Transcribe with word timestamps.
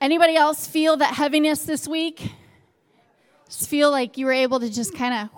Anybody 0.00 0.36
else 0.36 0.66
feel 0.66 0.96
that 0.96 1.12
heaviness 1.12 1.66
this 1.66 1.86
week? 1.86 2.32
Just 3.46 3.68
feel 3.68 3.90
like 3.90 4.16
you 4.16 4.24
were 4.24 4.32
able 4.32 4.58
to 4.60 4.72
just 4.72 4.94
kind 4.94 5.14
of 5.14 5.28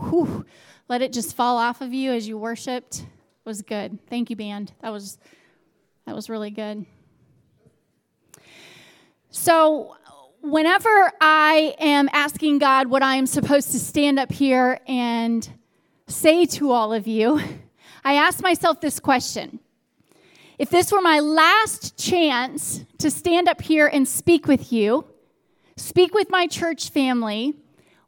let 0.88 1.02
it 1.02 1.12
just 1.12 1.34
fall 1.34 1.56
off 1.56 1.80
of 1.80 1.92
you 1.92 2.12
as 2.12 2.28
you 2.28 2.38
worshiped. 2.38 3.04
Was 3.44 3.62
good. 3.62 3.98
Thank 4.08 4.30
you, 4.30 4.36
band. 4.36 4.72
That 4.80 4.90
was 4.92 5.18
that 6.06 6.14
was 6.14 6.28
really 6.28 6.50
good. 6.50 6.86
So, 9.30 9.96
whenever 10.40 11.12
I 11.20 11.74
am 11.78 12.08
asking 12.12 12.58
God 12.58 12.88
what 12.88 13.02
I 13.02 13.16
am 13.16 13.26
supposed 13.26 13.72
to 13.72 13.78
stand 13.78 14.18
up 14.18 14.32
here 14.32 14.80
and 14.86 15.48
say 16.06 16.46
to 16.46 16.70
all 16.70 16.92
of 16.92 17.06
you, 17.06 17.40
I 18.04 18.14
ask 18.14 18.42
myself 18.42 18.80
this 18.80 19.00
question. 19.00 19.58
If 20.58 20.70
this 20.70 20.90
were 20.90 21.02
my 21.02 21.20
last 21.20 21.98
chance 21.98 22.84
to 22.98 23.10
stand 23.10 23.48
up 23.48 23.60
here 23.60 23.86
and 23.88 24.08
speak 24.08 24.46
with 24.46 24.72
you, 24.72 25.04
speak 25.76 26.14
with 26.14 26.30
my 26.30 26.46
church 26.46 26.90
family, 26.90 27.54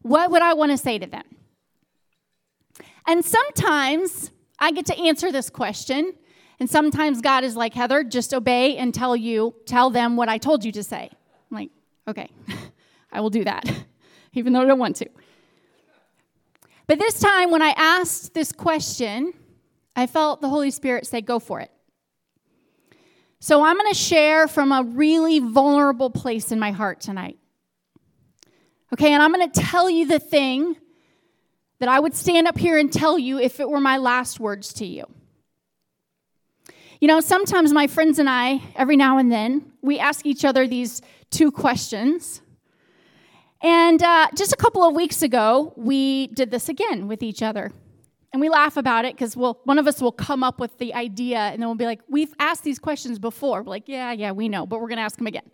what 0.02 0.30
would 0.30 0.40
I 0.40 0.54
want 0.54 0.70
to 0.70 0.78
say 0.78 0.98
to 0.98 1.06
them? 1.06 1.24
And 3.08 3.24
sometimes 3.24 4.30
I 4.58 4.70
get 4.70 4.84
to 4.86 4.98
answer 4.98 5.32
this 5.32 5.48
question, 5.48 6.12
and 6.60 6.68
sometimes 6.68 7.22
God 7.22 7.42
is 7.42 7.56
like, 7.56 7.72
Heather, 7.72 8.04
just 8.04 8.34
obey 8.34 8.76
and 8.76 8.92
tell 8.92 9.16
you, 9.16 9.54
tell 9.64 9.88
them 9.88 10.14
what 10.14 10.28
I 10.28 10.36
told 10.36 10.62
you 10.62 10.72
to 10.72 10.84
say. 10.84 11.10
I'm 11.50 11.56
like, 11.56 11.70
okay, 12.06 12.28
I 13.12 13.22
will 13.22 13.30
do 13.30 13.44
that, 13.44 13.64
even 14.34 14.52
though 14.52 14.60
I 14.60 14.66
don't 14.66 14.78
want 14.78 14.96
to. 14.96 15.08
But 16.86 16.98
this 16.98 17.18
time, 17.18 17.50
when 17.50 17.62
I 17.62 17.70
asked 17.78 18.34
this 18.34 18.52
question, 18.52 19.32
I 19.96 20.06
felt 20.06 20.42
the 20.42 20.50
Holy 20.50 20.70
Spirit 20.70 21.06
say, 21.06 21.22
go 21.22 21.38
for 21.38 21.60
it. 21.60 21.70
So 23.40 23.64
I'm 23.64 23.76
going 23.78 23.90
to 23.90 23.98
share 23.98 24.48
from 24.48 24.70
a 24.70 24.82
really 24.82 25.38
vulnerable 25.38 26.10
place 26.10 26.52
in 26.52 26.58
my 26.58 26.72
heart 26.72 27.00
tonight. 27.00 27.38
Okay, 28.92 29.14
and 29.14 29.22
I'm 29.22 29.32
going 29.32 29.50
to 29.50 29.60
tell 29.60 29.88
you 29.88 30.06
the 30.06 30.18
thing 30.18 30.76
that 31.80 31.88
I 31.88 32.00
would 32.00 32.14
stand 32.14 32.46
up 32.46 32.58
here 32.58 32.78
and 32.78 32.92
tell 32.92 33.18
you 33.18 33.38
if 33.38 33.60
it 33.60 33.68
were 33.68 33.80
my 33.80 33.96
last 33.96 34.40
words 34.40 34.72
to 34.74 34.86
you. 34.86 35.04
You 37.00 37.06
know, 37.06 37.20
sometimes 37.20 37.72
my 37.72 37.86
friends 37.86 38.18
and 38.18 38.28
I, 38.28 38.60
every 38.74 38.96
now 38.96 39.18
and 39.18 39.30
then, 39.30 39.72
we 39.82 39.98
ask 40.00 40.26
each 40.26 40.44
other 40.44 40.66
these 40.66 41.00
two 41.30 41.52
questions. 41.52 42.40
And 43.60 44.02
uh, 44.02 44.28
just 44.36 44.52
a 44.52 44.56
couple 44.56 44.82
of 44.82 44.94
weeks 44.94 45.22
ago, 45.22 45.72
we 45.76 46.26
did 46.28 46.50
this 46.50 46.68
again 46.68 47.06
with 47.06 47.22
each 47.22 47.42
other. 47.42 47.72
And 48.32 48.40
we 48.40 48.48
laugh 48.48 48.76
about 48.76 49.04
it 49.04 49.14
because 49.14 49.36
we'll, 49.36 49.60
one 49.64 49.78
of 49.78 49.86
us 49.86 50.02
will 50.02 50.12
come 50.12 50.42
up 50.42 50.60
with 50.60 50.76
the 50.78 50.92
idea 50.94 51.38
and 51.38 51.62
then 51.62 51.68
we'll 51.68 51.76
be 51.76 51.86
like, 51.86 52.00
We've 52.08 52.34
asked 52.38 52.62
these 52.62 52.78
questions 52.78 53.18
before. 53.18 53.62
We're 53.62 53.70
like, 53.70 53.88
Yeah, 53.88 54.12
yeah, 54.12 54.32
we 54.32 54.48
know, 54.48 54.66
but 54.66 54.80
we're 54.80 54.88
going 54.88 54.98
to 54.98 55.02
ask 55.02 55.16
them 55.16 55.26
again. 55.26 55.48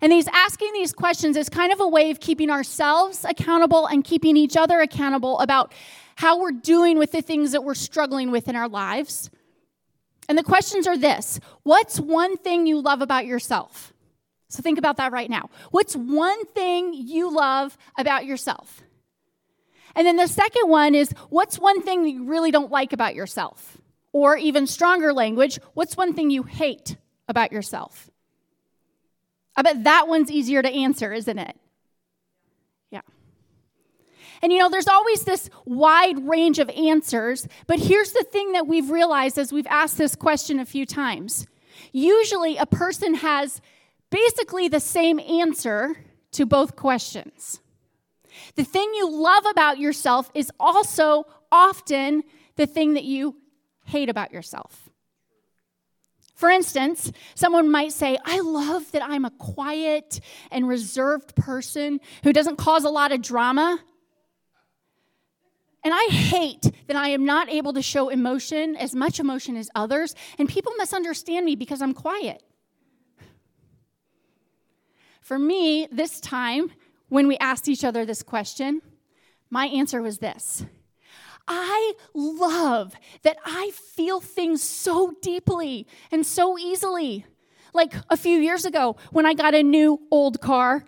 And 0.00 0.12
these 0.12 0.28
asking 0.28 0.72
these 0.72 0.92
questions 0.92 1.36
is 1.36 1.48
kind 1.48 1.72
of 1.72 1.80
a 1.80 1.88
way 1.88 2.10
of 2.10 2.20
keeping 2.20 2.50
ourselves 2.50 3.24
accountable 3.24 3.86
and 3.86 4.04
keeping 4.04 4.36
each 4.36 4.56
other 4.56 4.80
accountable 4.80 5.38
about 5.40 5.72
how 6.16 6.40
we're 6.40 6.52
doing 6.52 6.98
with 6.98 7.12
the 7.12 7.22
things 7.22 7.52
that 7.52 7.64
we're 7.64 7.74
struggling 7.74 8.30
with 8.30 8.48
in 8.48 8.56
our 8.56 8.68
lives. 8.68 9.30
And 10.28 10.38
the 10.38 10.42
questions 10.42 10.86
are 10.86 10.96
this 10.96 11.40
What's 11.62 11.98
one 11.98 12.36
thing 12.36 12.66
you 12.66 12.80
love 12.80 13.02
about 13.02 13.26
yourself? 13.26 13.92
So 14.48 14.62
think 14.62 14.78
about 14.78 14.98
that 14.98 15.12
right 15.12 15.28
now. 15.28 15.50
What's 15.70 15.96
one 15.96 16.44
thing 16.46 16.94
you 16.94 17.34
love 17.34 17.76
about 17.98 18.24
yourself? 18.24 18.82
And 19.96 20.06
then 20.06 20.16
the 20.16 20.28
second 20.28 20.68
one 20.68 20.94
is 20.94 21.12
what's 21.28 21.58
one 21.58 21.82
thing 21.82 22.06
you 22.06 22.24
really 22.24 22.50
don't 22.50 22.70
like 22.70 22.92
about 22.92 23.14
yourself? 23.14 23.78
Or 24.12 24.36
even 24.36 24.66
stronger 24.66 25.12
language, 25.12 25.58
what's 25.74 25.96
one 25.96 26.14
thing 26.14 26.30
you 26.30 26.44
hate 26.44 26.96
about 27.28 27.52
yourself? 27.52 28.10
I 29.56 29.62
bet 29.62 29.84
that 29.84 30.08
one's 30.08 30.30
easier 30.30 30.62
to 30.62 30.68
answer, 30.68 31.12
isn't 31.12 31.38
it? 31.38 31.56
Yeah. 32.90 33.02
And 34.42 34.52
you 34.52 34.58
know, 34.58 34.68
there's 34.68 34.88
always 34.88 35.24
this 35.24 35.48
wide 35.64 36.26
range 36.26 36.58
of 36.58 36.68
answers, 36.70 37.46
but 37.66 37.78
here's 37.78 38.12
the 38.12 38.24
thing 38.24 38.52
that 38.52 38.66
we've 38.66 38.90
realized 38.90 39.38
as 39.38 39.52
we've 39.52 39.66
asked 39.68 39.98
this 39.98 40.16
question 40.16 40.58
a 40.58 40.66
few 40.66 40.86
times. 40.86 41.46
Usually, 41.92 42.56
a 42.56 42.66
person 42.66 43.14
has 43.14 43.60
basically 44.10 44.68
the 44.68 44.80
same 44.80 45.18
answer 45.20 45.96
to 46.32 46.46
both 46.46 46.76
questions. 46.76 47.60
The 48.56 48.64
thing 48.64 48.92
you 48.94 49.10
love 49.10 49.44
about 49.46 49.78
yourself 49.78 50.30
is 50.34 50.50
also 50.58 51.24
often 51.50 52.22
the 52.56 52.66
thing 52.66 52.94
that 52.94 53.04
you 53.04 53.36
hate 53.86 54.08
about 54.08 54.32
yourself. 54.32 54.83
For 56.34 56.50
instance, 56.50 57.12
someone 57.34 57.70
might 57.70 57.92
say, 57.92 58.18
I 58.24 58.40
love 58.40 58.90
that 58.92 59.02
I'm 59.02 59.24
a 59.24 59.30
quiet 59.30 60.20
and 60.50 60.68
reserved 60.68 61.36
person 61.36 62.00
who 62.24 62.32
doesn't 62.32 62.56
cause 62.56 62.84
a 62.84 62.90
lot 62.90 63.12
of 63.12 63.22
drama. 63.22 63.78
And 65.84 65.94
I 65.94 66.06
hate 66.10 66.72
that 66.88 66.96
I 66.96 67.10
am 67.10 67.24
not 67.24 67.48
able 67.50 67.72
to 67.74 67.82
show 67.82 68.08
emotion, 68.08 68.74
as 68.74 68.94
much 68.94 69.20
emotion 69.20 69.56
as 69.56 69.70
others, 69.74 70.14
and 70.38 70.48
people 70.48 70.72
misunderstand 70.76 71.46
me 71.46 71.54
because 71.54 71.80
I'm 71.80 71.94
quiet. 71.94 72.42
For 75.20 75.38
me, 75.38 75.86
this 75.92 76.20
time, 76.20 76.72
when 77.08 77.28
we 77.28 77.38
asked 77.38 77.68
each 77.68 77.84
other 77.84 78.04
this 78.04 78.22
question, 78.22 78.82
my 79.50 79.66
answer 79.66 80.02
was 80.02 80.18
this 80.18 80.64
I 81.46 81.94
love 82.14 82.94
that 83.22 83.36
I 83.44 83.70
feel 83.72 84.20
things 84.20 84.62
so 84.62 85.14
deeply 85.20 85.86
and 86.10 86.24
so 86.24 86.58
easily. 86.58 87.26
Like 87.72 87.92
a 88.08 88.16
few 88.16 88.38
years 88.38 88.64
ago, 88.64 88.96
when 89.10 89.26
I 89.26 89.34
got 89.34 89.54
a 89.54 89.62
new 89.62 90.00
old 90.10 90.40
car, 90.40 90.84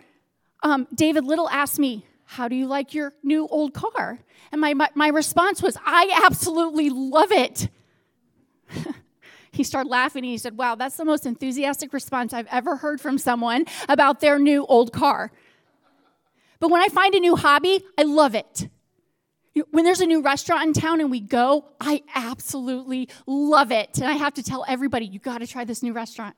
um, 0.62 0.86
David 0.94 1.24
Little 1.24 1.48
asked 1.50 1.78
me, 1.78 2.06
How 2.24 2.48
do 2.48 2.56
you 2.56 2.66
like 2.66 2.94
your 2.94 3.12
new 3.22 3.46
old 3.48 3.74
car? 3.74 4.20
And 4.52 4.60
my, 4.60 4.74
my, 4.74 4.88
my 4.94 5.08
response 5.08 5.62
was, 5.62 5.76
I 5.84 6.22
absolutely 6.24 6.90
love 6.90 7.32
it. 7.32 7.68
he 9.52 9.64
started 9.64 9.90
laughing 9.90 10.24
and 10.24 10.30
he 10.30 10.38
said, 10.38 10.56
Wow, 10.56 10.76
that's 10.76 10.96
the 10.96 11.04
most 11.04 11.26
enthusiastic 11.26 11.92
response 11.92 12.32
I've 12.32 12.48
ever 12.50 12.76
heard 12.76 13.00
from 13.00 13.18
someone 13.18 13.66
about 13.88 14.20
their 14.20 14.38
new 14.38 14.64
old 14.66 14.92
car. 14.92 15.32
But 16.60 16.70
when 16.70 16.80
I 16.80 16.88
find 16.88 17.14
a 17.14 17.20
new 17.20 17.36
hobby, 17.36 17.84
I 17.98 18.02
love 18.04 18.34
it. 18.34 18.68
When 19.70 19.84
there's 19.84 20.00
a 20.00 20.06
new 20.06 20.20
restaurant 20.20 20.66
in 20.66 20.72
town 20.74 21.00
and 21.00 21.10
we 21.10 21.20
go, 21.20 21.64
I 21.80 22.02
absolutely 22.14 23.08
love 23.26 23.72
it. 23.72 23.98
And 23.98 24.06
I 24.06 24.12
have 24.12 24.34
to 24.34 24.42
tell 24.42 24.64
everybody, 24.68 25.06
you 25.06 25.18
got 25.18 25.38
to 25.38 25.46
try 25.46 25.64
this 25.64 25.82
new 25.82 25.94
restaurant. 25.94 26.36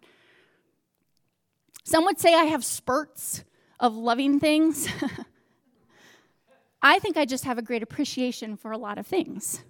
Some 1.85 2.05
would 2.05 2.21
say 2.21 2.35
I 2.35 2.45
have 2.45 2.65
spurts 2.65 3.43
of 3.81 3.97
loving 3.97 4.39
things. 4.39 4.89
I 6.83 6.99
think 7.01 7.17
I 7.17 7.25
just 7.25 7.45
have 7.45 7.59
a 7.59 7.63
great 7.63 7.83
appreciation 7.83 8.57
for 8.57 8.71
a 8.71 8.79
lot 8.79 8.99
of 8.99 9.07
things. 9.07 9.63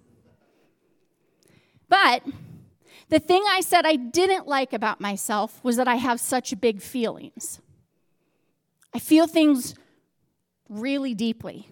But 1.87 2.23
the 3.09 3.19
thing 3.19 3.43
I 3.49 3.61
said 3.61 3.85
I 3.85 3.95
didn't 3.95 4.47
like 4.47 4.73
about 4.73 5.01
myself 5.01 5.59
was 5.63 5.77
that 5.77 5.87
I 5.87 5.95
have 5.95 6.19
such 6.19 6.59
big 6.61 6.81
feelings. 6.81 7.59
I 8.93 8.99
feel 8.99 9.25
things 9.25 9.73
really 10.69 11.15
deeply. 11.15 11.69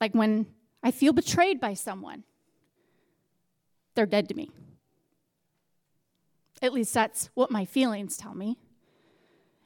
Like 0.00 0.14
when 0.14 0.46
I 0.82 0.90
feel 0.90 1.12
betrayed 1.12 1.60
by 1.60 1.74
someone, 1.74 2.24
they're 3.94 4.06
dead 4.06 4.28
to 4.28 4.34
me. 4.34 4.50
At 6.62 6.72
least 6.72 6.94
that's 6.94 7.30
what 7.34 7.50
my 7.50 7.64
feelings 7.64 8.16
tell 8.16 8.34
me. 8.34 8.58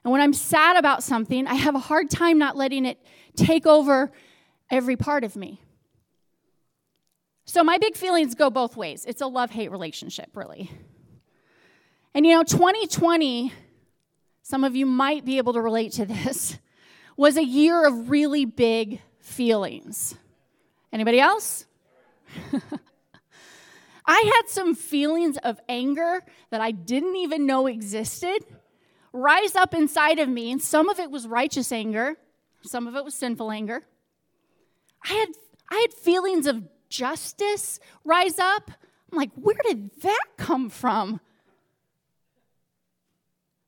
And 0.05 0.13
when 0.13 0.21
I'm 0.21 0.33
sad 0.33 0.77
about 0.77 1.03
something, 1.03 1.47
I 1.47 1.55
have 1.55 1.75
a 1.75 1.81
hard 1.81 2.11
time 2.11 2.39
not 2.39 2.57
letting 2.57 2.85
it 2.85 2.99
take 3.37 3.67
over 3.67 4.13
every 4.71 4.97
part 4.97 5.25
of 5.25 5.35
me. 5.35 5.61
So 7.47 7.63
my 7.63 7.79
big 7.79 7.97
feelings 7.97 8.35
go 8.35 8.51
both 8.51 8.77
ways. 8.77 9.05
It's 9.07 9.21
a 9.21 9.27
love 9.27 9.51
hate 9.51 9.71
relationship, 9.71 10.31
really. 10.35 10.71
And 12.15 12.25
you 12.27 12.35
know, 12.35 12.43
2020, 12.43 13.53
some 14.43 14.65
of 14.65 14.77
you 14.77 14.87
might 14.87 15.25
be 15.25 15.39
able 15.39 15.53
to 15.55 15.61
relate 15.61 15.93
to 15.93 16.07
this, 16.07 16.59
was 17.17 17.37
a 17.37 17.45
year 17.45 17.87
of 17.87 18.11
really 18.11 18.45
big 18.45 19.01
feelings. 19.21 20.17
Anybody 20.94 21.20
else? 21.20 21.67
I 24.06 24.32
had 24.37 24.49
some 24.49 24.75
feelings 24.75 25.37
of 25.38 25.61
anger 25.69 26.23
that 26.50 26.61
I 26.61 26.70
didn't 26.70 27.17
even 27.17 27.46
know 27.46 27.67
existed 27.67 28.44
rise 29.12 29.55
up 29.55 29.73
inside 29.73 30.19
of 30.19 30.29
me, 30.29 30.50
and 30.50 30.61
some 30.61 30.88
of 30.88 30.99
it 30.99 31.11
was 31.11 31.26
righteous 31.26 31.73
anger, 31.73 32.17
some 32.62 32.87
of 32.87 32.96
it 32.96 33.05
was 33.05 33.14
sinful 33.14 33.50
anger. 33.50 33.82
I 35.08 35.14
had 35.14 35.29
I 35.70 35.79
had 35.81 35.94
feelings 35.94 36.46
of 36.46 36.62
justice 36.88 37.81
rise 38.05 38.38
up. 38.38 38.70
I'm 39.11 39.19
like, 39.19 39.31
where 39.35 39.56
did 39.67 39.90
that 40.02 40.25
come 40.37 40.69
from? 40.69 41.20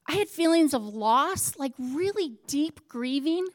I 0.09 0.13
had 0.13 0.29
feelings 0.29 0.75
of 0.75 0.83
loss, 0.83 1.57
like 1.57 1.73
really 1.79 2.35
deep 2.47 2.87
grieving 2.89 3.47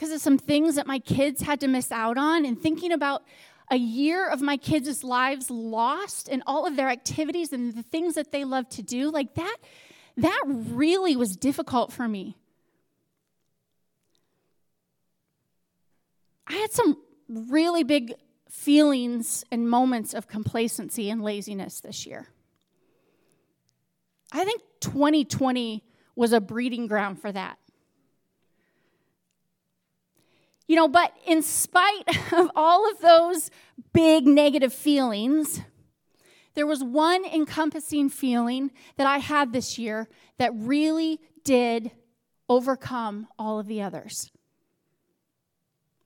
because 0.00 0.14
of 0.14 0.20
some 0.22 0.38
things 0.38 0.76
that 0.76 0.86
my 0.86 0.98
kids 0.98 1.42
had 1.42 1.60
to 1.60 1.68
miss 1.68 1.92
out 1.92 2.16
on, 2.16 2.46
and 2.46 2.58
thinking 2.58 2.90
about 2.90 3.22
a 3.70 3.76
year 3.76 4.26
of 4.26 4.40
my 4.40 4.56
kids' 4.56 5.04
lives 5.04 5.50
lost 5.50 6.26
and 6.26 6.42
all 6.46 6.66
of 6.66 6.74
their 6.74 6.88
activities 6.88 7.52
and 7.52 7.74
the 7.74 7.82
things 7.82 8.14
that 8.14 8.32
they 8.32 8.44
love 8.44 8.66
to 8.70 8.82
do, 8.82 9.10
like 9.10 9.34
that, 9.34 9.58
that 10.16 10.42
really 10.46 11.16
was 11.16 11.36
difficult 11.36 11.92
for 11.92 12.08
me. 12.08 12.38
I 16.46 16.54
had 16.54 16.72
some 16.72 16.96
really 17.28 17.84
big 17.84 18.14
feelings 18.48 19.44
and 19.52 19.68
moments 19.68 20.14
of 20.14 20.26
complacency 20.26 21.10
and 21.10 21.22
laziness 21.22 21.80
this 21.80 22.06
year. 22.06 22.26
I 24.32 24.46
think 24.46 24.62
2020 24.80 25.84
was 26.16 26.32
a 26.32 26.40
breeding 26.40 26.86
ground 26.86 27.20
for 27.20 27.30
that. 27.30 27.58
You 30.70 30.76
know, 30.76 30.86
but 30.86 31.12
in 31.26 31.42
spite 31.42 32.04
of 32.32 32.48
all 32.54 32.88
of 32.88 33.00
those 33.00 33.50
big 33.92 34.24
negative 34.24 34.72
feelings, 34.72 35.62
there 36.54 36.64
was 36.64 36.84
one 36.84 37.24
encompassing 37.24 38.08
feeling 38.08 38.70
that 38.96 39.04
I 39.04 39.18
had 39.18 39.52
this 39.52 39.80
year 39.80 40.08
that 40.38 40.52
really 40.54 41.18
did 41.42 41.90
overcome 42.48 43.26
all 43.36 43.58
of 43.58 43.66
the 43.66 43.82
others. 43.82 44.30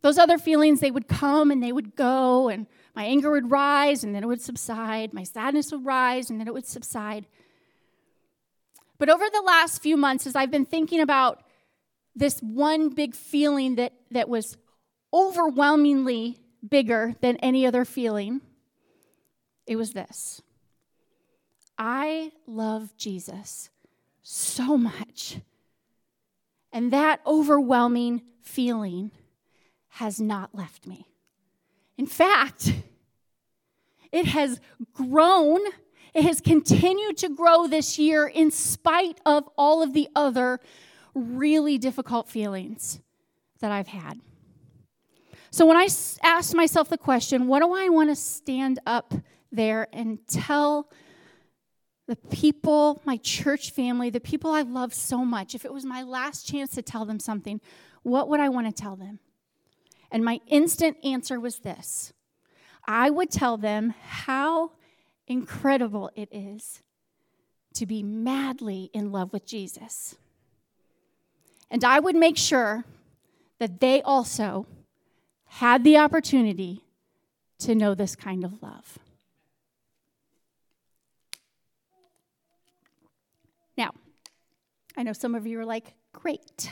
Those 0.01 0.17
other 0.17 0.39
feelings, 0.39 0.81
they 0.81 0.91
would 0.91 1.09
come 1.09 1.51
and 1.51 1.63
they 1.63 1.71
would 1.71 1.95
go, 1.95 2.49
and 2.49 2.67
my 2.97 3.05
anger 3.05 3.33
would 3.33 3.51
rise 3.51 4.03
and 4.03 4.15
then 4.15 4.23
it 4.23 4.29
would 4.29 4.41
subside. 4.41 5.13
My 5.13 5.25
sadness 5.25 5.73
would 5.73 5.85
rise 5.85 6.31
and 6.31 6.41
then 6.41 6.49
it 6.49 6.55
would 6.55 6.67
subside. 6.67 7.27
But 8.97 9.11
over 9.11 9.27
the 9.31 9.43
last 9.43 9.83
few 9.83 9.99
months, 9.99 10.27
as 10.27 10.35
I've 10.35 10.51
been 10.51 10.65
thinking 10.65 11.03
about 11.03 11.44
this 12.15 12.41
one 12.41 12.91
big 12.91 13.15
feeling 13.15 13.77
that, 13.77 13.93
that 14.11 14.29
was 14.29 14.57
overwhelmingly 15.13 16.39
bigger 16.67 17.15
than 17.21 17.37
any 17.39 17.67
other 17.67 17.85
feeling, 17.85 18.41
it 19.67 19.77
was 19.77 19.93
this 19.93 20.43
I 21.79 22.33
love 22.47 22.97
Jesus 22.97 23.71
so 24.23 24.77
much. 24.77 25.41
And 26.73 26.93
that 26.93 27.21
overwhelming 27.25 28.23
feeling 28.43 29.13
has 29.91 30.21
not 30.21 30.55
left 30.55 30.87
me. 30.87 31.07
In 31.97 32.07
fact, 32.07 32.73
it 34.11 34.27
has 34.27 34.61
grown 34.93 35.61
it 36.15 36.23
has 36.25 36.41
continued 36.41 37.17
to 37.19 37.29
grow 37.29 37.67
this 37.67 37.99
year 37.99 38.25
in 38.29 38.53
spite 38.53 39.21
of 39.27 39.49
all 39.59 39.83
of 39.83 39.95
the 39.95 40.09
other 40.15 40.61
really 41.15 41.79
difficult 41.79 42.29
feelings 42.29 43.01
that 43.61 43.73
I've 43.73 43.89
had. 43.89 44.21
So 45.51 45.67
when 45.67 45.77
I 45.77 45.89
asked 46.23 46.55
myself 46.55 46.89
the 46.89 46.99
question, 46.99 47.47
what 47.47 47.61
do 47.61 47.73
I 47.73 47.89
want 47.89 48.11
to 48.11 48.17
stand 48.17 48.81
up 48.87 49.15
there 49.53 49.87
and 49.93 50.19
tell 50.27 50.91
the 52.07 52.17
people, 52.17 53.01
my 53.05 53.17
church 53.19 53.71
family, 53.71 54.11
the 54.11 54.21
people 54.21 54.51
I 54.51 54.63
love 54.63 54.93
so 54.93 55.25
much, 55.25 55.55
if 55.55 55.65
it 55.65 55.73
was 55.73 55.85
my 55.85 56.03
last 56.03 56.47
chance 56.47 56.73
to 56.73 56.83
tell 56.83 57.05
them 57.05 57.19
something, 57.19 57.61
what 58.03 58.29
would 58.29 58.41
I 58.41 58.49
want 58.49 58.67
to 58.67 58.83
tell 58.83 58.97
them? 58.97 59.21
And 60.11 60.25
my 60.25 60.41
instant 60.47 60.97
answer 61.05 61.41
was 61.41 61.61
this 61.61 62.13
I 62.87 63.11
would 63.11 63.31
tell 63.31 63.57
them 63.57 63.95
how 64.03 64.73
incredible 65.27 66.11
it 66.15 66.29
is 66.31 66.83
to 67.75 67.87
be 67.87 68.03
madly 68.03 68.91
in 68.93 69.11
love 69.11 69.33
with 69.33 69.47
Jesus. 69.47 70.17
And 71.71 71.85
I 71.85 71.99
would 71.99 72.17
make 72.17 72.37
sure 72.37 72.85
that 73.59 73.81
they 73.81 74.03
also 74.03 74.67
had 75.47 75.85
the 75.85 75.99
opportunity 75.99 76.85
to 77.61 77.75
know 77.75 77.95
this 77.95 78.17
kind 78.17 78.45
of 78.45 78.63
love. 78.63 78.99
Now, 83.77 83.93
I 84.97 85.03
know 85.03 85.13
some 85.13 85.35
of 85.35 85.47
you 85.47 85.59
are 85.61 85.65
like, 85.65 85.95
great. 86.13 86.71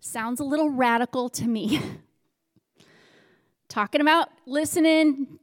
Sounds 0.00 0.40
a 0.40 0.44
little 0.44 0.70
radical 0.70 1.28
to 1.30 1.46
me. 1.46 1.80
Talking 3.68 4.00
about 4.00 4.28
listening 4.46 5.38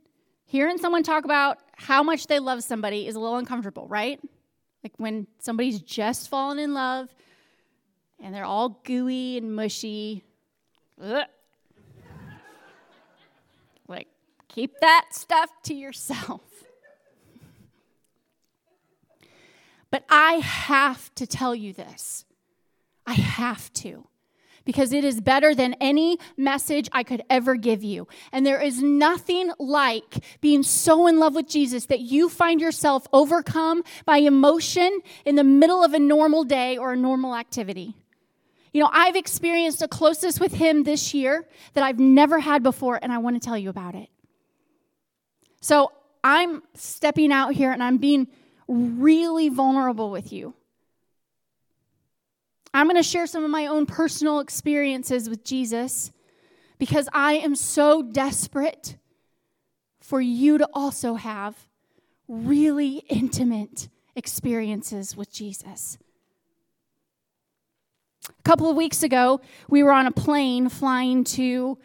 hearing 0.50 0.80
someone 0.80 1.04
talk 1.04 1.26
about 1.26 1.60
how 1.76 2.02
much 2.02 2.26
they 2.26 2.40
love 2.40 2.64
somebody 2.64 3.08
is 3.08 3.16
a 3.16 3.20
little 3.20 3.38
uncomfortable, 3.38 3.88
right? 3.88 4.20
Like 4.84 4.94
when 4.98 5.28
somebody's 5.40 5.82
just 5.82 6.30
fallen 6.30 6.60
in 6.60 6.74
love 6.74 7.14
and 8.22 8.34
they're 8.34 8.46
all 8.46 8.82
gooey 8.84 9.38
and 9.38 9.56
mushy. 9.56 10.24
Ugh. 11.02 11.26
Like, 13.88 14.08
keep 14.48 14.80
that 14.82 15.08
stuff 15.12 15.50
to 15.64 15.74
yourself. 15.74 16.42
But 19.92 20.04
I 20.10 20.34
have 20.34 21.14
to 21.16 21.26
tell 21.26 21.56
you 21.56 21.74
this. 21.74 22.26
I 23.08 23.14
have 23.14 23.74
to 23.74 24.08
because 24.70 24.94
it 24.94 25.04
is 25.04 25.20
better 25.20 25.56
than 25.56 25.74
any 25.82 26.20
message 26.38 26.90
I 26.92 27.02
could 27.02 27.24
ever 27.28 27.56
give 27.56 27.84
you. 27.84 28.08
And 28.32 28.46
there 28.46 28.62
is 28.62 28.84
nothing 28.84 29.52
like 29.58 30.24
being 30.42 30.62
so 30.62 31.08
in 31.08 31.18
love 31.18 31.34
with 31.34 31.50
Jesus 31.50 31.88
that 31.88 32.02
you 32.02 32.30
find 32.30 32.62
yourself 32.62 33.08
overcome 33.12 33.82
by 34.06 34.18
emotion 34.18 35.00
in 35.26 35.34
the 35.34 35.44
middle 35.44 35.84
of 35.84 35.96
a 35.96 36.00
normal 36.00 36.44
day 36.44 36.78
or 36.78 36.94
a 36.94 36.96
normal 36.96 37.36
activity. 37.36 37.96
You 38.72 38.84
know, 38.84 38.92
I've 38.94 39.16
experienced 39.16 39.82
a 39.82 39.88
closeness 39.88 40.40
with 40.40 40.54
Him 40.54 40.84
this 40.84 41.16
year 41.16 41.48
that 41.74 41.84
I've 41.84 41.98
never 41.98 42.40
had 42.40 42.62
before, 42.62 43.00
and 43.02 43.12
I 43.12 43.18
want 43.18 43.42
to 43.42 43.44
tell 43.44 43.58
you 43.58 43.72
about 43.72 43.96
it. 43.96 44.10
So 45.62 45.92
I'm 46.24 46.62
stepping 46.76 47.32
out 47.32 47.56
here 47.56 47.72
and 47.72 47.82
I'm 47.82 47.98
being 47.98 48.28
really 48.68 49.50
vulnerable 49.50 50.12
with 50.12 50.32
you. 50.32 50.54
I'm 52.74 52.86
going 52.86 52.98
to 52.98 53.04
share 53.04 53.28
some 53.28 53.44
of 53.44 53.50
my 53.50 53.66
own 53.66 53.86
personal 53.86 54.40
experiences 54.40 55.30
with 55.30 55.44
Jesus 55.44 56.12
because 56.78 57.10
I 57.14 57.34
am 57.34 57.56
so 57.56 58.02
desperate 58.02 58.98
for 60.00 60.22
you 60.22 60.58
to 60.58 60.68
also 60.74 61.16
have 61.16 61.68
really 62.28 63.04
intimate 63.10 63.90
experiences 64.16 65.18
with 65.18 65.32
Jesus. 65.32 65.98
A 68.28 68.44
couple 68.44 68.70
of 68.70 68.76
weeks 68.76 69.04
ago, 69.04 69.42
we 69.68 69.82
were 69.84 69.92
on 69.92 70.06
a 70.06 70.12
plane 70.12 70.70
flying 70.70 71.24
to 71.26 71.78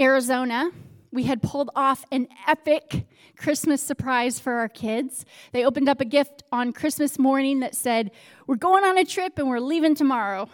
Arizona 0.00 0.70
we 1.12 1.24
had 1.24 1.42
pulled 1.42 1.70
off 1.74 2.04
an 2.12 2.28
epic 2.46 3.06
Christmas 3.40 3.82
surprise 3.82 4.38
for 4.38 4.52
our 4.54 4.68
kids. 4.68 5.24
They 5.52 5.64
opened 5.64 5.88
up 5.88 6.00
a 6.02 6.04
gift 6.04 6.42
on 6.52 6.74
Christmas 6.74 7.18
morning 7.18 7.60
that 7.60 7.74
said, 7.74 8.10
We're 8.46 8.56
going 8.56 8.84
on 8.84 8.98
a 8.98 9.04
trip 9.04 9.38
and 9.38 9.48
we're 9.48 9.60
leaving 9.60 9.94
tomorrow. 9.94 10.50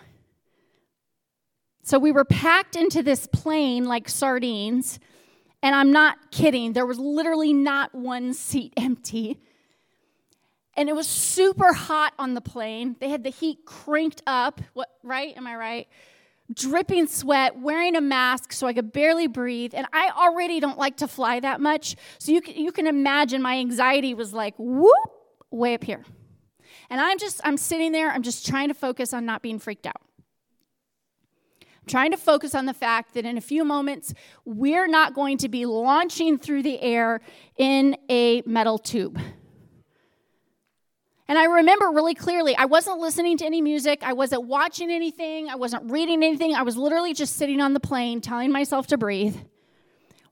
So 1.83 1.99
we 1.99 2.13
were 2.13 2.25
packed 2.25 2.77
into 2.77 3.03
this 3.03 3.27
plane 3.27 3.87
like 3.87 4.09
sardines. 4.09 5.01
And 5.63 5.75
I'm 5.75 5.91
not 5.91 6.31
kidding, 6.31 6.75
there 6.75 6.87
was 6.87 6.99
literally 6.99 7.53
not 7.53 7.93
one 7.93 8.33
seat 8.35 8.73
empty. 8.77 9.41
And 10.77 10.89
it 10.89 10.95
was 10.95 11.09
super 11.09 11.73
hot 11.73 12.13
on 12.21 12.35
the 12.35 12.41
plane. 12.41 12.95
They 13.01 13.09
had 13.09 13.25
the 13.25 13.31
heat 13.31 13.65
cranked 13.65 14.23
up. 14.29 14.61
What, 14.75 14.91
right? 15.03 15.37
Am 15.37 15.47
I 15.47 15.57
right? 15.57 15.89
Dripping 16.53 17.07
sweat, 17.07 17.59
wearing 17.59 17.97
a 17.97 18.01
mask 18.01 18.53
so 18.53 18.67
I 18.67 18.73
could 18.73 18.93
barely 18.93 19.27
breathe. 19.27 19.75
And 19.75 19.87
I 19.93 20.11
already 20.17 20.61
don't 20.61 20.79
like 20.79 20.99
to 20.99 21.09
fly 21.09 21.41
that 21.41 21.61
much. 21.61 21.97
So 22.19 22.33
you 22.33 22.41
you 22.47 22.73
can 22.73 22.87
imagine 22.87 23.43
my 23.43 23.59
anxiety 23.59 24.15
was 24.15 24.33
like, 24.33 24.55
whoop, 24.59 24.93
way 25.51 25.75
up 25.75 25.85
here. 25.85 26.05
And 26.91 27.01
I'm 27.01 27.19
just, 27.19 27.41
I'm 27.45 27.57
sitting 27.57 27.93
there, 27.93 28.11
I'm 28.11 28.23
just 28.23 28.47
trying 28.47 28.69
to 28.69 28.75
focus 28.75 29.13
on 29.13 29.27
not 29.27 29.43
being 29.43 29.59
freaked 29.59 29.87
out. 29.87 30.01
I'm 31.61 31.87
trying 31.89 32.11
to 32.13 32.17
focus 32.17 32.55
on 32.55 32.67
the 32.67 32.75
fact 32.75 33.15
that 33.15 33.25
in 33.25 33.37
a 33.37 33.41
few 33.41 33.65
moments, 33.65 34.15
we're 34.45 34.87
not 34.87 35.15
going 35.15 35.39
to 35.39 35.49
be 35.49 35.67
launching 35.67 36.39
through 36.39 36.63
the 36.63 36.81
air 36.81 37.21
in 37.57 37.97
a 38.09 38.43
metal 38.47 38.79
tube. 38.79 39.19
And 41.29 41.37
I 41.37 41.45
remember 41.45 41.87
really 41.87 42.15
clearly, 42.15 42.57
I 42.57 42.67
wasn't 42.67 43.01
listening 43.01 43.37
to 43.39 43.45
any 43.45 43.61
music, 43.61 44.01
I 44.03 44.13
wasn't 44.13 44.45
watching 44.45 44.91
anything, 44.91 45.49
I 45.49 45.57
wasn't 45.57 45.91
reading 45.91 46.23
anything. 46.23 46.55
I 46.55 46.63
was 46.63 46.77
literally 46.77 47.15
just 47.15 47.37
sitting 47.37 47.61
on 47.61 47.73
the 47.73 47.81
plane, 47.81 48.21
telling 48.21 48.53
myself 48.53 48.87
to 48.89 48.99
breathe, 48.99 49.37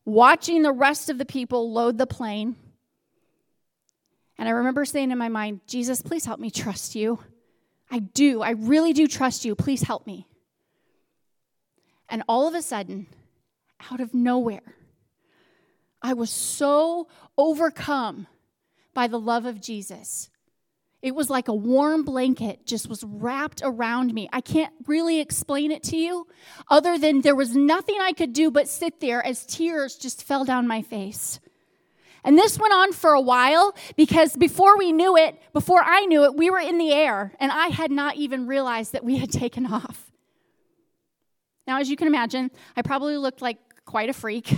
watching 0.04 0.62
the 0.62 0.72
rest 0.72 1.10
of 1.10 1.18
the 1.18 1.24
people 1.24 1.72
load 1.72 1.98
the 1.98 2.06
plane. 2.06 2.54
And 4.38 4.48
I 4.48 4.52
remember 4.52 4.84
saying 4.84 5.10
in 5.10 5.18
my 5.18 5.28
mind, 5.28 5.60
Jesus, 5.66 6.00
please 6.00 6.24
help 6.26 6.38
me 6.38 6.50
trust 6.50 6.94
you. 6.94 7.18
I 7.90 7.98
do. 7.98 8.42
I 8.42 8.50
really 8.50 8.92
do 8.92 9.06
trust 9.06 9.44
you. 9.44 9.54
Please 9.54 9.82
help 9.82 10.06
me. 10.06 10.28
And 12.08 12.22
all 12.28 12.46
of 12.46 12.54
a 12.54 12.62
sudden, 12.62 13.06
out 13.90 14.00
of 14.00 14.14
nowhere, 14.14 14.74
I 16.02 16.12
was 16.12 16.30
so 16.30 17.08
overcome 17.36 18.26
by 18.92 19.06
the 19.06 19.18
love 19.18 19.46
of 19.46 19.60
Jesus. 19.60 20.30
It 21.04 21.14
was 21.14 21.28
like 21.28 21.48
a 21.48 21.54
warm 21.54 22.02
blanket 22.02 22.64
just 22.64 22.88
was 22.88 23.04
wrapped 23.04 23.60
around 23.62 24.14
me. 24.14 24.26
I 24.32 24.40
can't 24.40 24.72
really 24.86 25.20
explain 25.20 25.70
it 25.70 25.82
to 25.82 25.98
you 25.98 26.26
other 26.70 26.96
than 26.96 27.20
there 27.20 27.34
was 27.34 27.54
nothing 27.54 27.96
I 28.00 28.14
could 28.14 28.32
do 28.32 28.50
but 28.50 28.70
sit 28.70 29.00
there 29.00 29.22
as 29.22 29.44
tears 29.44 29.96
just 29.96 30.22
fell 30.22 30.46
down 30.46 30.66
my 30.66 30.80
face. 30.80 31.40
And 32.24 32.38
this 32.38 32.58
went 32.58 32.72
on 32.72 32.94
for 32.94 33.12
a 33.12 33.20
while 33.20 33.76
because 33.98 34.34
before 34.34 34.78
we 34.78 34.92
knew 34.92 35.14
it, 35.18 35.38
before 35.52 35.82
I 35.84 36.06
knew 36.06 36.24
it, 36.24 36.36
we 36.36 36.48
were 36.48 36.58
in 36.58 36.78
the 36.78 36.90
air 36.90 37.34
and 37.38 37.52
I 37.52 37.66
had 37.66 37.90
not 37.90 38.16
even 38.16 38.46
realized 38.46 38.92
that 38.92 39.04
we 39.04 39.18
had 39.18 39.30
taken 39.30 39.66
off. 39.66 40.10
Now, 41.66 41.80
as 41.80 41.90
you 41.90 41.96
can 41.96 42.06
imagine, 42.06 42.50
I 42.78 42.80
probably 42.80 43.18
looked 43.18 43.42
like 43.42 43.58
quite 43.84 44.08
a 44.08 44.14
freak, 44.14 44.56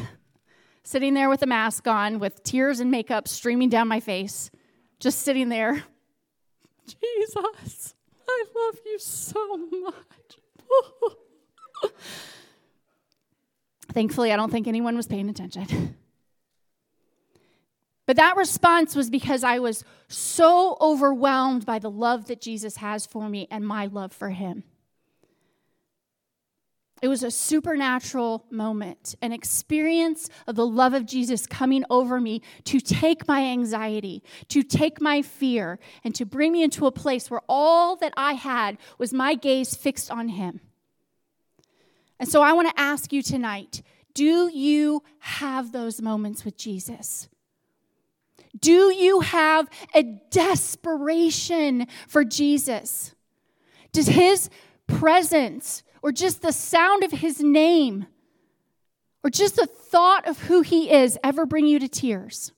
sitting 0.84 1.14
there 1.14 1.28
with 1.28 1.42
a 1.42 1.46
mask 1.46 1.88
on, 1.88 2.20
with 2.20 2.44
tears 2.44 2.78
and 2.78 2.92
makeup 2.92 3.26
streaming 3.26 3.68
down 3.68 3.88
my 3.88 3.98
face, 3.98 4.52
just 5.00 5.22
sitting 5.22 5.48
there. 5.48 5.82
Jesus, 6.87 7.95
I 8.28 8.45
love 8.55 8.78
you 8.85 8.99
so 8.99 9.57
much. 9.57 11.12
Thankfully, 13.93 14.33
I 14.33 14.37
don't 14.37 14.50
think 14.50 14.66
anyone 14.66 14.97
was 14.97 15.07
paying 15.07 15.28
attention. 15.28 15.97
But 18.07 18.16
that 18.16 18.37
response 18.37 18.95
was 18.95 19.11
because 19.11 19.43
I 19.43 19.59
was 19.59 19.85
so 20.09 20.76
overwhelmed 20.81 21.66
by 21.66 21.81
the 21.81 21.90
love 21.90 22.26
that 22.26 22.40
Jesus 22.40 22.76
has 22.76 23.05
for 23.05 23.28
me 23.28 23.49
and 23.50 23.66
my 23.66 23.87
love 23.87 24.12
for 24.12 24.31
him. 24.31 24.62
It 27.02 27.08
was 27.08 27.22
a 27.22 27.30
supernatural 27.30 28.46
moment, 28.50 29.16
an 29.20 29.30
experience 29.32 30.30
of 30.46 30.56
the 30.56 30.66
love 30.66 30.94
of 30.94 31.04
Jesus 31.04 31.46
coming 31.46 31.84
over 31.90 32.20
me 32.20 32.40
to 32.64 32.80
take 32.80 33.28
my 33.28 33.42
anxiety, 33.44 34.22
to 34.48 34.62
take 34.62 35.00
my 35.00 35.20
fear, 35.20 35.78
and 36.04 36.14
to 36.14 36.24
bring 36.24 36.52
me 36.52 36.62
into 36.62 36.86
a 36.86 36.92
place 36.92 37.30
where 37.30 37.42
all 37.48 37.96
that 37.96 38.14
I 38.16 38.32
had 38.32 38.78
was 38.96 39.12
my 39.12 39.34
gaze 39.34 39.74
fixed 39.74 40.10
on 40.10 40.30
Him. 40.30 40.60
And 42.18 42.28
so 42.28 42.40
I 42.40 42.54
want 42.54 42.68
to 42.74 42.80
ask 42.80 43.12
you 43.12 43.22
tonight 43.22 43.82
do 44.14 44.48
you 44.50 45.02
have 45.18 45.72
those 45.72 46.00
moments 46.00 46.46
with 46.46 46.56
Jesus? 46.56 47.28
Do 48.58 48.90
you 48.90 49.20
have 49.20 49.68
a 49.94 50.02
desperation 50.02 51.86
for 52.08 52.24
Jesus? 52.24 53.14
Does 53.92 54.06
His 54.06 54.48
presence 54.86 55.82
or 56.06 56.12
just 56.12 56.40
the 56.40 56.52
sound 56.52 57.02
of 57.02 57.10
his 57.10 57.40
name 57.40 58.06
or 59.25 59.30
just 59.30 59.56
the 59.56 59.66
thought 59.66 60.25
of 60.28 60.38
who 60.42 60.60
he 60.60 60.88
is 60.88 61.18
ever 61.25 61.44
bring 61.44 61.66
you 61.66 61.80
to 61.80 61.88
tears? 61.88 62.52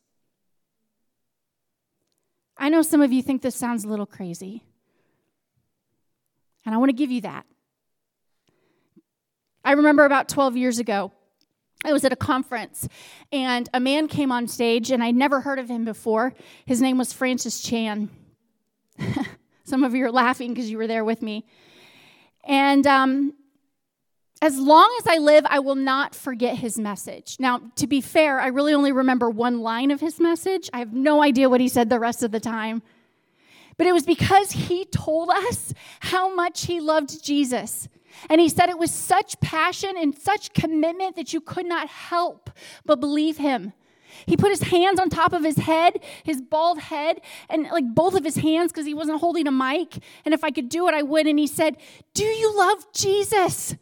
I 2.58 2.68
know 2.68 2.82
some 2.82 3.00
of 3.00 3.10
you 3.10 3.22
think 3.22 3.40
this 3.40 3.56
sounds 3.56 3.84
a 3.84 3.88
little 3.88 4.04
crazy, 4.04 4.64
and 6.66 6.74
I 6.74 6.78
want 6.78 6.90
to 6.90 6.94
give 6.94 7.10
you 7.10 7.22
that. 7.22 7.46
I 9.64 9.72
remember 9.72 10.04
about 10.04 10.28
12 10.28 10.58
years 10.58 10.78
ago, 10.78 11.10
I 11.86 11.94
was 11.94 12.04
at 12.04 12.12
a 12.12 12.16
conference 12.16 12.86
and 13.32 13.66
a 13.72 13.80
man 13.80 14.08
came 14.08 14.30
on 14.30 14.46
stage, 14.46 14.90
and 14.90 15.02
I'd 15.02 15.14
never 15.14 15.40
heard 15.40 15.58
of 15.58 15.70
him 15.70 15.86
before. 15.86 16.34
His 16.66 16.82
name 16.82 16.98
was 16.98 17.14
Francis 17.14 17.62
Chan. 17.62 18.10
Some 19.64 19.84
of 19.84 19.94
you 19.94 20.04
are 20.04 20.12
laughing 20.12 20.52
because 20.52 20.70
you 20.70 20.76
were 20.76 20.86
there 20.86 21.04
with 21.04 21.22
me. 21.22 21.46
And 22.44 22.86
um, 22.86 23.34
as 24.40 24.58
long 24.58 24.94
as 25.00 25.06
I 25.06 25.18
live, 25.18 25.44
I 25.48 25.58
will 25.58 25.74
not 25.74 26.14
forget 26.14 26.56
his 26.56 26.78
message. 26.78 27.36
Now, 27.38 27.60
to 27.76 27.86
be 27.86 28.00
fair, 28.00 28.40
I 28.40 28.48
really 28.48 28.72
only 28.72 28.92
remember 28.92 29.28
one 29.28 29.60
line 29.60 29.90
of 29.90 30.00
his 30.00 30.20
message. 30.20 30.70
I 30.72 30.78
have 30.78 30.92
no 30.92 31.22
idea 31.22 31.48
what 31.48 31.60
he 31.60 31.68
said 31.68 31.90
the 31.90 31.98
rest 31.98 32.22
of 32.22 32.30
the 32.30 32.40
time. 32.40 32.82
But 33.76 33.86
it 33.86 33.92
was 33.92 34.04
because 34.04 34.52
he 34.52 34.84
told 34.84 35.30
us 35.30 35.72
how 36.00 36.34
much 36.34 36.66
he 36.66 36.80
loved 36.80 37.22
Jesus. 37.22 37.88
And 38.28 38.40
he 38.40 38.48
said 38.48 38.68
it 38.68 38.78
with 38.78 38.90
such 38.90 39.40
passion 39.40 39.94
and 39.96 40.16
such 40.16 40.52
commitment 40.52 41.16
that 41.16 41.32
you 41.32 41.40
could 41.40 41.66
not 41.66 41.88
help 41.88 42.50
but 42.84 43.00
believe 43.00 43.38
him. 43.38 43.72
He 44.26 44.36
put 44.36 44.50
his 44.50 44.62
hands 44.62 44.98
on 45.00 45.08
top 45.08 45.32
of 45.32 45.44
his 45.44 45.58
head, 45.58 46.00
his 46.22 46.40
bald 46.40 46.78
head, 46.78 47.20
and 47.48 47.64
like 47.64 47.94
both 47.94 48.14
of 48.14 48.24
his 48.24 48.36
hands 48.36 48.72
because 48.72 48.86
he 48.86 48.94
wasn't 48.94 49.20
holding 49.20 49.46
a 49.46 49.52
mic. 49.52 49.98
And 50.24 50.34
if 50.34 50.44
I 50.44 50.50
could 50.50 50.68
do 50.68 50.88
it, 50.88 50.94
I 50.94 51.02
would. 51.02 51.26
And 51.26 51.38
he 51.38 51.46
said, 51.46 51.76
Do 52.14 52.24
you 52.24 52.56
love 52.56 52.92
Jesus? 52.92 53.76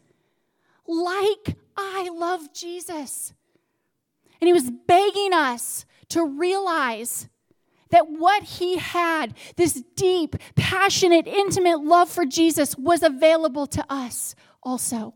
Like 0.85 1.57
I 1.75 2.09
love 2.13 2.53
Jesus. 2.53 3.33
And 4.39 4.47
he 4.47 4.53
was 4.53 4.69
begging 4.69 5.33
us 5.33 5.85
to 6.09 6.25
realize 6.25 7.27
that 7.89 8.09
what 8.09 8.43
he 8.43 8.77
had, 8.77 9.33
this 9.55 9.81
deep, 9.95 10.35
passionate, 10.55 11.27
intimate 11.27 11.81
love 11.81 12.09
for 12.09 12.25
Jesus, 12.25 12.77
was 12.77 13.03
available 13.03 13.67
to 13.67 13.85
us 13.89 14.35
also. 14.61 15.13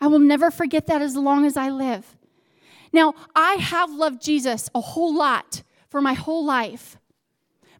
I 0.00 0.08
will 0.08 0.18
never 0.18 0.50
forget 0.50 0.86
that 0.88 1.00
as 1.02 1.16
long 1.16 1.46
as 1.46 1.56
I 1.56 1.70
live. 1.70 2.16
Now, 2.92 3.14
I 3.34 3.54
have 3.54 3.90
loved 3.90 4.22
Jesus 4.22 4.68
a 4.74 4.80
whole 4.80 5.14
lot 5.14 5.62
for 5.88 6.00
my 6.00 6.14
whole 6.14 6.44
life. 6.44 6.98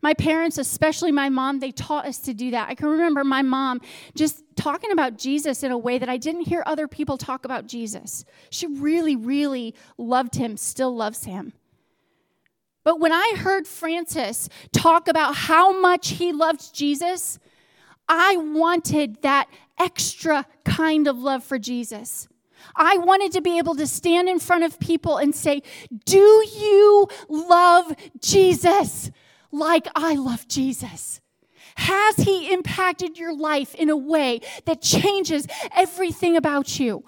My 0.02 0.14
parents, 0.14 0.58
especially 0.58 1.12
my 1.12 1.28
mom, 1.28 1.60
they 1.60 1.70
taught 1.70 2.06
us 2.06 2.18
to 2.20 2.34
do 2.34 2.50
that. 2.50 2.68
I 2.68 2.74
can 2.74 2.88
remember 2.88 3.22
my 3.22 3.42
mom 3.42 3.80
just 4.16 4.42
talking 4.56 4.90
about 4.90 5.16
Jesus 5.16 5.62
in 5.62 5.70
a 5.70 5.78
way 5.78 5.98
that 5.98 6.08
I 6.08 6.16
didn't 6.16 6.42
hear 6.42 6.64
other 6.66 6.88
people 6.88 7.16
talk 7.16 7.44
about 7.44 7.68
Jesus. 7.68 8.24
She 8.50 8.66
really, 8.66 9.14
really 9.14 9.76
loved 9.96 10.34
him, 10.34 10.56
still 10.56 10.94
loves 10.94 11.24
him. 11.24 11.52
But 12.84 12.98
when 12.98 13.12
I 13.12 13.34
heard 13.36 13.68
Francis 13.68 14.48
talk 14.72 15.06
about 15.06 15.36
how 15.36 15.80
much 15.80 16.10
he 16.10 16.32
loved 16.32 16.74
Jesus, 16.74 17.38
I 18.08 18.36
wanted 18.36 19.22
that 19.22 19.48
extra 19.78 20.46
kind 20.64 21.06
of 21.06 21.18
love 21.18 21.44
for 21.44 21.60
Jesus. 21.60 22.26
I 22.74 22.98
wanted 22.98 23.32
to 23.32 23.40
be 23.40 23.58
able 23.58 23.74
to 23.76 23.86
stand 23.86 24.28
in 24.28 24.38
front 24.38 24.64
of 24.64 24.78
people 24.78 25.18
and 25.18 25.34
say, 25.34 25.62
Do 26.04 26.18
you 26.18 27.08
love 27.28 27.94
Jesus 28.20 29.10
like 29.50 29.88
I 29.94 30.14
love 30.14 30.48
Jesus? 30.48 31.20
Has 31.76 32.16
he 32.16 32.52
impacted 32.52 33.18
your 33.18 33.34
life 33.34 33.74
in 33.74 33.88
a 33.88 33.96
way 33.96 34.40
that 34.66 34.82
changes 34.82 35.46
everything 35.74 36.36
about 36.36 36.78
you? 36.78 37.04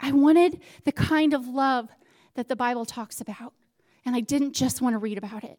I 0.00 0.12
wanted 0.12 0.60
the 0.84 0.92
kind 0.92 1.34
of 1.34 1.46
love 1.46 1.88
that 2.34 2.48
the 2.48 2.56
Bible 2.56 2.84
talks 2.84 3.20
about. 3.20 3.52
And 4.04 4.14
I 4.14 4.20
didn't 4.20 4.52
just 4.52 4.80
want 4.80 4.94
to 4.94 4.98
read 4.98 5.18
about 5.18 5.44
it, 5.44 5.58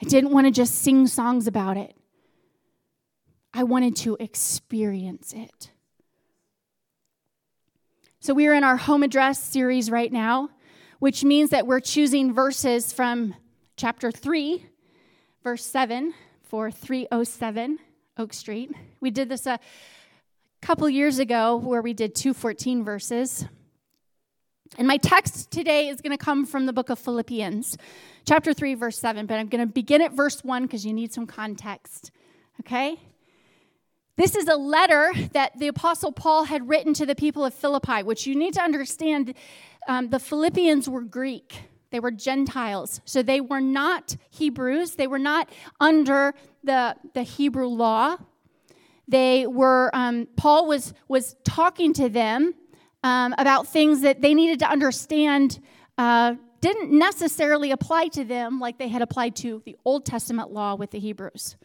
I 0.00 0.04
didn't 0.04 0.30
want 0.30 0.46
to 0.46 0.50
just 0.50 0.76
sing 0.76 1.06
songs 1.06 1.46
about 1.46 1.76
it. 1.76 1.96
I 3.54 3.64
wanted 3.64 3.96
to 3.96 4.16
experience 4.18 5.32
it. 5.32 5.70
So, 8.20 8.34
we 8.34 8.46
are 8.46 8.54
in 8.54 8.64
our 8.64 8.76
home 8.76 9.02
address 9.02 9.42
series 9.42 9.90
right 9.90 10.12
now, 10.12 10.50
which 11.00 11.24
means 11.24 11.50
that 11.50 11.66
we're 11.66 11.80
choosing 11.80 12.32
verses 12.32 12.92
from 12.92 13.34
chapter 13.76 14.10
3, 14.10 14.64
verse 15.42 15.66
7 15.66 16.14
for 16.44 16.70
307 16.70 17.78
Oak 18.18 18.32
Street. 18.32 18.70
We 19.00 19.10
did 19.10 19.28
this 19.28 19.46
a 19.46 19.58
couple 20.60 20.88
years 20.88 21.18
ago 21.18 21.56
where 21.56 21.82
we 21.82 21.92
did 21.92 22.14
214 22.14 22.84
verses. 22.84 23.44
And 24.78 24.86
my 24.86 24.96
text 24.96 25.50
today 25.50 25.88
is 25.88 26.00
going 26.00 26.16
to 26.16 26.24
come 26.24 26.46
from 26.46 26.66
the 26.66 26.72
book 26.72 26.88
of 26.88 26.98
Philippians, 26.98 27.76
chapter 28.24 28.54
3, 28.54 28.74
verse 28.74 28.98
7. 28.98 29.26
But 29.26 29.38
I'm 29.38 29.48
going 29.48 29.66
to 29.66 29.72
begin 29.72 30.00
at 30.00 30.12
verse 30.12 30.42
1 30.44 30.62
because 30.62 30.86
you 30.86 30.92
need 30.92 31.12
some 31.12 31.26
context. 31.26 32.10
Okay? 32.60 32.98
This 34.22 34.36
is 34.36 34.46
a 34.46 34.54
letter 34.54 35.12
that 35.32 35.58
the 35.58 35.66
Apostle 35.66 36.12
Paul 36.12 36.44
had 36.44 36.68
written 36.68 36.94
to 36.94 37.04
the 37.04 37.16
people 37.16 37.44
of 37.44 37.52
Philippi, 37.52 38.04
which 38.04 38.24
you 38.24 38.36
need 38.36 38.54
to 38.54 38.62
understand 38.62 39.34
um, 39.88 40.10
the 40.10 40.20
Philippians 40.20 40.88
were 40.88 41.00
Greek. 41.00 41.62
They 41.90 41.98
were 41.98 42.12
Gentiles. 42.12 43.00
So 43.04 43.24
they 43.24 43.40
were 43.40 43.60
not 43.60 44.14
Hebrews. 44.30 44.94
They 44.94 45.08
were 45.08 45.18
not 45.18 45.50
under 45.80 46.34
the, 46.62 46.94
the 47.14 47.24
Hebrew 47.24 47.66
law. 47.66 48.16
They 49.08 49.48
were, 49.48 49.90
um, 49.92 50.28
Paul 50.36 50.68
was, 50.68 50.94
was 51.08 51.34
talking 51.42 51.92
to 51.94 52.08
them 52.08 52.54
um, 53.02 53.34
about 53.38 53.66
things 53.66 54.02
that 54.02 54.20
they 54.20 54.34
needed 54.34 54.60
to 54.60 54.70
understand 54.70 55.58
uh, 55.98 56.36
didn't 56.60 56.96
necessarily 56.96 57.72
apply 57.72 58.06
to 58.06 58.22
them 58.22 58.60
like 58.60 58.78
they 58.78 58.86
had 58.86 59.02
applied 59.02 59.34
to 59.34 59.62
the 59.64 59.74
Old 59.84 60.06
Testament 60.06 60.52
law 60.52 60.76
with 60.76 60.92
the 60.92 61.00
Hebrews. 61.00 61.56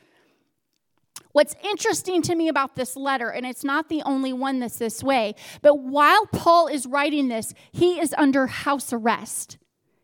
What's 1.38 1.54
interesting 1.64 2.24
to 2.24 2.36
me 2.36 2.48
about 2.48 2.76
this 2.76 2.96
letter, 2.96 3.30
and 3.30 3.46
it's 3.46 3.64
not 3.64 3.90
the 3.90 4.02
only 4.08 4.34
one 4.34 4.58
that's 4.58 4.80
this 4.80 5.04
way, 5.04 5.36
but 5.62 5.78
while 5.78 6.26
Paul 6.26 6.66
is 6.66 6.88
writing 6.88 7.28
this, 7.28 7.54
he 7.72 8.00
is 8.00 8.12
under 8.18 8.48
house 8.48 8.92
arrest. 8.92 9.60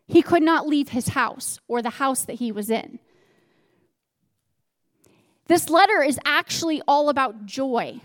He 0.06 0.22
could 0.22 0.44
not 0.44 0.68
leave 0.68 0.90
his 0.90 1.08
house 1.08 1.58
or 1.66 1.82
the 1.82 1.90
house 1.90 2.24
that 2.26 2.34
he 2.34 2.52
was 2.52 2.70
in. 2.70 3.00
This 5.48 5.68
letter 5.68 6.04
is 6.04 6.20
actually 6.24 6.80
all 6.86 7.08
about 7.08 7.46
joy. 7.46 8.00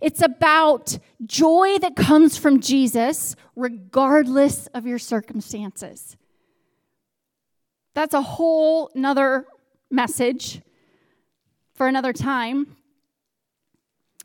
It's 0.00 0.22
about 0.22 0.98
joy 1.26 1.76
that 1.80 1.94
comes 1.94 2.38
from 2.38 2.60
Jesus, 2.60 3.36
regardless 3.54 4.66
of 4.68 4.86
your 4.86 4.98
circumstances. 4.98 6.16
That's 7.92 8.14
a 8.14 8.22
whole 8.22 8.90
nother 8.94 9.44
message 9.90 10.62
for 11.80 11.86
another 11.86 12.12
time. 12.12 12.76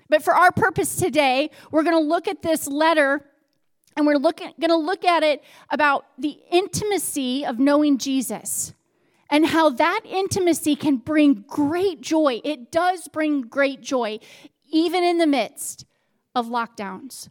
But 0.09 0.21
for 0.21 0.33
our 0.33 0.51
purpose 0.51 0.97
today, 0.97 1.51
we're 1.71 1.83
going 1.83 1.95
to 1.95 2.05
look 2.05 2.27
at 2.27 2.41
this 2.41 2.67
letter 2.67 3.23
and 3.95 4.05
we're 4.05 4.17
looking, 4.17 4.51
going 4.59 4.71
to 4.71 4.75
look 4.75 5.05
at 5.05 5.23
it 5.23 5.41
about 5.69 6.03
the 6.17 6.37
intimacy 6.51 7.45
of 7.45 7.57
knowing 7.57 7.97
Jesus 7.97 8.73
and 9.29 9.45
how 9.45 9.69
that 9.69 10.01
intimacy 10.03 10.75
can 10.75 10.97
bring 10.97 11.45
great 11.47 12.01
joy. 12.01 12.41
It 12.43 12.73
does 12.73 13.07
bring 13.07 13.43
great 13.43 13.79
joy, 13.79 14.19
even 14.69 15.05
in 15.05 15.17
the 15.17 15.25
midst 15.25 15.85
of 16.35 16.47
lockdowns, 16.47 17.29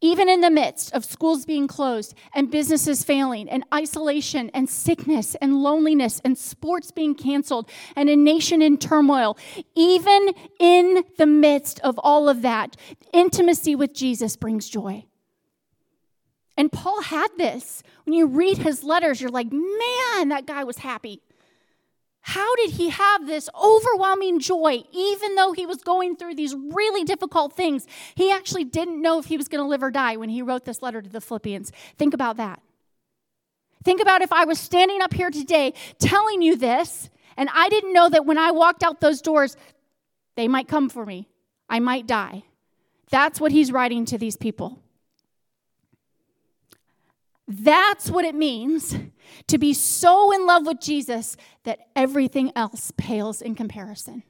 even 0.00 0.28
in 0.28 0.40
the 0.42 0.50
midst 0.50 0.92
of 0.92 1.04
schools 1.04 1.46
being 1.46 1.66
closed 1.66 2.14
and 2.34 2.50
businesses 2.50 3.02
failing, 3.02 3.48
and 3.48 3.64
isolation 3.72 4.50
and 4.52 4.68
sickness 4.68 5.34
and 5.36 5.62
loneliness 5.62 6.20
and 6.24 6.36
sports 6.36 6.90
being 6.90 7.14
canceled 7.14 7.70
and 7.94 8.08
a 8.08 8.16
nation 8.16 8.60
in 8.60 8.76
turmoil. 8.76 9.38
Even 9.74 10.34
in 10.60 11.04
the 11.16 11.26
midst 11.26 11.80
of 11.80 11.98
all 12.02 12.28
of 12.28 12.42
that, 12.42 12.76
intimacy 13.12 13.74
with 13.74 13.94
Jesus 13.94 14.36
brings 14.36 14.68
joy. 14.68 15.04
And 16.58 16.72
Paul 16.72 17.02
had 17.02 17.28
this. 17.36 17.82
When 18.04 18.14
you 18.14 18.26
read 18.26 18.58
his 18.58 18.82
letters, 18.82 19.20
you're 19.20 19.30
like, 19.30 19.52
man, 19.52 20.28
that 20.28 20.46
guy 20.46 20.64
was 20.64 20.78
happy. 20.78 21.22
How 22.26 22.56
did 22.56 22.70
he 22.70 22.88
have 22.88 23.24
this 23.28 23.48
overwhelming 23.54 24.40
joy, 24.40 24.82
even 24.90 25.36
though 25.36 25.52
he 25.52 25.64
was 25.64 25.76
going 25.76 26.16
through 26.16 26.34
these 26.34 26.56
really 26.56 27.04
difficult 27.04 27.52
things? 27.52 27.86
He 28.16 28.32
actually 28.32 28.64
didn't 28.64 29.00
know 29.00 29.20
if 29.20 29.26
he 29.26 29.36
was 29.36 29.46
going 29.46 29.62
to 29.62 29.68
live 29.68 29.80
or 29.80 29.92
die 29.92 30.16
when 30.16 30.28
he 30.28 30.42
wrote 30.42 30.64
this 30.64 30.82
letter 30.82 31.00
to 31.00 31.08
the 31.08 31.20
Philippians. 31.20 31.70
Think 31.96 32.14
about 32.14 32.36
that. 32.38 32.60
Think 33.84 34.02
about 34.02 34.22
if 34.22 34.32
I 34.32 34.44
was 34.44 34.58
standing 34.58 35.02
up 35.02 35.14
here 35.14 35.30
today 35.30 35.72
telling 36.00 36.42
you 36.42 36.56
this, 36.56 37.10
and 37.36 37.48
I 37.54 37.68
didn't 37.68 37.92
know 37.92 38.08
that 38.08 38.26
when 38.26 38.38
I 38.38 38.50
walked 38.50 38.82
out 38.82 39.00
those 39.00 39.22
doors, 39.22 39.56
they 40.34 40.48
might 40.48 40.66
come 40.66 40.88
for 40.88 41.06
me. 41.06 41.28
I 41.68 41.78
might 41.78 42.08
die. 42.08 42.42
That's 43.08 43.40
what 43.40 43.52
he's 43.52 43.70
writing 43.70 44.04
to 44.06 44.18
these 44.18 44.36
people. 44.36 44.82
That's 47.48 48.10
what 48.10 48.24
it 48.24 48.34
means 48.34 48.96
to 49.46 49.58
be 49.58 49.72
so 49.72 50.32
in 50.32 50.46
love 50.46 50.66
with 50.66 50.80
Jesus 50.80 51.36
that 51.64 51.78
everything 51.94 52.52
else 52.56 52.92
pales 52.96 53.40
in 53.40 53.54
comparison. 53.54 54.24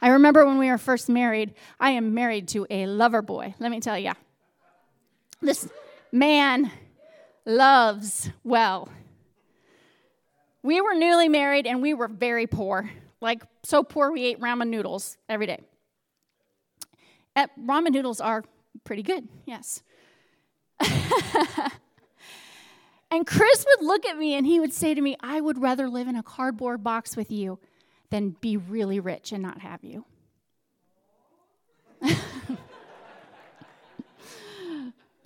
I 0.00 0.08
remember 0.08 0.46
when 0.46 0.58
we 0.58 0.70
were 0.70 0.78
first 0.78 1.08
married, 1.08 1.54
I 1.78 1.90
am 1.90 2.14
married 2.14 2.48
to 2.48 2.66
a 2.70 2.86
lover 2.86 3.22
boy, 3.22 3.54
let 3.58 3.70
me 3.70 3.80
tell 3.80 3.98
you. 3.98 4.12
This 5.40 5.68
man 6.10 6.70
loves 7.44 8.30
well. 8.42 8.88
We 10.62 10.80
were 10.80 10.94
newly 10.94 11.28
married 11.28 11.66
and 11.66 11.82
we 11.82 11.92
were 11.92 12.08
very 12.08 12.46
poor. 12.46 12.90
Like, 13.20 13.42
so 13.62 13.82
poor 13.82 14.10
we 14.10 14.24
ate 14.24 14.40
ramen 14.40 14.68
noodles 14.68 15.18
every 15.28 15.46
day. 15.46 15.60
At, 17.36 17.50
ramen 17.58 17.92
noodles 17.92 18.20
are 18.20 18.44
pretty 18.84 19.02
good, 19.02 19.28
yes. 19.44 19.82
and 23.10 23.26
Chris 23.26 23.66
would 23.66 23.86
look 23.86 24.06
at 24.06 24.16
me 24.18 24.34
and 24.34 24.46
he 24.46 24.60
would 24.60 24.72
say 24.72 24.94
to 24.94 25.00
me, 25.00 25.16
I 25.20 25.40
would 25.40 25.60
rather 25.60 25.88
live 25.88 26.08
in 26.08 26.16
a 26.16 26.22
cardboard 26.22 26.82
box 26.82 27.16
with 27.16 27.30
you 27.30 27.58
than 28.10 28.36
be 28.40 28.56
really 28.56 29.00
rich 29.00 29.32
and 29.32 29.42
not 29.42 29.60
have 29.60 29.82
you. 29.82 30.04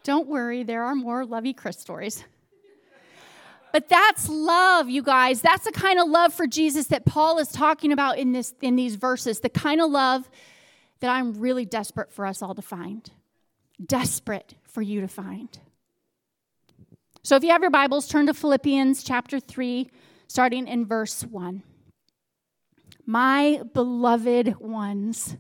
Don't 0.03 0.29
worry, 0.29 0.62
there 0.62 0.85
are 0.85 0.94
more 0.94 1.27
lovey 1.27 1.53
Chris 1.53 1.79
stories. 1.79 2.25
But 3.73 3.88
that's 3.88 4.29
love, 4.29 4.88
you 4.88 5.03
guys. 5.03 5.42
That's 5.42 5.64
the 5.64 5.73
kind 5.73 5.99
of 5.99 6.09
love 6.09 6.33
for 6.33 6.47
Jesus 6.47 6.87
that 6.87 7.05
Paul 7.05 7.38
is 7.38 7.49
talking 7.49 7.92
about 7.92 8.18
in 8.18 8.33
this 8.33 8.55
in 8.62 8.77
these 8.77 8.94
verses. 8.94 9.40
The 9.40 9.51
kind 9.51 9.81
of 9.81 9.90
love 9.90 10.31
that 11.01 11.11
I'm 11.11 11.35
really 11.35 11.64
desperate 11.64 12.11
for 12.11 12.27
us 12.27 12.42
all 12.42 12.55
to 12.55 12.62
find. 12.62 13.11
Desperate 13.85 14.55
for 14.68 14.83
you 14.83 15.00
to 15.00 15.09
find. 15.09 15.59
So 17.22 17.37
if 17.37 17.42
you 17.42 17.50
have 17.50 17.62
your 17.62 17.70
Bibles, 17.70 18.09
turn 18.09 18.26
to 18.26 18.35
Philippians 18.35 19.02
chapter 19.02 19.40
3, 19.40 19.90
starting 20.28 20.66
in 20.68 20.87
verse 20.87 21.22
1. 21.24 21.62
My 23.04 23.62
beloved 23.74 24.61
ones, 24.61 25.37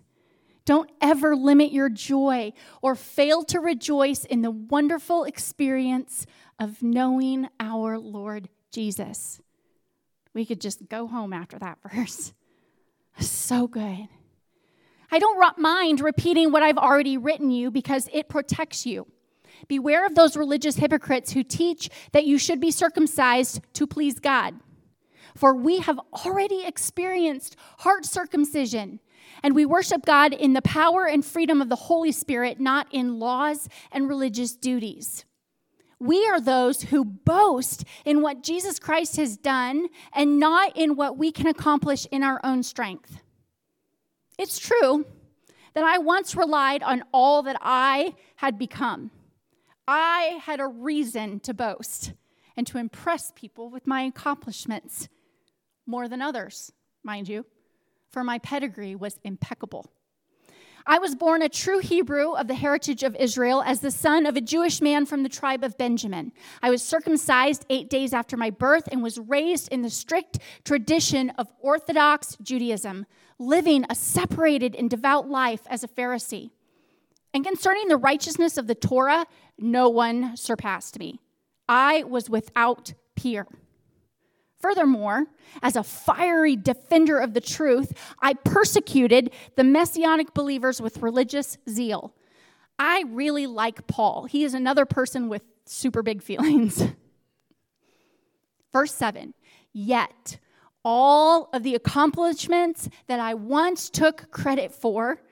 don't 0.64 0.90
ever 1.00 1.34
limit 1.34 1.72
your 1.72 1.88
joy 1.88 2.52
or 2.82 2.94
fail 2.94 3.42
to 3.44 3.60
rejoice 3.60 4.24
in 4.24 4.42
the 4.42 4.50
wonderful 4.50 5.24
experience 5.24 6.26
of 6.58 6.82
knowing 6.82 7.48
our 7.58 7.98
Lord 7.98 8.48
Jesus. 8.70 9.40
We 10.34 10.44
could 10.44 10.60
just 10.60 10.88
go 10.88 11.06
home 11.06 11.32
after 11.32 11.58
that 11.58 11.78
verse. 11.94 12.32
So 13.18 13.66
good. 13.66 14.08
I 15.10 15.18
don't 15.18 15.58
mind 15.58 16.00
repeating 16.00 16.52
what 16.52 16.62
I've 16.62 16.76
already 16.76 17.16
written 17.16 17.50
you 17.50 17.70
because 17.70 18.08
it 18.12 18.28
protects 18.28 18.84
you. 18.84 19.06
Beware 19.66 20.06
of 20.06 20.14
those 20.14 20.36
religious 20.36 20.76
hypocrites 20.76 21.32
who 21.32 21.42
teach 21.42 21.90
that 22.12 22.26
you 22.26 22.38
should 22.38 22.60
be 22.60 22.70
circumcised 22.70 23.60
to 23.74 23.86
please 23.86 24.20
God. 24.20 24.54
For 25.34 25.54
we 25.54 25.78
have 25.78 26.00
already 26.24 26.64
experienced 26.64 27.56
heart 27.78 28.04
circumcision, 28.04 29.00
and 29.42 29.54
we 29.54 29.66
worship 29.66 30.04
God 30.04 30.32
in 30.32 30.52
the 30.52 30.62
power 30.62 31.06
and 31.06 31.24
freedom 31.24 31.60
of 31.60 31.68
the 31.68 31.76
Holy 31.76 32.12
Spirit, 32.12 32.60
not 32.60 32.86
in 32.90 33.18
laws 33.18 33.68
and 33.92 34.08
religious 34.08 34.54
duties. 34.54 35.24
We 36.00 36.26
are 36.28 36.40
those 36.40 36.82
who 36.82 37.04
boast 37.04 37.84
in 38.04 38.22
what 38.22 38.42
Jesus 38.42 38.78
Christ 38.78 39.16
has 39.16 39.36
done 39.36 39.88
and 40.12 40.38
not 40.38 40.76
in 40.76 40.94
what 40.94 41.18
we 41.18 41.32
can 41.32 41.48
accomplish 41.48 42.06
in 42.12 42.22
our 42.22 42.40
own 42.44 42.62
strength. 42.62 43.20
It's 44.38 44.58
true 44.58 45.04
that 45.74 45.84
I 45.84 45.98
once 45.98 46.36
relied 46.36 46.82
on 46.82 47.02
all 47.12 47.42
that 47.42 47.56
I 47.60 48.14
had 48.36 48.58
become. 48.58 49.10
I 49.90 50.38
had 50.42 50.60
a 50.60 50.66
reason 50.66 51.40
to 51.40 51.54
boast 51.54 52.12
and 52.58 52.66
to 52.66 52.76
impress 52.76 53.32
people 53.34 53.70
with 53.70 53.86
my 53.86 54.02
accomplishments 54.02 55.08
more 55.86 56.08
than 56.08 56.20
others, 56.20 56.70
mind 57.02 57.26
you, 57.26 57.46
for 58.10 58.22
my 58.22 58.38
pedigree 58.38 58.94
was 58.94 59.18
impeccable. 59.24 59.90
I 60.86 60.98
was 60.98 61.14
born 61.14 61.40
a 61.40 61.48
true 61.48 61.78
Hebrew 61.78 62.32
of 62.32 62.48
the 62.48 62.54
heritage 62.54 63.02
of 63.02 63.16
Israel 63.16 63.62
as 63.62 63.80
the 63.80 63.90
son 63.90 64.26
of 64.26 64.36
a 64.36 64.42
Jewish 64.42 64.82
man 64.82 65.06
from 65.06 65.22
the 65.22 65.28
tribe 65.30 65.64
of 65.64 65.78
Benjamin. 65.78 66.32
I 66.62 66.68
was 66.68 66.82
circumcised 66.82 67.64
eight 67.70 67.88
days 67.88 68.12
after 68.12 68.36
my 68.36 68.50
birth 68.50 68.90
and 68.92 69.02
was 69.02 69.18
raised 69.18 69.72
in 69.72 69.80
the 69.80 69.88
strict 69.88 70.38
tradition 70.64 71.30
of 71.38 71.48
Orthodox 71.60 72.36
Judaism, 72.42 73.06
living 73.38 73.86
a 73.88 73.94
separated 73.94 74.74
and 74.76 74.90
devout 74.90 75.30
life 75.30 75.62
as 75.70 75.82
a 75.82 75.88
Pharisee. 75.88 76.50
And 77.34 77.44
concerning 77.44 77.88
the 77.88 77.96
righteousness 77.96 78.56
of 78.56 78.66
the 78.66 78.74
Torah, 78.74 79.26
no 79.58 79.88
one 79.88 80.36
surpassed 80.36 80.98
me. 80.98 81.20
I 81.68 82.04
was 82.04 82.30
without 82.30 82.94
peer. 83.16 83.46
Furthermore, 84.60 85.26
as 85.62 85.76
a 85.76 85.84
fiery 85.84 86.56
defender 86.56 87.18
of 87.18 87.34
the 87.34 87.40
truth, 87.40 87.92
I 88.20 88.34
persecuted 88.34 89.30
the 89.56 89.64
messianic 89.64 90.34
believers 90.34 90.80
with 90.80 90.98
religious 90.98 91.58
zeal. 91.68 92.12
I 92.78 93.04
really 93.08 93.46
like 93.46 93.86
Paul. 93.86 94.24
He 94.24 94.44
is 94.44 94.54
another 94.54 94.84
person 94.84 95.28
with 95.28 95.42
super 95.64 96.02
big 96.02 96.22
feelings. 96.22 96.82
Verse 98.72 98.94
7 98.94 99.34
Yet, 99.72 100.38
all 100.84 101.50
of 101.52 101.62
the 101.62 101.74
accomplishments 101.74 102.88
that 103.06 103.20
I 103.20 103.34
once 103.34 103.90
took 103.90 104.30
credit 104.30 104.72
for, 104.72 105.22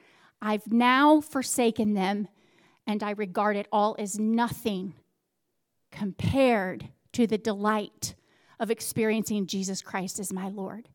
I've 0.40 0.70
now 0.70 1.20
forsaken 1.20 1.94
them, 1.94 2.28
and 2.86 3.02
I 3.02 3.10
regard 3.10 3.56
it 3.56 3.66
all 3.72 3.96
as 3.98 4.18
nothing 4.18 4.94
compared 5.90 6.88
to 7.12 7.26
the 7.26 7.38
delight 7.38 8.14
of 8.60 8.70
experiencing 8.70 9.46
Jesus 9.46 9.82
Christ 9.82 10.18
as 10.18 10.32
my 10.32 10.48
Lord. 10.48 10.88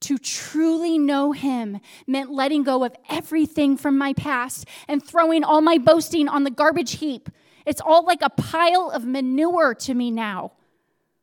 To 0.00 0.18
truly 0.18 0.98
know 0.98 1.32
Him 1.32 1.80
meant 2.06 2.30
letting 2.30 2.62
go 2.62 2.84
of 2.84 2.94
everything 3.08 3.76
from 3.76 3.96
my 3.96 4.12
past 4.12 4.66
and 4.86 5.02
throwing 5.02 5.42
all 5.42 5.60
my 5.60 5.78
boasting 5.78 6.28
on 6.28 6.44
the 6.44 6.50
garbage 6.50 6.98
heap. 6.98 7.30
It's 7.64 7.80
all 7.80 8.04
like 8.04 8.20
a 8.20 8.30
pile 8.30 8.90
of 8.90 9.04
manure 9.04 9.74
to 9.74 9.94
me 9.94 10.10
now 10.10 10.52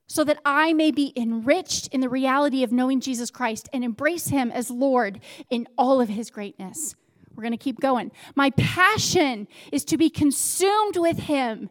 so 0.08 0.26
that 0.26 0.40
I 0.44 0.74
may 0.74 0.92
be 0.92 1.14
enriched 1.16 1.88
in 1.88 2.02
the 2.02 2.10
reality 2.10 2.64
of 2.64 2.72
knowing 2.74 3.00
Jesus 3.00 3.32
Christ 3.32 3.70
and 3.72 3.82
embrace 3.82 4.28
him 4.28 4.52
as 4.52 4.70
Lord 4.70 5.22
in 5.50 5.68
all 5.78 6.02
of 6.02 6.10
his 6.10 6.30
greatness. 6.30 6.96
We're 7.36 7.44
going 7.44 7.52
to 7.52 7.58
keep 7.58 7.80
going. 7.80 8.12
My 8.36 8.50
passion 8.52 9.48
is 9.72 9.86
to 9.86 9.98
be 9.98 10.10
consumed 10.10 10.98
with 10.98 11.20
him 11.20 11.70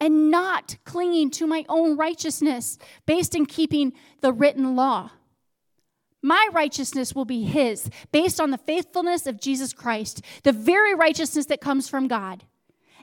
and 0.00 0.30
not 0.30 0.76
clinging 0.84 1.30
to 1.32 1.46
my 1.46 1.64
own 1.68 1.96
righteousness 1.96 2.78
based 3.06 3.34
in 3.34 3.46
keeping 3.46 3.92
the 4.20 4.32
written 4.32 4.76
law. 4.76 5.10
My 6.22 6.48
righteousness 6.52 7.14
will 7.14 7.24
be 7.24 7.44
his, 7.44 7.88
based 8.10 8.40
on 8.40 8.50
the 8.50 8.58
faithfulness 8.58 9.26
of 9.26 9.40
Jesus 9.40 9.72
Christ, 9.72 10.22
the 10.42 10.52
very 10.52 10.94
righteousness 10.94 11.46
that 11.46 11.60
comes 11.60 11.88
from 11.88 12.08
God. 12.08 12.44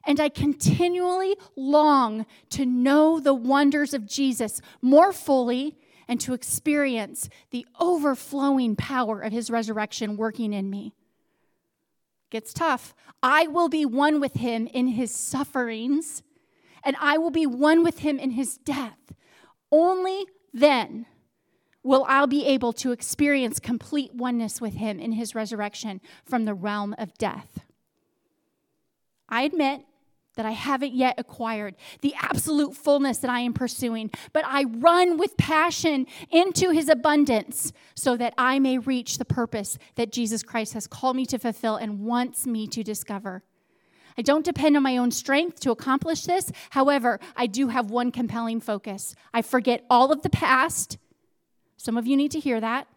And 0.06 0.20
I 0.20 0.28
continually 0.30 1.36
long 1.56 2.26
to 2.50 2.66
know 2.66 3.20
the 3.20 3.34
wonders 3.34 3.94
of 3.94 4.06
Jesus 4.06 4.62
more 4.82 5.14
fully 5.14 5.78
and 6.08 6.20
to 6.22 6.34
experience 6.34 7.30
the 7.52 7.66
overflowing 7.80 8.76
power 8.76 9.22
of 9.22 9.32
his 9.32 9.50
resurrection 9.50 10.18
working 10.18 10.52
in 10.52 10.70
me. 10.70 10.94
Gets 12.34 12.52
tough. 12.52 12.96
I 13.22 13.46
will 13.46 13.70
be 13.70 13.86
one 13.86 14.20
with 14.20 14.34
him 14.34 14.66
in 14.66 14.88
his 14.88 15.14
sufferings, 15.14 16.24
and 16.84 16.96
I 17.00 17.16
will 17.20 17.30
be 17.30 17.46
one 17.46 17.84
with 17.84 18.00
him 18.00 18.18
in 18.18 18.32
his 18.32 18.58
death. 18.58 19.14
Only 19.72 20.26
then 20.52 21.06
will 21.84 22.04
I 22.10 22.26
be 22.26 22.48
able 22.48 22.74
to 22.74 22.92
experience 22.92 23.60
complete 23.60 24.16
oneness 24.16 24.60
with 24.60 24.74
him 24.74 25.00
in 25.00 25.12
his 25.12 25.36
resurrection 25.36 26.02
from 26.26 26.46
the 26.46 26.56
realm 26.56 26.96
of 26.98 27.16
death. 27.20 27.60
I 29.30 29.44
admit 29.44 29.82
that 30.36 30.46
I 30.46 30.52
haven't 30.52 30.94
yet 30.94 31.16
acquired, 31.18 31.76
the 32.02 32.14
absolute 32.22 32.76
fullness 32.76 33.20
that 33.20 33.30
I 33.30 33.40
am 33.42 33.54
pursuing, 33.54 34.10
but 34.32 34.44
I 34.46 34.64
run 34.64 35.18
with 35.18 35.38
passion 35.38 36.08
into 36.32 36.72
his 36.72 36.90
abundance 36.90 37.72
so 37.96 38.18
that 38.18 38.34
I 38.38 38.60
may 38.60 38.78
reach 38.78 39.18
the 39.18 39.26
purpose 39.26 39.78
that 39.96 40.12
Jesus 40.12 40.44
Christ 40.44 40.74
has 40.74 40.88
called 40.88 41.16
me 41.16 41.26
to 41.28 41.38
fulfill 41.38 41.76
and 41.76 42.00
wants 42.00 42.48
me 42.48 42.68
to 42.68 42.84
discover. 42.84 43.44
I 44.18 44.22
don't 44.22 44.46
depend 44.46 44.78
on 44.78 44.84
my 44.84 44.98
own 44.98 45.12
strength 45.12 45.60
to 45.62 45.72
accomplish 45.72 46.24
this. 46.24 46.52
However, 46.72 47.20
I 47.36 47.48
do 47.48 47.70
have 47.70 47.90
one 47.90 48.12
compelling 48.12 48.60
focus. 48.60 49.16
I 49.34 49.42
forget 49.42 49.86
all 49.90 50.12
of 50.12 50.22
the 50.22 50.30
past. 50.30 50.98
Some 51.78 51.98
of 51.98 52.06
you 52.06 52.16
need 52.16 52.32
to 52.32 52.40
hear 52.40 52.62
that. 52.62 52.88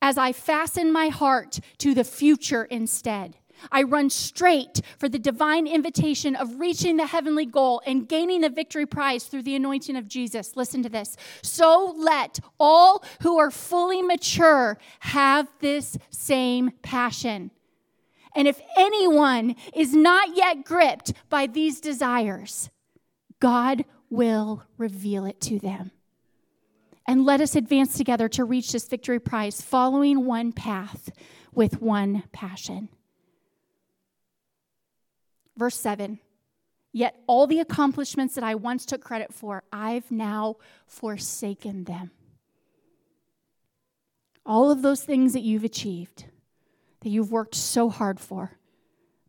As 0.00 0.18
I 0.18 0.32
fasten 0.32 0.92
my 0.92 1.08
heart 1.08 1.60
to 1.78 1.94
the 1.94 2.02
future 2.02 2.64
instead. 2.64 3.36
I 3.70 3.82
run 3.82 4.10
straight 4.10 4.80
for 4.98 5.08
the 5.08 5.18
divine 5.18 5.66
invitation 5.66 6.34
of 6.34 6.58
reaching 6.58 6.96
the 6.96 7.06
heavenly 7.06 7.46
goal 7.46 7.82
and 7.86 8.08
gaining 8.08 8.40
the 8.40 8.48
victory 8.48 8.86
prize 8.86 9.24
through 9.24 9.42
the 9.42 9.54
anointing 9.54 9.96
of 9.96 10.08
Jesus. 10.08 10.56
Listen 10.56 10.82
to 10.82 10.88
this. 10.88 11.16
So 11.42 11.94
let 11.96 12.40
all 12.58 13.04
who 13.22 13.38
are 13.38 13.50
fully 13.50 14.02
mature 14.02 14.78
have 15.00 15.48
this 15.60 15.98
same 16.10 16.72
passion. 16.82 17.50
And 18.34 18.48
if 18.48 18.60
anyone 18.76 19.56
is 19.74 19.94
not 19.94 20.36
yet 20.36 20.64
gripped 20.64 21.12
by 21.28 21.46
these 21.46 21.80
desires, 21.80 22.70
God 23.40 23.84
will 24.08 24.64
reveal 24.78 25.24
it 25.24 25.40
to 25.42 25.58
them. 25.58 25.90
And 27.06 27.24
let 27.24 27.40
us 27.40 27.56
advance 27.56 27.96
together 27.96 28.28
to 28.30 28.44
reach 28.44 28.72
this 28.72 28.86
victory 28.86 29.18
prize, 29.18 29.60
following 29.60 30.24
one 30.24 30.52
path 30.52 31.10
with 31.52 31.82
one 31.82 32.22
passion. 32.32 32.88
Verse 35.56 35.78
7 35.78 36.18
Yet 36.94 37.16
all 37.26 37.46
the 37.46 37.60
accomplishments 37.60 38.34
that 38.34 38.44
I 38.44 38.54
once 38.54 38.84
took 38.84 39.02
credit 39.02 39.32
for, 39.32 39.62
I've 39.72 40.10
now 40.10 40.56
forsaken 40.86 41.84
them. 41.84 42.10
All 44.44 44.70
of 44.70 44.82
those 44.82 45.02
things 45.02 45.32
that 45.32 45.40
you've 45.40 45.64
achieved, 45.64 46.26
that 47.00 47.08
you've 47.08 47.32
worked 47.32 47.54
so 47.54 47.88
hard 47.88 48.20
for 48.20 48.58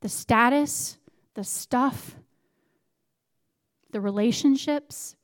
the 0.02 0.10
status, 0.10 0.98
the 1.36 1.46
stuff, 1.46 2.16
the 3.92 4.02
relationships 4.02 5.16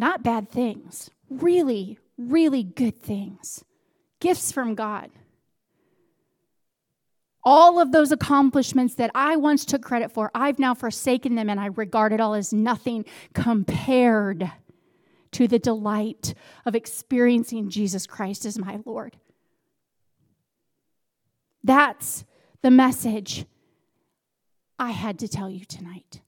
not 0.00 0.22
bad 0.22 0.48
things, 0.48 1.10
really, 1.28 1.98
really 2.16 2.62
good 2.62 2.98
things, 3.02 3.62
gifts 4.18 4.50
from 4.50 4.74
God 4.74 5.10
all 7.42 7.80
of 7.80 7.92
those 7.92 8.12
accomplishments 8.12 8.94
that 8.94 9.10
I 9.14 9.36
once 9.36 9.64
took 9.64 9.82
credit 9.82 10.12
for, 10.12 10.30
I've 10.34 10.58
now 10.58 10.74
forsaken 10.74 11.34
them 11.34 11.48
and 11.48 11.58
I 11.58 11.66
regard 11.66 12.12
it 12.12 12.20
all 12.20 12.34
as 12.34 12.52
nothing 12.52 13.04
compared 13.32 14.50
to 15.32 15.48
the 15.48 15.58
delight 15.58 16.34
of 16.66 16.74
experiencing 16.74 17.70
Jesus 17.70 18.06
Christ 18.06 18.44
as 18.44 18.58
my 18.58 18.80
Lord. 18.84 19.16
That's 21.62 22.24
the 22.62 22.70
message 22.70 23.46
I 24.78 24.90
had 24.90 25.18
to 25.20 25.28
tell 25.28 25.50
you 25.50 25.64
tonight. 25.64 26.20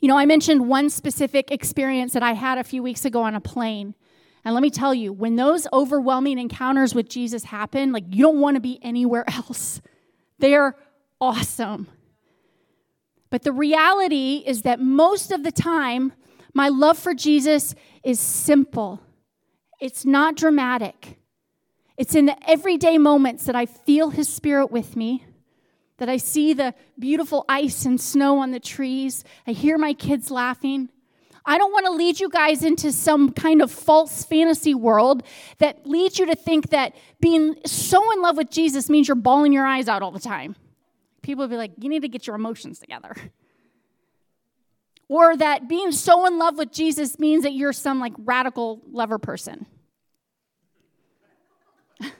You 0.00 0.08
know, 0.08 0.18
I 0.18 0.26
mentioned 0.26 0.68
one 0.68 0.90
specific 0.90 1.50
experience 1.50 2.12
that 2.12 2.22
I 2.22 2.32
had 2.32 2.58
a 2.58 2.64
few 2.64 2.82
weeks 2.82 3.04
ago 3.04 3.22
on 3.22 3.34
a 3.34 3.40
plane. 3.40 3.94
And 4.44 4.54
let 4.54 4.62
me 4.62 4.70
tell 4.70 4.92
you, 4.92 5.12
when 5.12 5.36
those 5.36 5.66
overwhelming 5.72 6.38
encounters 6.38 6.94
with 6.94 7.08
Jesus 7.08 7.44
happen, 7.44 7.92
like 7.92 8.04
you 8.10 8.22
don't 8.22 8.40
want 8.40 8.56
to 8.56 8.60
be 8.60 8.78
anywhere 8.82 9.24
else. 9.30 9.80
They're 10.38 10.76
awesome. 11.20 11.88
But 13.30 13.42
the 13.42 13.52
reality 13.52 14.42
is 14.46 14.62
that 14.62 14.80
most 14.80 15.32
of 15.32 15.42
the 15.42 15.52
time, 15.52 16.12
my 16.52 16.68
love 16.68 16.98
for 16.98 17.14
Jesus 17.14 17.74
is 18.04 18.20
simple. 18.20 19.00
It's 19.80 20.04
not 20.04 20.36
dramatic. 20.36 21.18
It's 21.96 22.14
in 22.14 22.26
the 22.26 22.36
everyday 22.48 22.98
moments 22.98 23.44
that 23.46 23.56
I 23.56 23.66
feel 23.66 24.10
his 24.10 24.28
spirit 24.28 24.70
with 24.70 24.96
me, 24.96 25.24
that 25.98 26.08
I 26.08 26.16
see 26.16 26.52
the 26.52 26.74
beautiful 26.98 27.44
ice 27.48 27.84
and 27.86 28.00
snow 28.00 28.38
on 28.38 28.50
the 28.50 28.60
trees, 28.60 29.24
I 29.46 29.52
hear 29.52 29.78
my 29.78 29.94
kids 29.94 30.30
laughing, 30.30 30.90
I 31.46 31.58
don't 31.58 31.72
want 31.72 31.84
to 31.86 31.92
lead 31.92 32.20
you 32.20 32.30
guys 32.30 32.64
into 32.64 32.90
some 32.90 33.30
kind 33.32 33.60
of 33.60 33.70
false 33.70 34.24
fantasy 34.24 34.74
world 34.74 35.22
that 35.58 35.86
leads 35.86 36.18
you 36.18 36.24
to 36.26 36.34
think 36.34 36.70
that 36.70 36.96
being 37.20 37.54
so 37.66 38.10
in 38.12 38.22
love 38.22 38.38
with 38.38 38.50
Jesus 38.50 38.88
means 38.88 39.08
you're 39.08 39.14
bawling 39.14 39.52
your 39.52 39.66
eyes 39.66 39.86
out 39.86 40.02
all 40.02 40.10
the 40.10 40.18
time. 40.18 40.56
People 41.22 41.44
will 41.44 41.50
be 41.50 41.56
like, 41.56 41.72
you 41.78 41.90
need 41.90 42.00
to 42.02 42.08
get 42.08 42.26
your 42.26 42.34
emotions 42.36 42.78
together. 42.78 43.14
Or 45.08 45.36
that 45.36 45.68
being 45.68 45.92
so 45.92 46.24
in 46.26 46.38
love 46.38 46.56
with 46.56 46.72
Jesus 46.72 47.18
means 47.18 47.42
that 47.42 47.52
you're 47.52 47.74
some 47.74 48.00
like 48.00 48.14
radical 48.18 48.80
lover 48.90 49.18
person. 49.18 49.66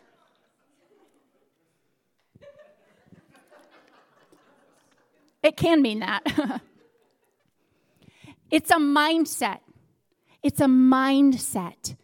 it 5.42 5.56
can 5.56 5.80
mean 5.80 6.00
that. 6.00 6.60
It's 8.54 8.70
a 8.70 8.76
mindset. 8.76 9.58
It's 10.40 10.60
a 10.60 10.66
mindset. 10.66 11.96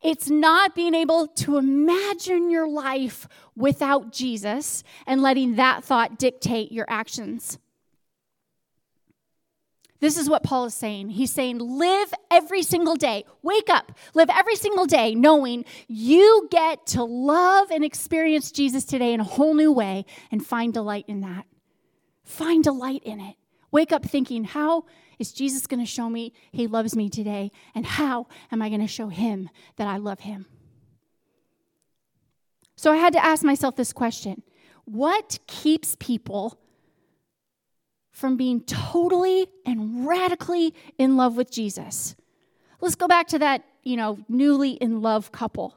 It's 0.00 0.30
not 0.30 0.74
being 0.74 0.94
able 0.94 1.26
to 1.26 1.58
imagine 1.58 2.48
your 2.48 2.66
life 2.66 3.28
without 3.54 4.10
Jesus 4.10 4.84
and 5.06 5.20
letting 5.20 5.56
that 5.56 5.84
thought 5.84 6.18
dictate 6.18 6.72
your 6.72 6.86
actions. 6.88 7.58
This 10.00 10.16
is 10.16 10.30
what 10.30 10.42
Paul 10.42 10.64
is 10.64 10.72
saying. 10.72 11.10
He's 11.10 11.30
saying, 11.30 11.58
live 11.58 12.14
every 12.30 12.62
single 12.62 12.96
day. 12.96 13.26
Wake 13.42 13.68
up. 13.68 13.92
Live 14.14 14.30
every 14.30 14.56
single 14.56 14.86
day 14.86 15.14
knowing 15.14 15.66
you 15.88 16.48
get 16.50 16.86
to 16.86 17.04
love 17.04 17.70
and 17.70 17.84
experience 17.84 18.50
Jesus 18.50 18.86
today 18.86 19.12
in 19.12 19.20
a 19.20 19.24
whole 19.24 19.52
new 19.52 19.70
way 19.70 20.06
and 20.30 20.44
find 20.44 20.72
delight 20.72 21.04
in 21.06 21.20
that. 21.20 21.44
Find 22.24 22.64
delight 22.64 23.02
in 23.04 23.20
it. 23.20 23.36
Wake 23.70 23.92
up 23.92 24.06
thinking, 24.06 24.44
how 24.44 24.86
is 25.22 25.32
Jesus 25.32 25.68
going 25.68 25.80
to 25.80 25.86
show 25.86 26.10
me 26.10 26.32
he 26.50 26.66
loves 26.66 26.96
me 26.96 27.08
today? 27.08 27.52
And 27.76 27.86
how 27.86 28.26
am 28.50 28.60
I 28.60 28.68
going 28.68 28.80
to 28.80 28.88
show 28.88 29.06
him 29.06 29.48
that 29.76 29.86
I 29.86 29.96
love 29.96 30.20
him? 30.20 30.46
So 32.74 32.92
I 32.92 32.96
had 32.96 33.12
to 33.12 33.24
ask 33.24 33.44
myself 33.44 33.76
this 33.76 33.92
question 33.92 34.42
What 34.84 35.38
keeps 35.46 35.96
people 36.00 36.58
from 38.10 38.36
being 38.36 38.60
totally 38.62 39.46
and 39.64 40.06
radically 40.06 40.74
in 40.98 41.16
love 41.16 41.36
with 41.36 41.52
Jesus? 41.52 42.16
Let's 42.80 42.96
go 42.96 43.06
back 43.06 43.28
to 43.28 43.38
that, 43.38 43.62
you 43.84 43.96
know, 43.96 44.18
newly 44.28 44.72
in 44.72 45.02
love 45.02 45.30
couple. 45.30 45.76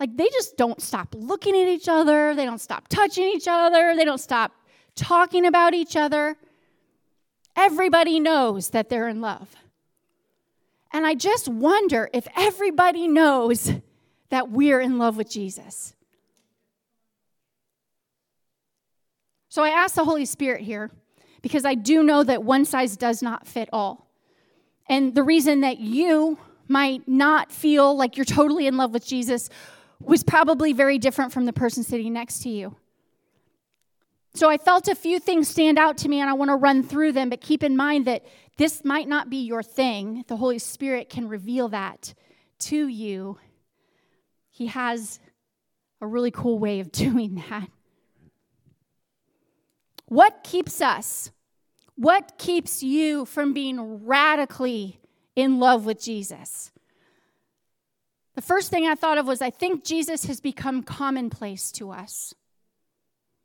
Like 0.00 0.16
they 0.16 0.28
just 0.30 0.56
don't 0.56 0.82
stop 0.82 1.14
looking 1.16 1.54
at 1.54 1.68
each 1.68 1.88
other, 1.88 2.34
they 2.34 2.44
don't 2.44 2.60
stop 2.60 2.88
touching 2.88 3.28
each 3.28 3.46
other, 3.46 3.94
they 3.94 4.04
don't 4.04 4.18
stop 4.18 4.50
talking 4.96 5.46
about 5.46 5.74
each 5.74 5.94
other. 5.94 6.36
Everybody 7.56 8.20
knows 8.20 8.70
that 8.70 8.88
they're 8.88 9.08
in 9.08 9.20
love. 9.20 9.54
And 10.92 11.06
I 11.06 11.14
just 11.14 11.48
wonder 11.48 12.08
if 12.12 12.26
everybody 12.36 13.06
knows 13.06 13.72
that 14.30 14.50
we're 14.50 14.80
in 14.80 14.98
love 14.98 15.16
with 15.16 15.30
Jesus. 15.30 15.94
So 19.48 19.62
I 19.62 19.70
ask 19.70 19.94
the 19.94 20.04
Holy 20.04 20.24
Spirit 20.24 20.62
here 20.62 20.90
because 21.42 21.64
I 21.64 21.74
do 21.74 22.02
know 22.02 22.22
that 22.22 22.44
one 22.44 22.64
size 22.64 22.96
does 22.96 23.22
not 23.22 23.46
fit 23.46 23.68
all. 23.72 24.08
And 24.88 25.14
the 25.14 25.22
reason 25.22 25.60
that 25.60 25.78
you 25.78 26.38
might 26.68 27.06
not 27.08 27.50
feel 27.50 27.96
like 27.96 28.16
you're 28.16 28.24
totally 28.24 28.66
in 28.66 28.76
love 28.76 28.92
with 28.92 29.06
Jesus 29.06 29.48
was 30.00 30.22
probably 30.22 30.72
very 30.72 30.98
different 30.98 31.32
from 31.32 31.46
the 31.46 31.52
person 31.52 31.82
sitting 31.82 32.12
next 32.12 32.42
to 32.42 32.48
you. 32.48 32.76
So 34.34 34.48
I 34.48 34.58
felt 34.58 34.88
a 34.88 34.94
few 34.94 35.18
things 35.18 35.48
stand 35.48 35.78
out 35.78 35.98
to 35.98 36.08
me, 36.08 36.20
and 36.20 36.30
I 36.30 36.34
want 36.34 36.50
to 36.50 36.56
run 36.56 36.82
through 36.82 37.12
them, 37.12 37.30
but 37.30 37.40
keep 37.40 37.62
in 37.62 37.76
mind 37.76 38.06
that 38.06 38.24
this 38.56 38.84
might 38.84 39.08
not 39.08 39.28
be 39.28 39.38
your 39.38 39.62
thing. 39.62 40.24
The 40.28 40.36
Holy 40.36 40.58
Spirit 40.58 41.08
can 41.08 41.28
reveal 41.28 41.68
that 41.68 42.14
to 42.60 42.86
you, 42.86 43.38
He 44.50 44.66
has 44.66 45.18
a 46.00 46.06
really 46.06 46.30
cool 46.30 46.58
way 46.58 46.80
of 46.80 46.92
doing 46.92 47.42
that. 47.50 47.68
What 50.06 50.42
keeps 50.42 50.80
us? 50.80 51.30
What 51.96 52.38
keeps 52.38 52.82
you 52.82 53.24
from 53.24 53.52
being 53.52 54.06
radically 54.06 55.00
in 55.36 55.58
love 55.58 55.84
with 55.84 56.00
Jesus? 56.02 56.72
The 58.34 58.42
first 58.42 58.70
thing 58.70 58.86
I 58.86 58.94
thought 58.94 59.18
of 59.18 59.26
was 59.26 59.42
I 59.42 59.50
think 59.50 59.84
Jesus 59.84 60.24
has 60.24 60.40
become 60.40 60.82
commonplace 60.82 61.70
to 61.72 61.90
us. 61.90 62.34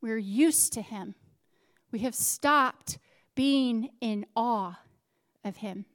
We're 0.06 0.20
used 0.20 0.74
to 0.74 0.84
him. 0.84 1.16
We 1.92 1.98
have 2.02 2.14
stopped 2.14 3.00
being 3.34 3.90
in 4.02 4.28
awe 4.36 4.78
of 5.44 5.58
him. 5.58 5.86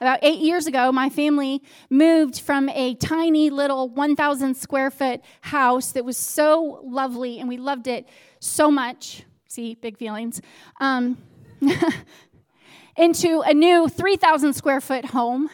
About 0.00 0.20
eight 0.22 0.38
years 0.38 0.68
ago, 0.68 0.92
my 0.92 1.08
family 1.08 1.60
moved 1.90 2.38
from 2.38 2.68
a 2.68 2.94
tiny 2.94 3.50
little 3.50 3.88
1,000 3.88 4.54
square 4.56 4.92
foot 4.92 5.22
house 5.40 5.90
that 5.90 6.04
was 6.04 6.16
so 6.16 6.82
lovely 6.84 7.40
and 7.40 7.48
we 7.48 7.56
loved 7.56 7.88
it 7.88 8.08
so 8.38 8.70
much. 8.70 9.24
See, 9.48 9.74
big 9.74 9.98
feelings. 9.98 10.40
Um, 10.80 11.18
into 12.96 13.40
a 13.40 13.54
new 13.54 13.88
3,000 13.88 14.52
square 14.52 14.80
foot 14.80 15.06
home. 15.06 15.50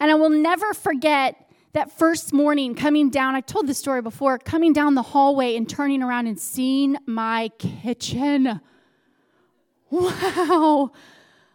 And 0.00 0.10
I 0.10 0.14
will 0.14 0.30
never 0.30 0.72
forget 0.72 1.43
that 1.74 1.90
first 1.90 2.32
morning 2.32 2.74
coming 2.74 3.10
down, 3.10 3.34
I 3.34 3.40
told 3.40 3.66
the 3.66 3.74
story 3.74 4.00
before, 4.00 4.38
coming 4.38 4.72
down 4.72 4.94
the 4.94 5.02
hallway 5.02 5.56
and 5.56 5.68
turning 5.68 6.02
around 6.02 6.28
and 6.28 6.40
seeing 6.40 6.96
my 7.04 7.50
kitchen. 7.58 8.60
Wow. 9.90 10.92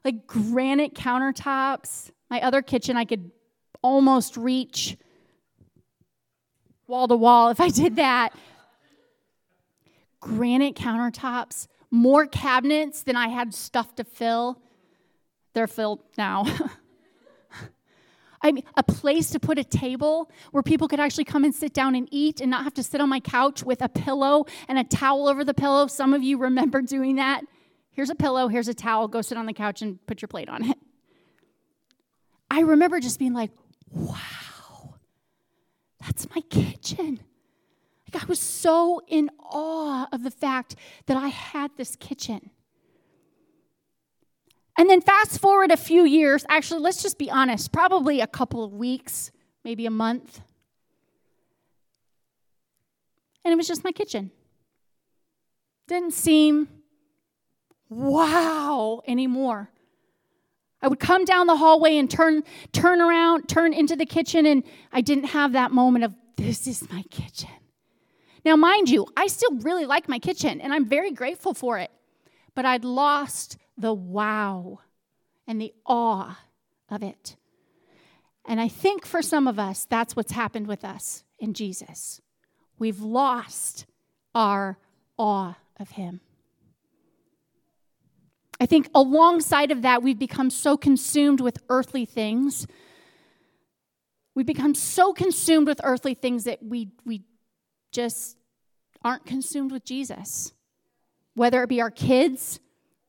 Like 0.03 0.27
granite 0.27 0.93
countertops. 0.93 2.11
My 2.29 2.41
other 2.41 2.61
kitchen, 2.61 2.97
I 2.97 3.05
could 3.05 3.31
almost 3.81 4.37
reach 4.37 4.97
wall 6.85 7.07
to 7.07 7.15
wall 7.15 7.49
if 7.49 7.61
I 7.61 7.69
did 7.69 7.95
that. 7.95 8.33
Granite 10.19 10.75
countertops, 10.75 11.67
more 11.91 12.25
cabinets 12.27 13.03
than 13.03 13.15
I 13.15 13.29
had 13.29 13.53
stuff 13.53 13.95
to 13.95 14.03
fill. 14.03 14.61
They're 15.53 15.67
filled 15.67 16.01
now. 16.17 16.45
I 18.49 18.51
mean, 18.51 18.63
a 18.75 18.81
place 18.81 19.29
to 19.29 19.39
put 19.39 19.59
a 19.59 19.63
table 19.63 20.31
where 20.49 20.63
people 20.63 20.87
could 20.87 20.99
actually 20.99 21.25
come 21.25 21.43
and 21.43 21.53
sit 21.53 21.71
down 21.71 21.93
and 21.93 22.07
eat 22.09 22.41
and 22.41 22.49
not 22.49 22.63
have 22.63 22.73
to 22.73 22.83
sit 22.83 22.99
on 22.99 23.07
my 23.07 23.19
couch 23.19 23.61
with 23.63 23.83
a 23.83 23.87
pillow 23.87 24.47
and 24.67 24.79
a 24.79 24.83
towel 24.83 25.27
over 25.27 25.43
the 25.43 25.53
pillow. 25.53 25.85
Some 25.85 26.15
of 26.15 26.23
you 26.23 26.39
remember 26.39 26.81
doing 26.81 27.17
that. 27.17 27.43
Here's 27.91 28.09
a 28.09 28.15
pillow, 28.15 28.47
here's 28.47 28.67
a 28.67 28.73
towel, 28.73 29.07
go 29.07 29.21
sit 29.21 29.37
on 29.37 29.45
the 29.45 29.53
couch 29.53 29.83
and 29.83 30.03
put 30.07 30.23
your 30.23 30.29
plate 30.29 30.49
on 30.49 30.67
it. 30.67 30.77
I 32.49 32.61
remember 32.61 32.99
just 32.99 33.19
being 33.19 33.33
like, 33.33 33.51
wow, 33.91 34.95
that's 35.99 36.27
my 36.33 36.41
kitchen. 36.49 37.19
Like 38.11 38.23
I 38.23 38.25
was 38.25 38.39
so 38.39 38.99
in 39.07 39.29
awe 39.39 40.07
of 40.11 40.23
the 40.23 40.31
fact 40.31 40.75
that 41.05 41.17
I 41.17 41.27
had 41.27 41.69
this 41.77 41.95
kitchen. 41.95 42.49
And 44.79 44.89
then 44.89 45.01
fast 45.01 45.41
forward 45.41 45.71
a 45.71 45.77
few 45.77 46.05
years, 46.05 46.45
actually, 46.47 46.79
let's 46.79 47.03
just 47.03 47.17
be 47.17 47.29
honest, 47.29 47.73
probably 47.73 48.21
a 48.21 48.27
couple 48.27 48.63
of 48.63 48.71
weeks, 48.71 49.29
maybe 49.65 49.85
a 49.85 49.91
month. 49.91 50.39
And 53.43 53.51
it 53.51 53.57
was 53.57 53.67
just 53.67 53.83
my 53.83 53.91
kitchen. 53.91 54.31
Didn't 55.89 56.13
seem 56.13 56.69
wow 57.89 59.01
anymore. 59.05 59.69
I 60.81 60.87
would 60.87 61.01
come 61.01 61.25
down 61.25 61.47
the 61.47 61.57
hallway 61.57 61.97
and 61.97 62.09
turn 62.09 62.45
turn 62.71 63.01
around, 63.01 63.49
turn 63.49 63.73
into 63.73 63.97
the 63.97 64.05
kitchen 64.05 64.45
and 64.45 64.63
I 64.93 65.01
didn't 65.01 65.25
have 65.25 65.51
that 65.51 65.73
moment 65.73 66.05
of 66.05 66.15
this 66.37 66.67
is 66.67 66.89
my 66.89 67.03
kitchen. 67.11 67.49
Now 68.45 68.55
mind 68.55 68.89
you, 68.89 69.07
I 69.17 69.27
still 69.27 69.57
really 69.57 69.85
like 69.85 70.07
my 70.07 70.19
kitchen 70.19 70.61
and 70.61 70.73
I'm 70.73 70.85
very 70.85 71.11
grateful 71.11 71.53
for 71.53 71.77
it. 71.79 71.91
But 72.55 72.63
I'd 72.63 72.85
lost 72.85 73.57
the 73.79 73.93
wow 73.93 74.79
and 75.47 75.59
the 75.59 75.73
awe 75.85 76.37
of 76.89 77.01
it. 77.01 77.35
And 78.45 78.59
I 78.59 78.67
think 78.67 79.05
for 79.05 79.21
some 79.21 79.47
of 79.47 79.57
us, 79.57 79.85
that's 79.89 80.15
what's 80.15 80.31
happened 80.31 80.67
with 80.67 80.83
us 80.83 81.23
in 81.39 81.53
Jesus. 81.53 82.21
We've 82.77 82.99
lost 82.99 83.85
our 84.35 84.77
awe 85.17 85.57
of 85.79 85.91
Him. 85.91 86.21
I 88.59 88.65
think 88.65 88.89
alongside 88.93 89.71
of 89.71 89.83
that, 89.83 90.03
we've 90.03 90.19
become 90.19 90.49
so 90.49 90.75
consumed 90.75 91.39
with 91.39 91.59
earthly 91.69 92.05
things. 92.05 92.67
We 94.35 94.43
become 94.43 94.75
so 94.75 95.13
consumed 95.13 95.67
with 95.67 95.79
earthly 95.83 96.13
things 96.13 96.43
that 96.43 96.61
we, 96.61 96.89
we 97.05 97.23
just 97.91 98.37
aren't 99.03 99.25
consumed 99.25 99.71
with 99.71 99.85
Jesus. 99.85 100.53
Whether 101.35 101.63
it 101.63 101.69
be 101.69 101.81
our 101.81 101.91
kids, 101.91 102.59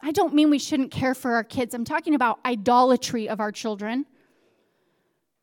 I 0.03 0.13
don't 0.13 0.35
mean 0.35 0.51
we 0.51 0.59
shouldn't 0.59 0.91
care 0.91 1.15
for 1.15 1.33
our 1.35 1.45
kids. 1.45 1.75
I'm 1.75 1.85
talking 1.85 2.15
about 2.15 2.41
idolatry 2.45 3.29
of 3.29 3.41
our 3.41 3.53
children 3.53 4.07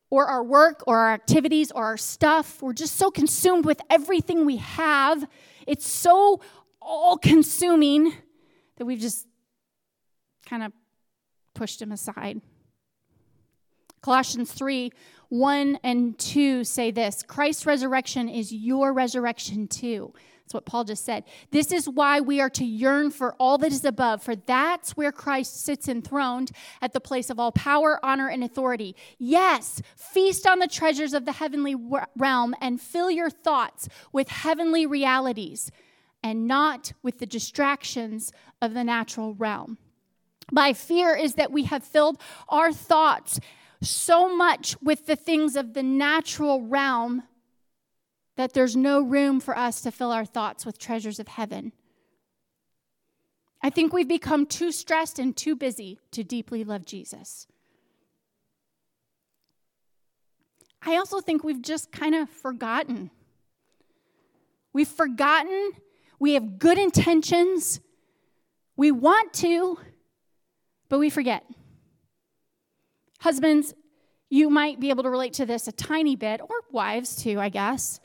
or 0.09 0.25
our 0.25 0.43
work 0.43 0.83
or 0.87 0.97
our 0.97 1.13
activities 1.13 1.71
or 1.71 1.85
our 1.85 1.97
stuff. 1.97 2.61
We're 2.61 2.73
just 2.73 2.95
so 2.95 3.11
consumed 3.11 3.65
with 3.65 3.81
everything 3.89 4.45
we 4.45 4.57
have. 4.57 5.27
It's 5.67 5.87
so 5.87 6.41
all 6.81 7.17
consuming 7.17 8.13
that 8.77 8.85
we've 8.85 8.99
just 8.99 9.27
kind 10.45 10.63
of 10.63 10.71
pushed 11.53 11.81
him 11.81 11.91
aside. 11.91 12.41
Colossians 14.01 14.51
3 14.51 14.91
1 15.29 15.79
and 15.83 16.17
2 16.17 16.63
say 16.63 16.91
this 16.91 17.21
Christ's 17.23 17.65
resurrection 17.65 18.29
is 18.29 18.53
your 18.53 18.93
resurrection 18.93 19.67
too. 19.67 20.13
That's 20.47 20.53
what 20.53 20.65
Paul 20.65 20.85
just 20.85 21.03
said. 21.03 21.25
This 21.51 21.73
is 21.73 21.89
why 21.89 22.21
we 22.21 22.39
are 22.39 22.49
to 22.51 22.63
yearn 22.63 23.11
for 23.11 23.33
all 23.33 23.57
that 23.57 23.73
is 23.73 23.83
above, 23.83 24.23
for 24.23 24.33
that's 24.33 24.91
where 24.91 25.11
Christ 25.11 25.65
sits 25.65 25.89
enthroned 25.89 26.51
at 26.81 26.93
the 26.93 27.01
place 27.01 27.29
of 27.29 27.37
all 27.37 27.51
power, 27.51 27.99
honor, 28.01 28.29
and 28.29 28.41
authority. 28.45 28.95
Yes, 29.19 29.81
feast 29.97 30.47
on 30.47 30.59
the 30.59 30.67
treasures 30.67 31.13
of 31.13 31.25
the 31.25 31.33
heavenly 31.33 31.75
realm 32.15 32.55
and 32.61 32.79
fill 32.79 33.11
your 33.11 33.29
thoughts 33.29 33.89
with 34.13 34.29
heavenly 34.29 34.85
realities 34.85 35.69
and 36.23 36.47
not 36.47 36.93
with 37.03 37.19
the 37.19 37.25
distractions 37.25 38.31
of 38.61 38.73
the 38.73 38.85
natural 38.85 39.33
realm. 39.33 39.77
My 40.49 40.71
fear 40.71 41.13
is 41.13 41.33
that 41.33 41.51
we 41.51 41.63
have 41.65 41.83
filled 41.83 42.21
our 42.47 42.71
thoughts 42.71 43.41
so 43.81 44.33
much 44.33 44.81
with 44.81 45.07
the 45.07 45.17
things 45.17 45.57
of 45.57 45.73
the 45.73 45.83
natural 45.83 46.61
realm 46.61 47.23
that 48.37 48.53
there's 48.53 48.75
no 48.75 49.01
room 49.01 49.39
for 49.39 49.57
us 49.57 49.81
to 49.81 49.91
fill 49.91 50.11
our 50.11 50.23
thoughts 50.23 50.65
with 50.65 50.77
treasures 50.77 51.19
of 51.19 51.27
heaven. 51.27 51.73
I 53.61 53.71
think 53.71 53.91
we've 53.91 54.07
become 54.07 54.45
too 54.45 54.71
stressed 54.71 55.17
and 55.17 55.35
too 55.35 55.55
busy 55.55 55.99
to 56.11 56.23
deeply 56.23 56.63
love 56.63 56.85
Jesus. 56.85 57.47
I 60.83 60.95
also 60.97 61.19
think 61.19 61.43
we've 61.43 61.63
just 61.63 61.91
kind 61.91 62.13
of 62.13 62.29
forgotten. 62.29 63.09
We've 64.71 64.87
forgotten. 64.87 65.71
We 66.19 66.35
have 66.35 66.59
good 66.59 66.77
intentions. 66.77 67.79
We 68.75 68.91
want 68.91 69.33
to, 69.33 69.79
but 70.87 70.99
we 70.99 71.09
forget. 71.09 71.43
Husbands, 73.19 73.73
you 74.29 74.51
might 74.51 74.79
be 74.79 74.91
able 74.91 75.01
to 75.03 75.09
relate 75.09 75.33
to 75.33 75.47
this 75.47 75.67
a 75.67 75.71
tiny 75.71 76.15
bit, 76.15 76.39
or 76.41 76.61
wives 76.71 77.15
too, 77.15 77.39
I 77.39 77.49
guess 77.49 77.99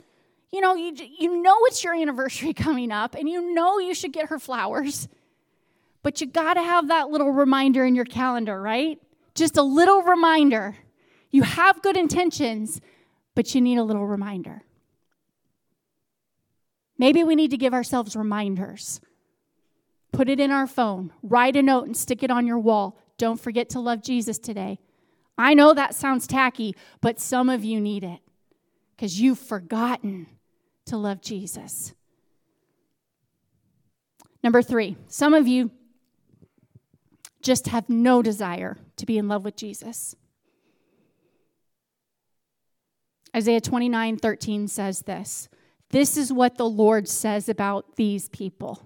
you 0.53 0.61
know, 0.61 0.75
you, 0.75 0.93
you 1.17 1.41
know 1.41 1.57
it's 1.63 1.83
your 1.83 1.95
anniversary 1.95 2.53
coming 2.53 2.91
up 2.91 3.15
and 3.15 3.27
you 3.27 3.53
know 3.53 3.79
you 3.79 3.95
should 3.95 4.13
get 4.13 4.29
her 4.29 4.37
flowers, 4.37 5.09
but 6.03 6.21
you 6.21 6.27
got 6.27 6.53
to 6.53 6.61
have 6.61 6.89
that 6.89 7.09
little 7.09 7.31
reminder 7.31 7.83
in 7.83 7.95
your 7.95 8.05
calendar, 8.05 8.61
right? 8.61 9.01
Just 9.33 9.57
a 9.57 9.63
little 9.63 10.03
reminder. 10.03 10.77
You 11.31 11.41
have 11.41 11.81
good 11.81 11.97
intentions, 11.97 12.79
but 13.33 13.55
you 13.55 13.61
need 13.61 13.79
a 13.79 13.83
little 13.83 14.05
reminder. 14.05 14.61
Maybe 16.99 17.23
we 17.23 17.35
need 17.35 17.49
to 17.49 17.57
give 17.57 17.73
ourselves 17.73 18.15
reminders. 18.15 19.01
Put 20.11 20.29
it 20.29 20.39
in 20.39 20.51
our 20.51 20.67
phone, 20.67 21.11
write 21.23 21.55
a 21.55 21.63
note 21.63 21.87
and 21.87 21.97
stick 21.97 22.21
it 22.21 22.29
on 22.29 22.45
your 22.45 22.59
wall. 22.59 22.99
Don't 23.17 23.39
forget 23.39 23.69
to 23.69 23.79
love 23.79 24.03
Jesus 24.03 24.37
today. 24.37 24.77
I 25.35 25.55
know 25.55 25.73
that 25.73 25.95
sounds 25.95 26.27
tacky, 26.27 26.75
but 27.01 27.19
some 27.19 27.49
of 27.49 27.63
you 27.63 27.81
need 27.81 28.03
it 28.03 28.19
because 28.95 29.19
you've 29.19 29.39
forgotten 29.39 30.27
to 30.85 30.97
love 30.97 31.21
Jesus. 31.21 31.93
Number 34.43 34.61
three, 34.61 34.97
some 35.07 35.33
of 35.33 35.47
you 35.47 35.71
just 37.41 37.67
have 37.67 37.89
no 37.89 38.21
desire 38.21 38.77
to 38.97 39.05
be 39.05 39.17
in 39.17 39.27
love 39.27 39.45
with 39.45 39.55
Jesus. 39.55 40.15
Isaiah 43.35 43.61
29 43.61 44.17
13 44.17 44.67
says 44.67 45.01
this 45.01 45.49
This 45.91 46.17
is 46.17 46.31
what 46.31 46.57
the 46.57 46.69
Lord 46.69 47.07
says 47.07 47.49
about 47.49 47.95
these 47.95 48.29
people. 48.29 48.81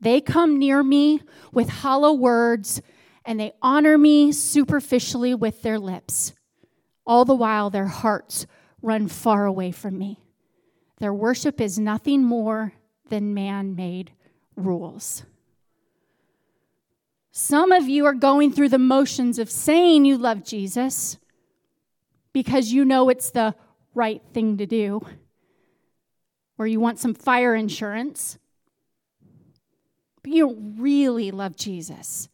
They 0.00 0.20
come 0.20 0.58
near 0.58 0.82
me 0.82 1.20
with 1.52 1.68
hollow 1.68 2.12
words, 2.12 2.82
and 3.24 3.40
they 3.40 3.52
honor 3.62 3.96
me 3.96 4.32
superficially 4.32 5.34
with 5.34 5.62
their 5.62 5.78
lips. 5.78 6.34
All 7.06 7.24
the 7.24 7.34
while, 7.34 7.70
their 7.70 7.86
hearts 7.86 8.46
run 8.82 9.08
far 9.08 9.46
away 9.46 9.70
from 9.70 9.96
me. 9.96 10.23
Their 11.04 11.12
worship 11.12 11.60
is 11.60 11.78
nothing 11.78 12.24
more 12.24 12.72
than 13.10 13.34
man 13.34 13.76
made 13.76 14.12
rules. 14.56 15.22
Some 17.30 17.72
of 17.72 17.86
you 17.86 18.06
are 18.06 18.14
going 18.14 18.50
through 18.50 18.70
the 18.70 18.78
motions 18.78 19.38
of 19.38 19.50
saying 19.50 20.06
you 20.06 20.16
love 20.16 20.42
Jesus 20.42 21.18
because 22.32 22.72
you 22.72 22.86
know 22.86 23.10
it's 23.10 23.30
the 23.32 23.54
right 23.94 24.22
thing 24.32 24.56
to 24.56 24.64
do, 24.64 25.02
or 26.56 26.66
you 26.66 26.80
want 26.80 26.98
some 26.98 27.12
fire 27.12 27.54
insurance, 27.54 28.38
but 30.22 30.32
you 30.32 30.46
don't 30.46 30.76
really 30.78 31.30
love 31.32 31.54
Jesus. 31.54 32.30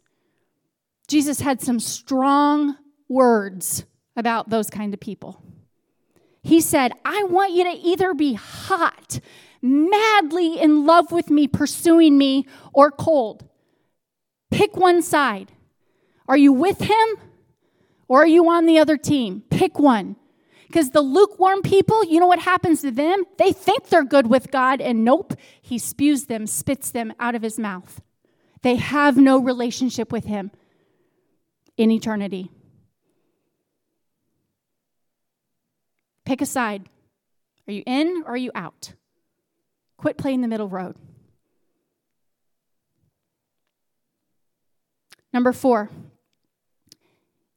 Jesus 1.08 1.40
had 1.40 1.60
some 1.60 1.80
strong 1.80 2.76
words 3.08 3.84
about 4.14 4.48
those 4.48 4.70
kind 4.70 4.94
of 4.94 5.00
people. 5.00 5.42
He 6.42 6.60
said, 6.60 6.92
I 7.04 7.24
want 7.24 7.52
you 7.52 7.64
to 7.64 7.70
either 7.70 8.14
be 8.14 8.34
hot, 8.34 9.20
madly 9.60 10.60
in 10.60 10.86
love 10.86 11.12
with 11.12 11.30
me, 11.30 11.46
pursuing 11.46 12.16
me, 12.16 12.46
or 12.72 12.90
cold. 12.90 13.44
Pick 14.50 14.76
one 14.76 15.02
side. 15.02 15.52
Are 16.26 16.36
you 16.36 16.52
with 16.52 16.80
him 16.80 17.08
or 18.08 18.22
are 18.22 18.26
you 18.26 18.48
on 18.48 18.66
the 18.66 18.78
other 18.78 18.96
team? 18.96 19.42
Pick 19.50 19.78
one. 19.78 20.16
Because 20.66 20.90
the 20.90 21.00
lukewarm 21.00 21.62
people, 21.62 22.04
you 22.04 22.20
know 22.20 22.28
what 22.28 22.38
happens 22.38 22.80
to 22.82 22.92
them? 22.92 23.24
They 23.38 23.52
think 23.52 23.88
they're 23.88 24.04
good 24.04 24.28
with 24.28 24.52
God, 24.52 24.80
and 24.80 25.04
nope, 25.04 25.34
he 25.60 25.78
spews 25.78 26.26
them, 26.26 26.46
spits 26.46 26.92
them 26.92 27.12
out 27.18 27.34
of 27.34 27.42
his 27.42 27.58
mouth. 27.58 28.00
They 28.62 28.76
have 28.76 29.16
no 29.16 29.38
relationship 29.38 30.12
with 30.12 30.26
him 30.26 30.52
in 31.76 31.90
eternity. 31.90 32.52
Pick 36.24 36.40
a 36.40 36.46
side. 36.46 36.88
Are 37.66 37.72
you 37.72 37.82
in 37.86 38.24
or 38.26 38.32
are 38.32 38.36
you 38.36 38.50
out? 38.54 38.94
Quit 39.96 40.16
playing 40.16 40.40
the 40.40 40.48
middle 40.48 40.68
road. 40.68 40.96
Number 45.32 45.52
four, 45.52 45.90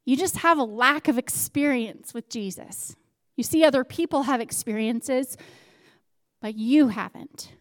you 0.06 0.16
just 0.16 0.38
have 0.38 0.58
a 0.58 0.64
lack 0.64 1.08
of 1.08 1.18
experience 1.18 2.14
with 2.14 2.30
Jesus. 2.30 2.96
You 3.36 3.44
see, 3.44 3.64
other 3.64 3.84
people 3.84 4.24
have 4.24 4.42
experiences, 4.42 5.38
but 6.42 6.56
you 6.56 6.90
haven't. 6.90 7.54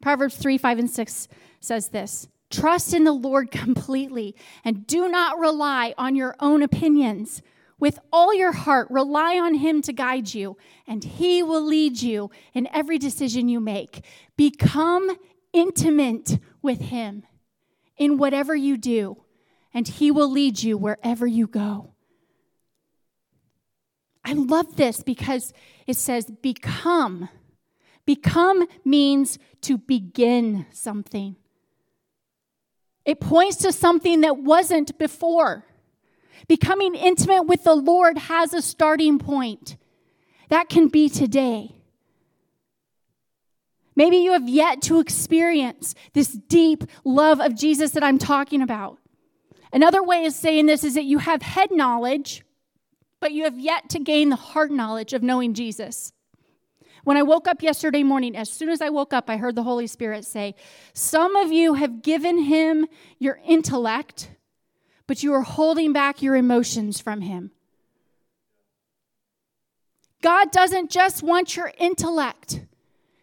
Proverbs 0.00 0.36
3 0.36 0.58
5 0.58 0.78
and 0.78 0.90
6 0.90 1.28
says 1.60 1.88
this 1.88 2.28
Trust 2.50 2.94
in 2.94 3.04
the 3.04 3.12
Lord 3.12 3.50
completely 3.50 4.34
and 4.64 4.86
do 4.86 5.08
not 5.08 5.38
rely 5.38 5.94
on 5.98 6.14
your 6.14 6.36
own 6.40 6.62
opinions. 6.62 7.42
With 7.80 7.98
all 8.12 8.34
your 8.34 8.52
heart, 8.52 8.88
rely 8.90 9.38
on 9.38 9.54
Him 9.54 9.80
to 9.82 9.92
guide 9.92 10.34
you, 10.34 10.58
and 10.86 11.02
He 11.02 11.42
will 11.42 11.62
lead 11.62 12.02
you 12.02 12.30
in 12.52 12.68
every 12.72 12.98
decision 12.98 13.48
you 13.48 13.58
make. 13.58 14.04
Become 14.36 15.16
intimate 15.54 16.38
with 16.60 16.80
Him 16.80 17.24
in 17.96 18.18
whatever 18.18 18.54
you 18.54 18.76
do, 18.76 19.24
and 19.72 19.88
He 19.88 20.10
will 20.10 20.30
lead 20.30 20.62
you 20.62 20.76
wherever 20.76 21.26
you 21.26 21.46
go. 21.46 21.94
I 24.22 24.34
love 24.34 24.76
this 24.76 25.02
because 25.02 25.54
it 25.86 25.96
says, 25.96 26.30
become. 26.42 27.30
Become 28.04 28.66
means 28.84 29.38
to 29.62 29.78
begin 29.78 30.66
something. 30.70 31.36
It 33.06 33.20
points 33.20 33.56
to 33.58 33.72
something 33.72 34.20
that 34.20 34.36
wasn't 34.36 34.98
before. 34.98 35.64
Becoming 36.48 36.94
intimate 36.94 37.44
with 37.44 37.64
the 37.64 37.74
Lord 37.74 38.18
has 38.18 38.54
a 38.54 38.62
starting 38.62 39.18
point. 39.18 39.76
That 40.48 40.68
can 40.68 40.88
be 40.88 41.08
today. 41.08 41.76
Maybe 43.96 44.18
you 44.18 44.32
have 44.32 44.48
yet 44.48 44.82
to 44.82 45.00
experience 45.00 45.94
this 46.12 46.28
deep 46.28 46.84
love 47.04 47.40
of 47.40 47.54
Jesus 47.54 47.90
that 47.92 48.02
I'm 48.02 48.18
talking 48.18 48.62
about. 48.62 48.98
Another 49.72 50.02
way 50.02 50.26
of 50.26 50.32
saying 50.32 50.66
this 50.66 50.84
is 50.84 50.94
that 50.94 51.04
you 51.04 51.18
have 51.18 51.42
head 51.42 51.70
knowledge, 51.70 52.42
but 53.20 53.32
you 53.32 53.44
have 53.44 53.58
yet 53.58 53.88
to 53.90 53.98
gain 53.98 54.30
the 54.30 54.36
heart 54.36 54.70
knowledge 54.70 55.12
of 55.12 55.22
knowing 55.22 55.54
Jesus. 55.54 56.12
When 57.04 57.16
I 57.16 57.22
woke 57.22 57.48
up 57.48 57.62
yesterday 57.62 58.02
morning, 58.02 58.36
as 58.36 58.50
soon 58.50 58.68
as 58.68 58.82
I 58.82 58.90
woke 58.90 59.12
up, 59.12 59.30
I 59.30 59.36
heard 59.36 59.54
the 59.54 59.62
Holy 59.62 59.86
Spirit 59.86 60.24
say, 60.24 60.54
Some 60.92 61.36
of 61.36 61.52
you 61.52 61.74
have 61.74 62.02
given 62.02 62.38
him 62.38 62.86
your 63.18 63.40
intellect, 63.46 64.30
but 65.10 65.24
you 65.24 65.34
are 65.34 65.42
holding 65.42 65.92
back 65.92 66.22
your 66.22 66.36
emotions 66.36 67.00
from 67.00 67.20
Him. 67.20 67.50
God 70.22 70.52
doesn't 70.52 70.88
just 70.88 71.20
want 71.20 71.56
your 71.56 71.72
intellect. 71.78 72.60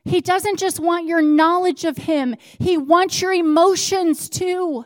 He 0.03 0.19
doesn't 0.19 0.59
just 0.59 0.81
want 0.81 1.07
your 1.07 1.21
knowledge 1.21 1.85
of 1.85 1.95
Him. 1.95 2.35
He 2.59 2.75
wants 2.75 3.21
your 3.21 3.31
emotions 3.31 4.27
too. 4.27 4.83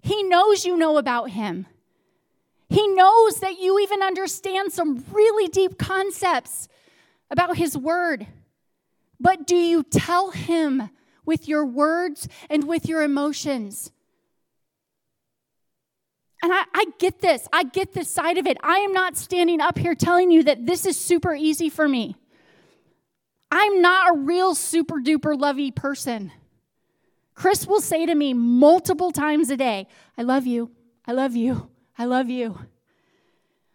He 0.00 0.22
knows 0.22 0.64
you 0.64 0.78
know 0.78 0.96
about 0.96 1.28
Him. 1.28 1.66
He 2.70 2.88
knows 2.88 3.40
that 3.40 3.58
you 3.58 3.80
even 3.80 4.02
understand 4.02 4.72
some 4.72 5.04
really 5.12 5.46
deep 5.46 5.76
concepts 5.76 6.68
about 7.30 7.58
His 7.58 7.76
Word. 7.76 8.28
But 9.20 9.46
do 9.46 9.56
you 9.56 9.82
tell 9.82 10.30
Him 10.30 10.88
with 11.26 11.48
your 11.48 11.66
words 11.66 12.28
and 12.48 12.66
with 12.66 12.88
your 12.88 13.02
emotions? 13.02 13.92
And 16.42 16.52
I, 16.52 16.64
I, 16.74 16.86
get 16.98 17.20
this. 17.20 17.48
I 17.52 17.62
get 17.62 17.92
this 17.92 18.10
side 18.10 18.36
of 18.36 18.46
it. 18.46 18.58
I 18.62 18.78
am 18.78 18.92
not 18.92 19.16
standing 19.16 19.60
up 19.60 19.78
here 19.78 19.94
telling 19.94 20.32
you 20.32 20.42
that 20.42 20.66
this 20.66 20.84
is 20.84 20.98
super 20.98 21.34
easy 21.34 21.68
for 21.68 21.88
me. 21.88 22.16
I'm 23.50 23.80
not 23.80 24.10
a 24.10 24.18
real 24.18 24.54
super 24.56 24.96
duper 24.96 25.38
lovey 25.38 25.70
person. 25.70 26.32
Chris 27.34 27.66
will 27.66 27.80
say 27.80 28.06
to 28.06 28.14
me 28.14 28.34
multiple 28.34 29.12
times 29.12 29.50
a 29.50 29.56
day, 29.56 29.86
I 30.18 30.22
love 30.22 30.46
you. 30.46 30.70
I 31.06 31.12
love 31.12 31.36
you. 31.36 31.68
I 31.96 32.06
love 32.06 32.28
you. 32.28 32.58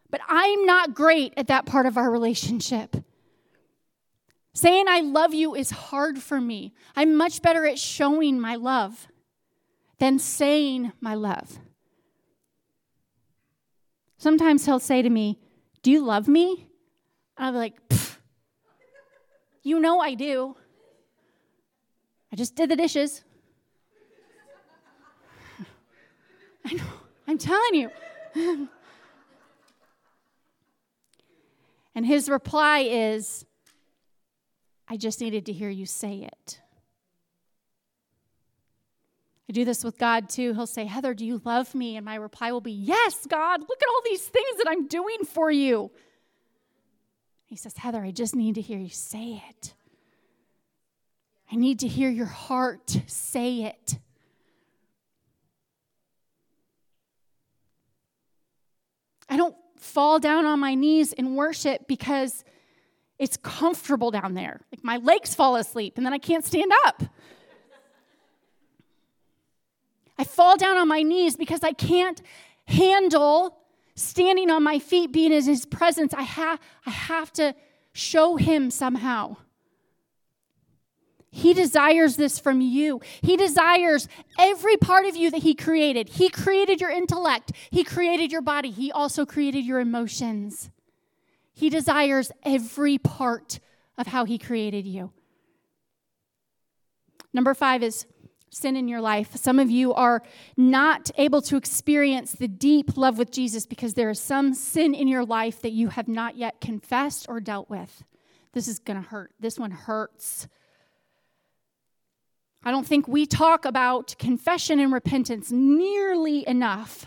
But 0.10 0.22
I'm 0.28 0.66
not 0.66 0.94
great 0.94 1.34
at 1.38 1.48
that 1.48 1.66
part 1.66 1.86
of 1.86 1.98
our 1.98 2.10
relationship. 2.10 2.98
Saying 4.54 4.86
I 4.88 5.02
love 5.02 5.34
you 5.34 5.54
is 5.54 5.70
hard 5.70 6.18
for 6.18 6.42
me. 6.42 6.74
I'm 6.96 7.16
much 7.16 7.42
better 7.42 7.66
at 7.66 7.78
showing 7.78 8.40
my 8.40 8.56
love 8.56 9.08
than 10.00 10.18
saying 10.20 10.94
my 11.00 11.14
love. 11.14 11.60
Sometimes 14.18 14.66
he'll 14.66 14.80
say 14.80 15.02
to 15.02 15.10
me, 15.10 15.40
Do 15.84 15.92
you 15.92 16.04
love 16.04 16.28
me? 16.28 16.68
And 17.38 17.46
I'll 17.46 17.52
be 17.52 17.58
like, 17.58 17.80
You 19.64 19.80
know 19.80 20.00
I 20.00 20.16
do. 20.16 20.56
I 22.32 22.36
just 22.36 22.56
did 22.56 22.70
the 22.70 22.76
dishes. 22.76 23.24
I 26.66 26.74
know, 26.74 26.84
I'm 27.28 27.38
telling 27.38 27.76
you. 27.76 27.90
and 31.96 32.06
his 32.06 32.28
reply 32.30 32.80
is, 32.80 33.46
I 34.88 34.98
just 34.98 35.22
needed 35.22 35.46
to 35.46 35.54
hear 35.54 35.70
you 35.70 35.86
say 35.86 36.28
it. 36.32 36.60
I 39.50 39.54
do 39.54 39.64
this 39.64 39.84
with 39.84 39.98
God 39.98 40.30
too. 40.30 40.54
He'll 40.54 40.68
say, 40.68 40.86
Heather, 40.86 41.14
do 41.14 41.26
you 41.26 41.42
love 41.46 41.74
me? 41.74 41.96
And 41.96 42.06
my 42.06 42.16
reply 42.16 42.52
will 42.52 42.62
be, 42.62 42.72
Yes, 42.72 43.26
God, 43.28 43.62
look 43.62 43.82
at 43.82 43.90
all 43.90 44.02
these 44.06 44.22
things 44.22 44.58
that 44.58 44.68
I'm 44.68 44.88
doing 44.88 45.20
for 45.26 45.50
you. 45.50 45.92
He 47.46 47.56
says, 47.56 47.78
Heather, 47.78 48.02
I 48.02 48.12
just 48.12 48.36
need 48.36 48.56
to 48.56 48.62
hear 48.62 48.78
you 48.78 48.90
say 48.90 49.42
it. 49.50 49.74
I 51.50 51.56
need 51.56 51.80
to 51.80 51.88
hear 51.88 52.10
your 52.10 52.26
heart 52.26 52.98
say 53.08 53.64
it. 53.64 53.98
I 59.30 59.38
don't 59.38 59.56
fall 59.78 60.20
down 60.20 60.46
on 60.46 60.60
my 60.60 60.76
knees 60.76 61.14
in 61.14 61.36
worship 61.36 61.88
because 61.88 62.44
it's 63.18 63.38
comfortable 63.38 64.12
down 64.12 64.34
there. 64.34 64.60
Like 64.72 64.84
my 64.84 64.98
legs 64.98 65.36
fall 65.36 65.56
asleep 65.56 65.94
and 65.98 66.06
then 66.06 66.14
I 66.14 66.18
can't 66.18 66.46
stand 66.46 66.72
up. 66.86 67.04
I 70.18 70.24
fall 70.24 70.58
down 70.58 70.78
on 70.78 70.88
my 70.88 71.04
knees 71.04 71.36
because 71.36 71.64
I 71.64 71.74
can't 71.74 72.22
handle 72.66 73.58
standing 73.96 74.50
on 74.50 74.64
my 74.64 74.80
feet, 74.80 75.12
being 75.12 75.32
in 75.32 75.44
his 75.44 75.66
presence. 75.66 76.14
I, 76.14 76.24
ha- 76.24 76.60
I 76.86 76.90
have 76.90 77.32
to 77.34 77.56
show 77.94 78.36
him 78.36 78.70
somehow. 78.72 79.38
He 81.38 81.54
desires 81.54 82.16
this 82.16 82.40
from 82.40 82.62
you. 82.62 83.00
He 83.22 83.38
desires 83.38 84.08
every 84.40 84.76
part 84.78 85.06
of 85.06 85.16
you 85.16 85.30
that 85.30 85.44
He 85.44 85.54
created. 85.54 86.10
He 86.10 86.30
created 86.30 86.82
your 86.82 86.90
intellect, 86.90 87.52
He 87.70 87.84
created 87.84 88.32
your 88.32 88.42
body, 88.42 88.72
He 88.72 88.92
also 88.92 89.26
created 89.26 89.64
your 89.64 89.80
emotions. 89.80 90.72
He 91.54 91.70
desires 91.70 92.32
every 92.44 92.98
part 92.98 93.60
of 93.98 94.08
how 94.08 94.26
He 94.26 94.40
created 94.40 94.88
you. 94.88 95.12
Number 97.34 97.54
five 97.54 97.84
is 97.84 98.08
sin 98.50 98.76
in 98.76 98.88
your 98.88 99.02
life. 99.02 99.36
Some 99.36 99.60
of 99.60 99.70
you 99.70 99.94
are 99.94 100.24
not 100.56 101.12
able 101.18 101.42
to 101.44 101.58
experience 101.58 102.32
the 102.32 102.48
deep 102.48 102.98
love 102.98 103.18
with 103.18 103.32
Jesus 103.32 103.66
because 103.66 103.94
there 103.94 104.10
is 104.10 104.20
some 104.20 104.54
sin 104.54 104.94
in 104.94 105.08
your 105.08 105.26
life 105.26 105.62
that 105.62 105.72
you 105.72 105.90
have 105.90 106.08
not 106.08 106.36
yet 106.38 106.62
confessed 106.62 107.26
or 107.30 107.40
dealt 107.40 107.70
with. 107.70 108.04
This 108.54 108.68
is 108.68 108.80
going 108.80 109.02
to 109.02 109.08
hurt. 109.08 109.32
This 109.40 109.60
one 109.60 109.72
hurts. 109.72 110.48
I 112.64 112.72
don't 112.72 112.88
think 112.88 113.08
we 113.08 113.26
talk 113.26 113.66
about 113.66 114.16
confession 114.18 114.80
and 114.80 114.92
repentance 114.92 115.52
nearly 115.52 116.48
enough. 116.48 117.06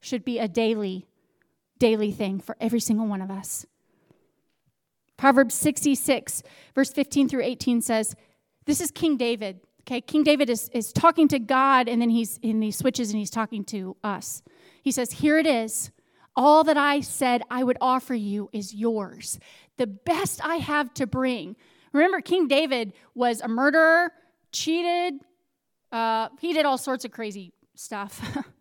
Should 0.00 0.24
be 0.24 0.38
a 0.38 0.48
daily 0.48 1.06
daily 1.78 2.10
thing 2.10 2.40
for 2.40 2.56
every 2.58 2.80
single 2.80 3.06
one 3.06 3.20
of 3.20 3.30
us. 3.30 3.66
Proverbs 5.16 5.54
66 5.54 6.42
verse 6.74 6.90
15 6.90 7.28
through 7.28 7.42
18 7.42 7.82
says, 7.82 8.14
this 8.64 8.80
is 8.80 8.90
King 8.90 9.16
David 9.16 9.60
Okay, 9.86 10.00
King 10.00 10.24
David 10.24 10.50
is, 10.50 10.68
is 10.70 10.92
talking 10.92 11.28
to 11.28 11.38
God 11.38 11.88
and 11.88 12.02
then 12.02 12.10
he's 12.10 12.40
and 12.42 12.62
he 12.62 12.72
switches 12.72 13.10
and 13.10 13.18
he's 13.18 13.30
talking 13.30 13.64
to 13.66 13.96
us. 14.02 14.42
He 14.82 14.90
says, 14.90 15.12
Here 15.12 15.38
it 15.38 15.46
is. 15.46 15.90
All 16.34 16.64
that 16.64 16.76
I 16.76 17.00
said 17.00 17.42
I 17.50 17.62
would 17.62 17.78
offer 17.80 18.14
you 18.14 18.50
is 18.52 18.74
yours. 18.74 19.38
The 19.76 19.86
best 19.86 20.44
I 20.44 20.56
have 20.56 20.92
to 20.94 21.06
bring. 21.06 21.56
Remember, 21.92 22.20
King 22.20 22.46
David 22.48 22.92
was 23.14 23.40
a 23.40 23.48
murderer, 23.48 24.12
cheated, 24.52 25.20
uh, 25.92 26.28
he 26.40 26.52
did 26.52 26.66
all 26.66 26.78
sorts 26.78 27.04
of 27.04 27.10
crazy 27.10 27.52
stuff. 27.74 28.20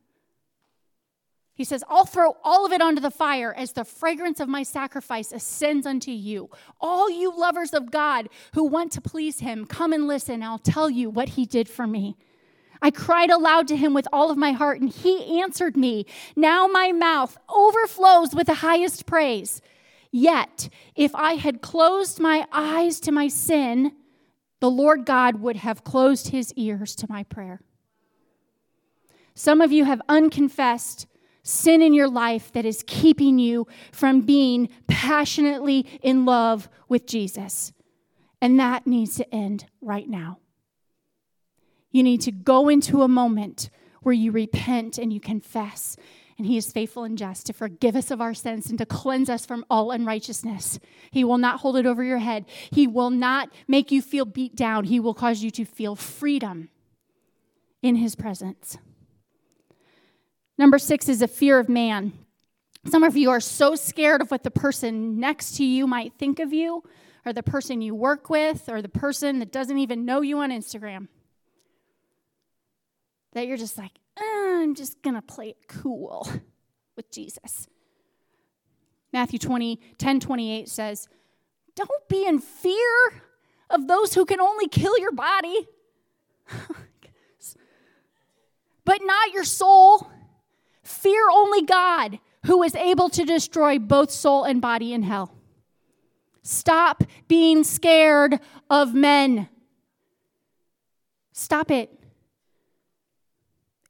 He 1.56 1.64
says, 1.64 1.86
I'll 1.90 2.06
throw 2.06 2.36
all 2.44 2.66
of 2.66 2.74
it 2.74 2.82
onto 2.82 3.02
the 3.02 3.10
fire 3.10 3.54
as 3.54 3.72
the 3.72 3.86
fragrance 3.86 4.42
of 4.42 4.50
my 4.50 4.62
sacrifice 4.62 5.32
ascends 5.32 5.88
unto 5.88 6.12
you. 6.12 6.50
All 6.82 7.10
you 7.10 7.36
lovers 7.36 7.74
of 7.74 7.92
God 7.92 8.28
who 8.54 8.66
want 8.66 8.92
to 8.92 9.02
please 9.02 9.40
him, 9.40 9.66
come 9.66 9.94
and 9.94 10.06
listen. 10.06 10.44
I'll 10.44 10.60
tell 10.60 10.90
you 10.90 11.10
what 11.10 11.30
he 11.30 11.46
did 11.46 11.70
for 11.70 11.88
me. 11.88 12.18
I 12.82 12.92
cried 12.92 13.30
aloud 13.30 13.70
to 13.70 13.78
him 13.78 13.94
with 13.94 14.06
all 14.12 14.30
of 14.30 14.38
my 14.38 14.52
heart, 14.52 14.82
and 14.82 14.90
he 14.90 15.42
answered 15.42 15.78
me. 15.78 16.06
Now 16.36 16.68
my 16.68 16.92
mouth 16.92 17.38
overflows 17.48 18.36
with 18.36 18.48
the 18.48 18.56
highest 18.56 19.06
praise. 19.06 19.62
Yet, 20.12 20.68
if 20.94 21.16
I 21.16 21.34
had 21.36 21.62
closed 21.62 22.20
my 22.20 22.46
eyes 22.52 23.00
to 23.00 23.14
my 23.14 23.30
sin, 23.30 23.94
the 24.60 24.70
Lord 24.70 25.06
God 25.06 25.40
would 25.40 25.56
have 25.56 25.86
closed 25.86 26.30
his 26.30 26.54
ears 26.56 26.96
to 26.98 27.08
my 27.10 27.24
prayer. 27.24 27.62
Some 29.34 29.62
of 29.62 29.72
you 29.72 29.86
have 29.86 30.02
unconfessed 30.10 31.08
sin 31.46 31.82
in 31.82 31.94
your 31.94 32.10
life 32.10 32.52
that 32.54 32.66
is 32.66 32.84
keeping 32.88 33.38
you 33.38 33.68
from 33.92 34.22
being 34.22 34.68
passionately 34.88 35.88
in 36.02 36.26
love 36.26 36.68
with 36.90 37.06
Jesus. 37.06 37.72
And 38.42 38.60
that 38.60 38.86
needs 38.86 39.16
to 39.18 39.34
end 39.34 39.66
right 39.80 40.10
now. 40.10 40.40
You 41.92 42.04
need 42.04 42.22
to 42.22 42.32
go 42.32 42.68
into 42.68 43.04
a 43.04 43.08
moment 43.08 43.70
where 44.02 44.14
you 44.14 44.32
repent 44.32 44.98
and 44.98 45.14
you 45.14 45.20
confess. 45.20 45.96
And 46.38 46.46
he 46.48 46.58
is 46.58 46.72
faithful 46.72 47.04
and 47.04 47.18
just 47.18 47.46
to 47.46 47.54
forgive 47.54 47.96
us 47.96 48.12
of 48.12 48.20
our 48.20 48.34
sins 48.34 48.70
and 48.70 48.78
to 48.80 48.86
cleanse 48.86 49.30
us 49.30 49.46
from 49.46 49.64
all 49.70 49.92
unrighteousness. 49.92 50.80
He 51.12 51.24
will 51.24 51.38
not 51.38 51.62
hold 51.62 51.78
it 51.78 51.86
over 51.86 52.04
your 52.04 52.18
head. 52.18 52.46
He 52.72 52.88
will 52.88 53.12
not 53.12 53.50
make 53.68 53.92
you 53.92 54.02
feel 54.02 54.26
beat 54.26 54.56
down. 54.56 54.86
He 54.86 55.00
will 55.00 55.14
cause 55.14 55.44
you 55.44 55.52
to 55.52 55.64
feel 55.64 55.96
freedom 55.96 56.70
in 57.82 57.96
his 57.98 58.16
presence. 58.16 58.78
Number 60.58 60.80
six 60.80 61.10
is 61.10 61.22
a 61.22 61.28
fear 61.28 61.60
of 61.60 61.68
man. 61.70 62.14
Some 62.86 63.04
of 63.04 63.18
you 63.18 63.30
are 63.32 63.40
so 63.40 63.76
scared 63.76 64.22
of 64.22 64.32
what 64.32 64.44
the 64.44 64.52
person 64.52 65.20
next 65.20 65.58
to 65.58 65.66
you 65.66 65.88
might 65.88 66.14
think 66.14 66.40
of 66.40 66.54
you, 66.54 66.84
or 67.26 67.34
the 67.34 67.44
person 67.44 67.82
you 67.82 67.96
work 67.96 68.30
with, 68.30 68.70
or 68.70 68.82
the 68.82 68.90
person 68.90 69.40
that 69.40 69.52
doesn't 69.52 69.80
even 69.80 70.06
know 70.06 70.22
you 70.22 70.38
on 70.40 70.52
Instagram, 70.52 71.08
that 73.34 73.48
you're 73.48 73.58
just 73.58 73.78
like, 73.78 73.92
eh, 74.18 74.62
I'm 74.62 74.76
just 74.76 75.02
going 75.02 75.16
to 75.16 75.22
play 75.22 75.50
it 75.50 75.68
cool 75.68 76.30
with 76.96 77.12
Jesus. 77.12 77.68
Matthew 79.12 79.40
20, 79.40 79.80
10 79.98 80.20
28 80.20 80.70
says, 80.70 81.08
Don't 81.76 82.08
be 82.08 82.28
in 82.28 82.40
fear 82.40 83.24
of 83.70 83.88
those 83.88 84.14
who 84.14 84.26
can 84.26 84.40
only 84.40 84.68
kill 84.68 84.98
your 85.00 85.12
body, 85.12 85.68
but 88.86 89.00
not 89.04 89.34
your 89.34 89.44
soul. 89.44 90.08
Fear 90.96 91.30
only 91.32 91.62
God, 91.62 92.20
who 92.46 92.64
is 92.64 92.74
able 92.76 93.10
to 93.10 93.26
destroy 93.26 93.78
both 93.78 94.12
soul 94.12 94.44
and 94.44 94.62
body 94.62 94.94
in 94.94 95.04
hell. 95.04 95.36
Stop 96.42 97.04
being 97.28 97.64
scared 97.64 98.40
of 98.70 98.94
men. 98.94 99.50
Stop 101.34 101.70
it. 101.70 101.92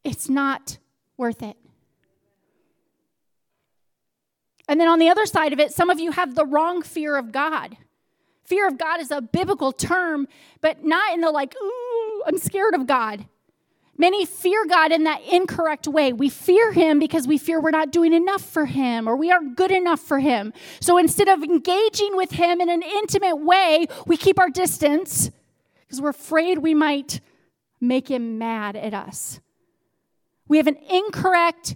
It's 0.03 0.29
not 0.29 0.77
worth 1.15 1.43
it. 1.43 1.57
And 4.67 4.79
then 4.79 4.87
on 4.87 4.99
the 4.99 5.09
other 5.09 5.25
side 5.25 5.53
of 5.53 5.59
it, 5.59 5.71
some 5.73 5.89
of 5.89 5.99
you 5.99 6.11
have 6.11 6.33
the 6.33 6.45
wrong 6.45 6.81
fear 6.81 7.17
of 7.17 7.31
God. 7.31 7.77
Fear 8.45 8.67
of 8.67 8.77
God 8.77 8.99
is 8.99 9.11
a 9.11 9.21
biblical 9.21 9.71
term, 9.71 10.27
but 10.59 10.83
not 10.83 11.13
in 11.13 11.21
the 11.21 11.29
like, 11.29 11.55
ooh, 11.61 12.23
I'm 12.25 12.37
scared 12.37 12.73
of 12.73 12.87
God. 12.87 13.25
Many 13.97 14.25
fear 14.25 14.65
God 14.67 14.91
in 14.91 15.05
that 15.05 15.21
incorrect 15.23 15.87
way. 15.87 16.11
We 16.11 16.29
fear 16.29 16.73
Him 16.73 16.99
because 16.99 17.27
we 17.27 17.37
fear 17.37 17.61
we're 17.61 17.71
not 17.71 17.91
doing 17.91 18.13
enough 18.13 18.41
for 18.41 18.65
Him 18.65 19.07
or 19.07 19.15
we 19.15 19.31
aren't 19.31 19.55
good 19.55 19.71
enough 19.71 20.01
for 20.01 20.19
Him. 20.19 20.51
So 20.81 20.97
instead 20.97 21.29
of 21.29 21.41
engaging 21.41 22.15
with 22.15 22.31
Him 22.31 22.59
in 22.59 22.69
an 22.69 22.83
intimate 22.83 23.37
way, 23.37 23.87
we 24.05 24.17
keep 24.17 24.37
our 24.37 24.49
distance 24.49 25.31
because 25.81 26.01
we're 26.01 26.09
afraid 26.09 26.57
we 26.57 26.73
might 26.73 27.21
make 27.79 28.09
Him 28.09 28.37
mad 28.37 28.75
at 28.75 28.93
us. 28.93 29.39
We 30.47 30.57
have 30.57 30.67
an 30.67 30.77
incorrect 30.89 31.75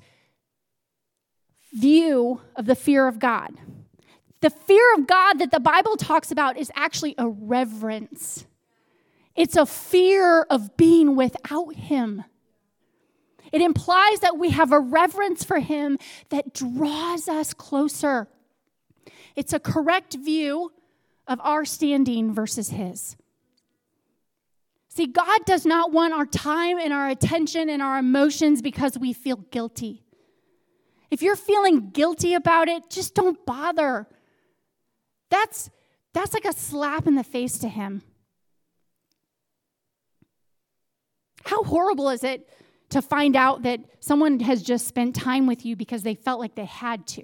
view 1.74 2.42
of 2.56 2.66
the 2.66 2.76
fear 2.76 3.08
of 3.08 3.20
God. 3.20 3.52
The 4.42 4.50
fear 4.50 4.94
of 4.98 5.08
God 5.08 5.40
that 5.40 5.52
the 5.52 5.60
Bible 5.60 5.96
talks 5.96 6.32
about 6.32 6.58
is 6.58 6.72
actually 6.76 7.16
a 7.18 7.30
reverence. 7.30 8.46
It's 9.40 9.56
a 9.56 9.66
fear 9.66 10.42
of 10.42 10.76
being 10.76 11.16
without 11.16 11.74
Him. 11.74 12.26
It 13.54 13.62
implies 13.62 14.20
that 14.20 14.38
we 14.38 14.50
have 14.50 14.74
a 14.74 14.82
reverence 14.82 15.46
for 15.46 15.60
Him 15.60 15.98
that 16.28 16.54
draws 16.54 17.30
us 17.30 17.54
closer. 17.54 18.28
It's 19.38 19.54
a 19.54 19.60
correct 19.60 20.16
view 20.16 20.74
of 21.26 21.40
our 21.42 21.64
standing 21.64 22.34
versus 22.34 22.72
His. 22.72 23.16
See, 24.90 25.08
God 25.08 25.46
does 25.46 25.66
not 25.66 25.94
want 25.94 26.14
our 26.14 26.26
time 26.26 26.78
and 26.78 26.92
our 26.92 27.08
attention 27.08 27.70
and 27.70 27.82
our 27.82 27.98
emotions 27.98 28.62
because 28.62 28.98
we 29.00 29.14
feel 29.14 29.38
guilty. 29.38 30.04
If 31.10 31.22
you're 31.22 31.38
feeling 31.38 31.92
guilty 31.92 32.34
about 32.34 32.68
it, 32.68 32.90
just 32.90 33.16
don't 33.16 33.46
bother. 33.46 34.06
That's, 35.30 35.70
that's 36.14 36.34
like 36.34 36.44
a 36.44 36.52
slap 36.52 37.08
in 37.08 37.16
the 37.16 37.24
face 37.24 37.58
to 37.60 37.70
Him. 37.70 38.02
How 41.50 41.64
horrible 41.64 42.10
is 42.10 42.24
it 42.24 42.48
to 42.92 43.02
find 43.02 43.36
out 43.36 43.64
that 43.64 43.80
someone 44.02 44.40
has 44.42 44.62
just 44.62 44.88
spent 44.88 45.16
time 45.16 45.48
with 45.48 45.66
you 45.66 45.76
because 45.76 46.04
they 46.04 46.14
felt 46.14 46.40
like 46.40 46.54
they 46.54 46.66
had 46.66 47.08
to? 47.08 47.24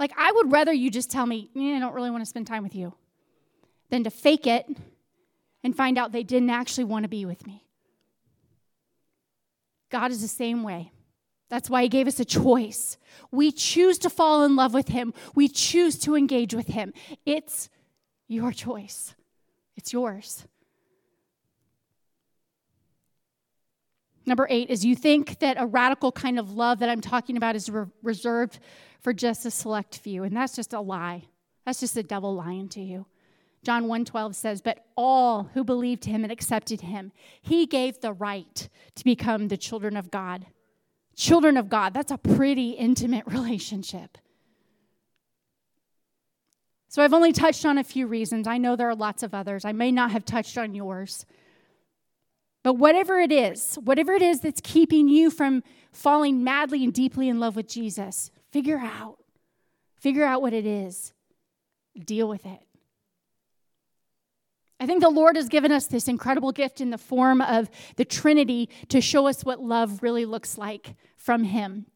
Like, 0.00 0.10
I 0.18 0.32
would 0.32 0.50
rather 0.50 0.72
you 0.72 0.90
just 0.90 1.08
tell 1.08 1.24
me, 1.24 1.48
eh, 1.54 1.76
I 1.76 1.78
don't 1.78 1.94
really 1.94 2.10
want 2.10 2.22
to 2.22 2.28
spend 2.28 2.48
time 2.48 2.64
with 2.64 2.74
you, 2.74 2.94
than 3.90 4.02
to 4.02 4.10
fake 4.10 4.48
it 4.48 4.66
and 5.62 5.76
find 5.76 5.98
out 5.98 6.10
they 6.10 6.24
didn't 6.24 6.50
actually 6.50 6.82
want 6.82 7.04
to 7.04 7.08
be 7.08 7.24
with 7.24 7.46
me. 7.46 7.64
God 9.88 10.10
is 10.10 10.20
the 10.20 10.26
same 10.26 10.64
way. 10.64 10.90
That's 11.48 11.70
why 11.70 11.84
He 11.84 11.88
gave 11.88 12.08
us 12.08 12.18
a 12.18 12.24
choice. 12.24 12.96
We 13.30 13.52
choose 13.52 13.98
to 13.98 14.10
fall 14.10 14.42
in 14.42 14.56
love 14.56 14.74
with 14.74 14.88
Him, 14.88 15.14
we 15.32 15.46
choose 15.46 15.96
to 16.00 16.16
engage 16.16 16.54
with 16.54 16.66
Him. 16.66 16.92
It's 17.24 17.68
your 18.26 18.50
choice, 18.50 19.14
it's 19.76 19.92
yours. 19.92 20.44
Number 24.26 24.48
eight 24.50 24.70
is 24.70 24.84
you 24.84 24.96
think 24.96 25.38
that 25.38 25.56
a 25.58 25.66
radical 25.66 26.10
kind 26.10 26.38
of 26.38 26.50
love 26.50 26.80
that 26.80 26.88
I'm 26.88 27.00
talking 27.00 27.36
about 27.36 27.54
is 27.54 27.70
re- 27.70 27.86
reserved 28.02 28.58
for 29.00 29.12
just 29.12 29.46
a 29.46 29.50
select 29.52 29.98
few, 29.98 30.24
and 30.24 30.36
that's 30.36 30.56
just 30.56 30.72
a 30.72 30.80
lie. 30.80 31.24
That's 31.64 31.80
just 31.80 31.94
the 31.94 32.02
devil 32.02 32.34
lying 32.34 32.68
to 32.70 32.80
you. 32.80 33.06
John 33.62 33.86
1:12 33.86 34.34
says, 34.34 34.60
"But 34.60 34.84
all 34.96 35.44
who 35.54 35.62
believed 35.64 36.04
him 36.04 36.24
and 36.24 36.32
accepted 36.32 36.82
him, 36.82 37.12
he 37.40 37.66
gave 37.66 38.00
the 38.00 38.12
right 38.12 38.68
to 38.96 39.04
become 39.04 39.48
the 39.48 39.56
children 39.56 39.96
of 39.96 40.10
God." 40.10 40.46
Children 41.14 41.56
of 41.56 41.70
God, 41.70 41.94
that's 41.94 42.12
a 42.12 42.18
pretty 42.18 42.72
intimate 42.72 43.26
relationship. 43.32 44.18
So 46.88 47.02
I've 47.02 47.14
only 47.14 47.32
touched 47.32 47.64
on 47.64 47.78
a 47.78 47.84
few 47.84 48.06
reasons. 48.06 48.46
I 48.46 48.58
know 48.58 48.76
there 48.76 48.88
are 48.88 48.94
lots 48.94 49.22
of 49.22 49.34
others. 49.34 49.64
I 49.64 49.72
may 49.72 49.90
not 49.90 50.10
have 50.10 50.24
touched 50.24 50.58
on 50.58 50.74
yours. 50.74 51.26
But 52.66 52.78
whatever 52.78 53.20
it 53.20 53.30
is, 53.30 53.76
whatever 53.76 54.12
it 54.12 54.22
is 54.22 54.40
that's 54.40 54.60
keeping 54.60 55.06
you 55.06 55.30
from 55.30 55.62
falling 55.92 56.42
madly 56.42 56.82
and 56.82 56.92
deeply 56.92 57.28
in 57.28 57.38
love 57.38 57.54
with 57.54 57.68
Jesus, 57.68 58.32
figure 58.50 58.80
out. 58.80 59.18
Figure 59.94 60.24
out 60.24 60.42
what 60.42 60.52
it 60.52 60.66
is. 60.66 61.12
Deal 61.96 62.28
with 62.28 62.44
it. 62.44 62.58
I 64.80 64.86
think 64.86 65.00
the 65.00 65.08
Lord 65.08 65.36
has 65.36 65.48
given 65.48 65.70
us 65.70 65.86
this 65.86 66.08
incredible 66.08 66.50
gift 66.50 66.80
in 66.80 66.90
the 66.90 66.98
form 66.98 67.40
of 67.40 67.70
the 67.94 68.04
Trinity 68.04 68.68
to 68.88 69.00
show 69.00 69.28
us 69.28 69.44
what 69.44 69.62
love 69.62 70.02
really 70.02 70.24
looks 70.24 70.58
like 70.58 70.96
from 71.16 71.44
Him. 71.44 71.86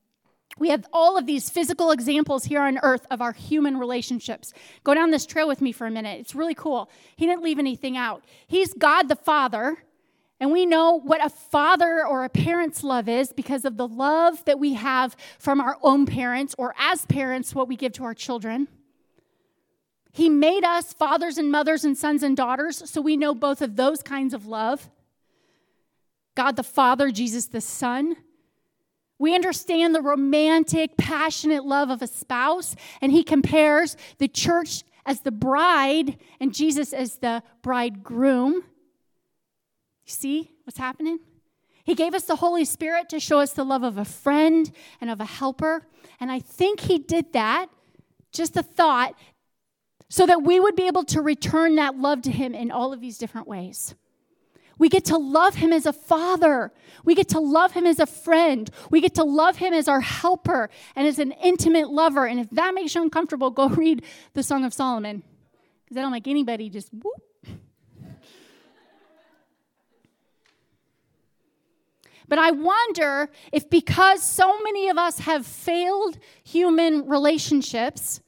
We 0.57 0.69
have 0.69 0.87
all 0.93 1.19
of 1.19 1.27
these 1.27 1.51
physical 1.51 1.91
examples 1.91 2.45
here 2.45 2.61
on 2.61 2.79
earth 2.85 3.09
of 3.11 3.21
our 3.21 3.33
human 3.33 3.77
relationships. 3.77 4.53
Go 4.85 4.95
down 4.95 5.11
this 5.11 5.27
trail 5.27 5.49
with 5.49 5.63
me 5.63 5.73
for 5.73 5.89
a 5.89 5.91
minute. 5.91 6.21
It's 6.21 6.37
really 6.37 6.55
cool. 6.55 6.89
He 7.17 7.27
didn't 7.27 7.43
leave 7.43 7.59
anything 7.59 7.97
out. 7.97 8.25
He's 8.47 8.73
God 8.73 9.09
the 9.09 9.17
Father, 9.17 9.79
and 10.41 10.51
we 10.51 10.65
know 10.65 10.99
what 10.99 11.25
a 11.25 11.29
father 11.29 12.05
or 12.07 12.25
a 12.25 12.31
parent's 12.31 12.83
love 12.83 13.09
is 13.09 13.31
because 13.33 13.67
of 13.67 13.77
the 13.77 13.87
love 13.87 14.43
that 14.47 14.59
we 14.59 14.73
have 14.73 15.15
from 15.39 15.61
our 15.61 15.77
own 15.83 16.07
parents, 16.07 16.55
or 16.57 16.75
as 16.79 17.05
parents, 17.05 17.55
what 17.55 17.69
we 17.69 17.77
give 17.77 17.93
to 17.93 18.05
our 18.05 18.15
children. 18.15 18.67
He 20.13 20.29
made 20.29 20.65
us 20.65 20.93
fathers 20.93 21.39
and 21.39 21.53
mothers 21.53 21.85
and 21.85 21.97
sons 21.97 22.23
and 22.23 22.37
daughters, 22.37 22.91
so 22.91 23.01
we 23.01 23.17
know 23.17 23.35
both 23.35 23.61
of 23.61 23.77
those 23.77 24.03
kinds 24.03 24.33
of 24.33 24.47
love. 24.47 24.91
God 26.35 26.57
the 26.57 26.63
Father, 26.63 27.11
Jesus 27.11 27.47
the 27.47 27.61
Son. 27.61 28.17
We 29.19 29.35
understand 29.35 29.95
the 29.95 30.01
romantic, 30.01 30.97
passionate 30.97 31.67
love 31.67 31.91
of 31.91 32.01
a 32.01 32.07
spouse, 32.07 32.75
and 33.03 33.13
he 33.13 33.23
compares 33.23 33.97
the 34.17 34.29
church 34.29 34.85
as 35.05 35.21
the 35.21 35.31
bride 35.31 36.17
and 36.41 36.55
Jesus 36.55 36.95
as 36.95 37.17
the 37.17 37.43
bridegroom. 37.61 38.65
See 40.11 40.51
what's 40.65 40.79
happening? 40.79 41.21
He 41.85 41.95
gave 41.95 42.15
us 42.15 42.25
the 42.25 42.37
Holy 42.37 42.65
Spirit 42.65 43.09
to 43.11 43.21
show 43.21 43.39
us 43.39 43.53
the 43.53 43.65
love 43.65 43.83
of 43.83 43.97
a 43.97 44.05
friend 44.05 44.71
and 45.01 45.09
of 45.09 45.21
a 45.21 45.25
helper. 45.25 45.87
And 46.19 46.31
I 46.31 46.41
think 46.41 46.81
he 46.81 46.99
did 46.99 47.33
that, 47.33 47.69
just 48.33 48.57
a 48.57 48.63
thought, 48.63 49.15
so 50.09 50.27
that 50.27 50.43
we 50.43 50.59
would 50.59 50.75
be 50.75 50.89
able 50.89 51.05
to 51.05 51.23
return 51.23 51.77
that 51.77 51.97
love 51.97 52.23
to 52.23 52.31
him 52.33 52.55
in 52.55 52.71
all 52.71 52.93
of 52.93 53.01
these 53.01 53.19
different 53.19 53.47
ways. 53.47 53.95
We 54.79 54.89
get 54.89 55.05
to 55.07 55.17
love 55.17 55.57
him 55.57 55.73
as 55.73 55.87
a 55.87 55.93
father. 55.93 56.73
We 57.05 57.15
get 57.15 57.29
to 57.29 57.39
love 57.39 57.73
him 57.73 57.87
as 57.87 57.99
a 57.99 58.07
friend. 58.07 58.69
We 58.91 59.01
get 59.01 59.15
to 59.17 59.25
love 59.25 59.57
him 59.57 59.73
as 59.73 59.89
our 59.89 60.01
helper 60.01 60.71
and 60.97 61.07
as 61.07 61.19
an 61.19 61.33
intimate 61.33 61.91
lover. 61.91 62.27
And 62.27 62.41
if 62.41 62.51
that 62.51 62.75
makes 62.75 62.95
you 62.95 63.03
uncomfortable, 63.03 63.51
go 63.51 63.69
read 63.69 64.03
the 64.33 64.43
Song 64.43 64.65
of 64.65 64.75
Solomon. 64.75 65.23
Because 65.85 65.99
I 65.99 66.01
don't 66.01 66.13
like 66.13 66.27
anybody 66.27 66.69
just 66.71 66.89
whoop. 66.93 67.30
But 72.31 72.39
I 72.39 72.53
wonder 72.53 73.29
if 73.53 73.69
because 73.69 74.23
so 74.23 74.63
many 74.63 74.89
of 74.89 74.97
us 74.97 75.19
have 75.19 75.45
failed 75.45 76.17
human 76.45 77.09
relationships, 77.09 78.21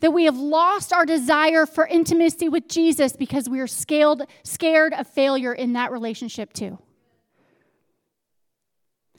that 0.00 0.12
we 0.12 0.24
have 0.24 0.38
lost 0.38 0.94
our 0.94 1.04
desire 1.04 1.66
for 1.66 1.86
intimacy 1.86 2.48
with 2.48 2.68
Jesus 2.68 3.14
because 3.14 3.48
we 3.50 3.60
are 3.60 3.66
scared, 3.66 4.22
scared 4.42 4.94
of 4.94 5.06
failure 5.06 5.52
in 5.52 5.74
that 5.74 5.92
relationship 5.92 6.54
too. 6.54 6.78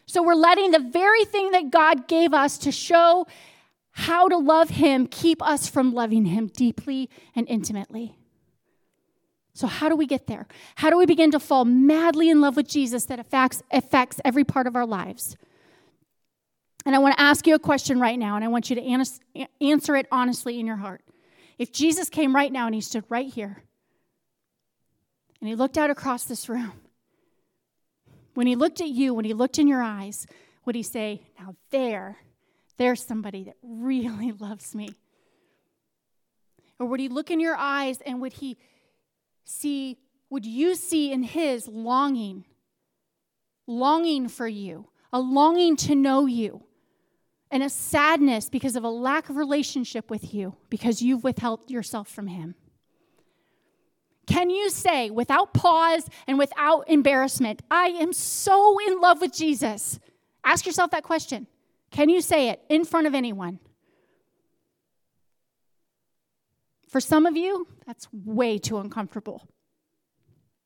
So 0.08 0.24
we're 0.24 0.34
letting 0.34 0.72
the 0.72 0.80
very 0.80 1.24
thing 1.24 1.52
that 1.52 1.70
God 1.70 2.08
gave 2.08 2.34
us 2.34 2.58
to 2.60 2.72
show 2.72 3.28
how 3.92 4.28
to 4.28 4.38
love 4.38 4.72
Him 4.72 5.06
keep 5.06 5.42
us 5.42 5.70
from 5.70 5.94
loving 5.94 6.26
Him 6.26 6.48
deeply 6.48 7.12
and 7.36 7.48
intimately. 7.48 8.18
So, 9.56 9.68
how 9.68 9.88
do 9.88 9.96
we 9.96 10.08
get 10.08 10.26
there? 10.26 10.48
How 10.76 10.90
do 10.90 10.98
we 10.98 11.06
begin 11.06 11.32
to 11.32 11.40
fall 11.40 11.64
madly 11.64 12.30
in 12.30 12.42
love 12.42 12.56
with 12.56 12.68
Jesus 12.68 13.06
that 13.06 13.20
affects, 13.20 13.62
affects 13.72 14.20
every 14.26 14.44
part 14.44 14.66
of 14.66 14.76
our 14.76 14.86
lives? 14.86 15.38
And 16.86 16.96
I 16.96 17.00
want 17.00 17.16
to 17.16 17.22
ask 17.22 17.46
you 17.46 17.56
a 17.56 17.60
question 17.60 18.00
right 18.00 18.18
now, 18.18 18.36
and 18.36 18.44
I 18.44 18.48
want 18.48 18.70
you 18.70 18.76
to 18.76 19.10
answer 19.62 19.96
it 19.96 20.08
honestly 20.12 20.60
in 20.60 20.66
your 20.66 20.78
heart. 20.78 21.02
If 21.58 21.72
Jesus 21.72 22.10
came 22.10 22.36
right 22.36 22.52
now 22.52 22.66
and 22.66 22.76
he 22.76 22.82
stood 22.82 23.06
right 23.10 23.32
here, 23.32 23.64
and 25.40 25.48
he 25.48 25.56
looked 25.56 25.78
out 25.78 25.92
across 25.92 26.26
this 26.26 26.50
room, 26.50 26.74
when 28.34 28.48
he 28.48 28.56
looked 28.56 28.82
at 28.82 28.90
you, 28.90 29.14
when 29.14 29.26
he 29.26 29.34
looked 29.34 29.60
in 29.60 29.68
your 29.68 29.84
eyes, 29.84 30.26
would 30.66 30.76
he 30.76 30.84
say, 30.84 31.22
Now 31.40 31.56
there, 31.70 32.18
there's 32.78 33.06
somebody 33.06 33.44
that 33.44 33.56
really 33.62 34.32
loves 34.40 34.74
me? 34.74 34.96
Or 36.80 36.88
would 36.88 37.00
he 37.00 37.08
look 37.08 37.30
in 37.30 37.40
your 37.40 37.56
eyes 37.56 38.02
and 38.06 38.20
would 38.20 38.34
he 38.34 38.58
see, 39.44 39.98
would 40.30 40.46
you 40.46 40.76
see 40.76 41.12
in 41.12 41.24
his 41.24 41.68
longing, 41.68 42.46
longing 43.68 44.28
for 44.28 44.48
you, 44.48 44.90
a 45.12 45.20
longing 45.20 45.76
to 45.78 45.96
know 45.96 46.26
you? 46.26 46.64
and 47.54 47.62
a 47.62 47.70
sadness 47.70 48.50
because 48.50 48.76
of 48.76 48.84
a 48.84 48.90
lack 48.90 49.30
of 49.30 49.36
relationship 49.36 50.10
with 50.10 50.34
you 50.34 50.56
because 50.72 51.04
you've 51.04 51.24
withheld 51.24 51.70
yourself 51.70 52.08
from 52.08 52.26
Him? 52.26 52.56
Can 54.26 54.50
you 54.50 54.72
say, 54.72 55.12
without 55.12 55.54
pause 55.54 56.10
and 56.26 56.40
without 56.40 56.90
embarrassment, 56.90 57.62
I 57.70 57.90
am 57.90 58.12
so 58.12 58.80
in 58.88 59.00
love 59.00 59.22
with 59.22 59.32
Jesus? 59.34 60.00
Ask 60.44 60.66
yourself 60.66 60.90
that 60.92 61.04
question. 61.04 61.46
Can 61.92 62.10
you 62.10 62.22
say 62.22 62.50
it 62.50 62.60
in 62.70 62.86
front 62.86 63.06
of 63.06 63.14
anyone? 63.14 63.60
For 66.94 67.00
some 67.00 67.26
of 67.26 67.36
you, 67.36 67.66
that's 67.88 68.08
way 68.14 68.60
too 68.60 68.78
uncomfortable. 68.78 69.48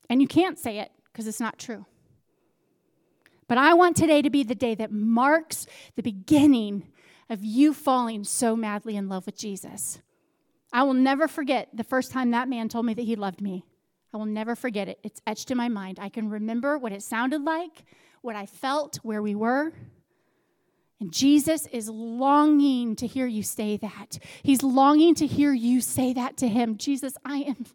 And 0.09 0.21
you 0.21 0.27
can't 0.27 0.59
say 0.59 0.79
it 0.79 0.91
because 1.05 1.25
it's 1.25 1.39
not 1.39 1.57
true. 1.57 1.85
But 3.47 3.57
I 3.57 3.73
want 3.73 3.95
today 3.95 4.21
to 4.21 4.29
be 4.29 4.43
the 4.43 4.53
day 4.53 4.75
that 4.75 4.91
marks 4.91 5.67
the 5.95 6.03
beginning 6.03 6.89
of 7.29 7.45
you 7.45 7.73
falling 7.73 8.25
so 8.25 8.57
madly 8.57 8.97
in 8.97 9.07
love 9.07 9.25
with 9.25 9.37
Jesus. 9.37 9.99
I 10.73 10.83
will 10.83 10.93
never 10.93 11.29
forget 11.29 11.69
the 11.73 11.85
first 11.85 12.11
time 12.11 12.31
that 12.31 12.49
man 12.49 12.67
told 12.67 12.85
me 12.85 12.93
that 12.95 13.03
he 13.03 13.15
loved 13.15 13.39
me. 13.39 13.63
I 14.13 14.17
will 14.17 14.25
never 14.25 14.53
forget 14.53 14.89
it. 14.89 14.99
It's 15.03 15.21
etched 15.25 15.49
in 15.49 15.55
my 15.55 15.69
mind. 15.69 15.97
I 15.97 16.09
can 16.09 16.29
remember 16.29 16.77
what 16.77 16.91
it 16.91 17.03
sounded 17.03 17.43
like, 17.43 17.85
what 18.21 18.35
I 18.35 18.47
felt, 18.47 18.97
where 18.97 19.21
we 19.21 19.33
were. 19.33 19.71
And 20.99 21.13
Jesus 21.13 21.67
is 21.67 21.89
longing 21.89 22.95
to 22.95 23.05
hear 23.05 23.27
you 23.27 23.43
say 23.43 23.77
that. 23.77 24.17
He's 24.41 24.63
longing 24.63 25.13
to 25.15 25.27
hear 25.27 25.53
you 25.53 25.79
say 25.79 26.13
that 26.13 26.37
to 26.37 26.47
him. 26.47 26.77
Jesus, 26.77 27.15
I 27.23 27.37
am 27.39 27.65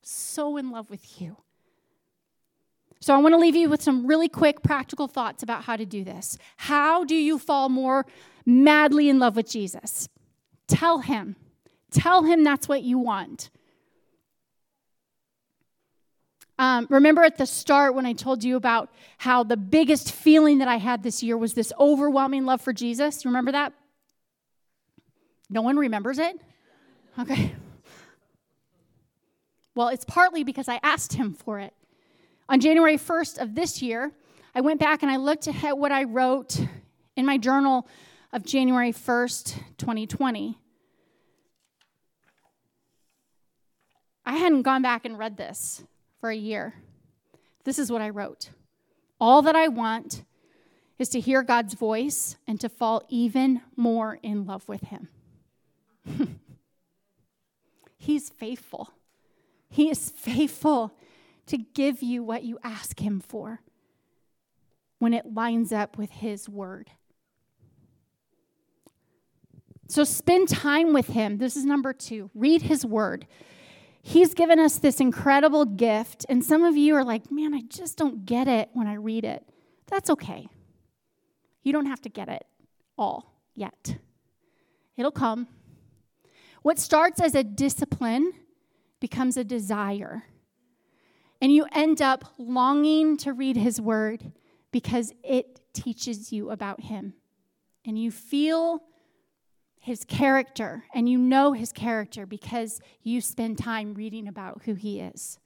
so 0.00 0.56
in 0.56 0.70
love 0.70 0.88
with 0.88 1.20
you. 1.20 1.38
So, 3.00 3.14
I 3.14 3.18
want 3.18 3.32
to 3.32 3.38
leave 3.38 3.54
you 3.54 3.68
with 3.68 3.82
some 3.82 4.06
really 4.06 4.28
quick 4.28 4.62
practical 4.62 5.06
thoughts 5.06 5.42
about 5.42 5.64
how 5.64 5.76
to 5.76 5.86
do 5.86 6.02
this. 6.02 6.36
How 6.56 7.04
do 7.04 7.14
you 7.14 7.38
fall 7.38 7.68
more 7.68 8.06
madly 8.44 9.08
in 9.08 9.20
love 9.20 9.36
with 9.36 9.48
Jesus? 9.48 10.08
Tell 10.66 10.98
him. 10.98 11.36
Tell 11.92 12.24
him 12.24 12.42
that's 12.42 12.68
what 12.68 12.82
you 12.82 12.98
want. 12.98 13.50
Um, 16.58 16.88
remember 16.90 17.22
at 17.22 17.38
the 17.38 17.46
start 17.46 17.94
when 17.94 18.04
I 18.04 18.12
told 18.12 18.42
you 18.42 18.56
about 18.56 18.90
how 19.18 19.44
the 19.44 19.56
biggest 19.56 20.10
feeling 20.10 20.58
that 20.58 20.68
I 20.68 20.76
had 20.76 21.02
this 21.02 21.22
year 21.22 21.36
was 21.36 21.54
this 21.54 21.72
overwhelming 21.78 22.44
love 22.46 22.60
for 22.60 22.72
Jesus? 22.72 23.24
Remember 23.24 23.52
that? 23.52 23.72
No 25.48 25.62
one 25.62 25.76
remembers 25.76 26.18
it? 26.18 26.40
Okay. 27.18 27.54
Well, 29.74 29.88
it's 29.88 30.04
partly 30.04 30.42
because 30.42 30.68
I 30.68 30.80
asked 30.82 31.12
him 31.12 31.32
for 31.32 31.60
it. 31.60 31.72
On 32.48 32.58
January 32.58 32.96
1st 32.96 33.38
of 33.38 33.54
this 33.54 33.80
year, 33.80 34.10
I 34.52 34.60
went 34.60 34.80
back 34.80 35.04
and 35.04 35.12
I 35.12 35.16
looked 35.16 35.46
at 35.46 35.78
what 35.78 35.92
I 35.92 36.02
wrote 36.02 36.60
in 37.14 37.24
my 37.24 37.38
journal 37.38 37.86
of 38.32 38.44
January 38.44 38.92
1st, 38.92 39.54
2020. 39.76 40.58
I 44.26 44.34
hadn't 44.34 44.62
gone 44.62 44.82
back 44.82 45.04
and 45.04 45.16
read 45.16 45.36
this 45.36 45.84
for 46.20 46.30
a 46.30 46.36
year. 46.36 46.74
This 47.64 47.78
is 47.78 47.90
what 47.90 48.02
I 48.02 48.10
wrote 48.10 48.50
All 49.20 49.42
that 49.42 49.56
I 49.56 49.68
want 49.68 50.24
is 50.98 51.08
to 51.10 51.20
hear 51.20 51.42
God's 51.42 51.74
voice 51.74 52.36
and 52.46 52.60
to 52.60 52.68
fall 52.68 53.02
even 53.08 53.62
more 53.76 54.18
in 54.22 54.46
love 54.46 54.68
with 54.68 54.82
Him. 54.82 55.08
He's 57.98 58.30
faithful. 58.30 58.90
He 59.68 59.90
is 59.90 60.10
faithful 60.10 60.94
to 61.46 61.58
give 61.58 62.02
you 62.02 62.22
what 62.22 62.42
you 62.42 62.58
ask 62.62 63.00
Him 63.00 63.20
for 63.20 63.60
when 64.98 65.14
it 65.14 65.34
lines 65.34 65.72
up 65.72 65.96
with 65.98 66.10
His 66.10 66.48
word. 66.48 66.90
So 69.88 70.04
spend 70.04 70.48
time 70.48 70.92
with 70.92 71.08
Him. 71.08 71.38
This 71.38 71.56
is 71.56 71.64
number 71.64 71.92
two. 71.92 72.30
Read 72.34 72.62
His 72.62 72.84
word. 72.84 73.26
He's 74.02 74.34
given 74.34 74.58
us 74.58 74.78
this 74.78 75.00
incredible 75.00 75.64
gift, 75.64 76.24
and 76.28 76.44
some 76.44 76.64
of 76.64 76.76
you 76.76 76.94
are 76.94 77.04
like, 77.04 77.30
man, 77.30 77.54
I 77.54 77.62
just 77.68 77.98
don't 77.98 78.24
get 78.24 78.48
it 78.48 78.70
when 78.72 78.86
I 78.86 78.94
read 78.94 79.24
it. 79.24 79.44
That's 79.86 80.08
okay. 80.10 80.48
You 81.62 81.72
don't 81.72 81.86
have 81.86 82.00
to 82.02 82.08
get 82.08 82.28
it 82.28 82.46
all 82.96 83.34
yet, 83.54 83.96
it'll 84.96 85.10
come. 85.10 85.48
What 86.62 86.78
starts 86.78 87.20
as 87.20 87.34
a 87.34 87.44
discipline 87.44 88.32
becomes 89.00 89.36
a 89.36 89.44
desire. 89.44 90.24
And 91.40 91.52
you 91.52 91.66
end 91.72 92.02
up 92.02 92.24
longing 92.36 93.16
to 93.18 93.32
read 93.32 93.56
his 93.56 93.80
word 93.80 94.32
because 94.72 95.12
it 95.22 95.60
teaches 95.72 96.32
you 96.32 96.50
about 96.50 96.80
him. 96.80 97.14
And 97.84 97.98
you 97.98 98.10
feel 98.10 98.82
his 99.80 100.04
character 100.04 100.84
and 100.94 101.08
you 101.08 101.18
know 101.18 101.52
his 101.52 101.72
character 101.72 102.26
because 102.26 102.80
you 103.02 103.20
spend 103.20 103.58
time 103.58 103.94
reading 103.94 104.28
about 104.28 104.62
who 104.64 104.74
he 104.74 105.00
is. 105.00 105.38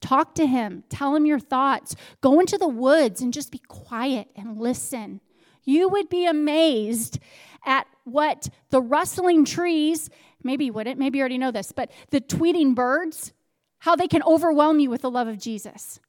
Talk 0.00 0.34
to 0.34 0.46
him, 0.46 0.84
tell 0.90 1.14
him 1.16 1.24
your 1.24 1.38
thoughts. 1.38 1.96
Go 2.20 2.40
into 2.40 2.58
the 2.58 2.68
woods 2.68 3.22
and 3.22 3.32
just 3.32 3.50
be 3.50 3.60
quiet 3.68 4.28
and 4.36 4.58
listen. 4.58 5.20
You 5.64 5.88
would 5.88 6.10
be 6.10 6.26
amazed 6.26 7.18
at 7.64 7.86
what 8.04 8.50
the 8.70 8.82
rustling 8.82 9.46
trees, 9.46 10.10
maybe 10.42 10.66
you 10.66 10.72
wouldn't, 10.74 10.98
maybe 10.98 11.18
you 11.18 11.22
already 11.22 11.38
know 11.38 11.50
this, 11.50 11.72
but 11.72 11.90
the 12.10 12.20
tweeting 12.20 12.74
birds, 12.74 13.32
how 13.78 13.96
they 13.96 14.08
can 14.08 14.22
overwhelm 14.24 14.78
you 14.78 14.90
with 14.90 15.02
the 15.02 15.10
love 15.10 15.28
of 15.28 15.38
Jesus. 15.38 16.00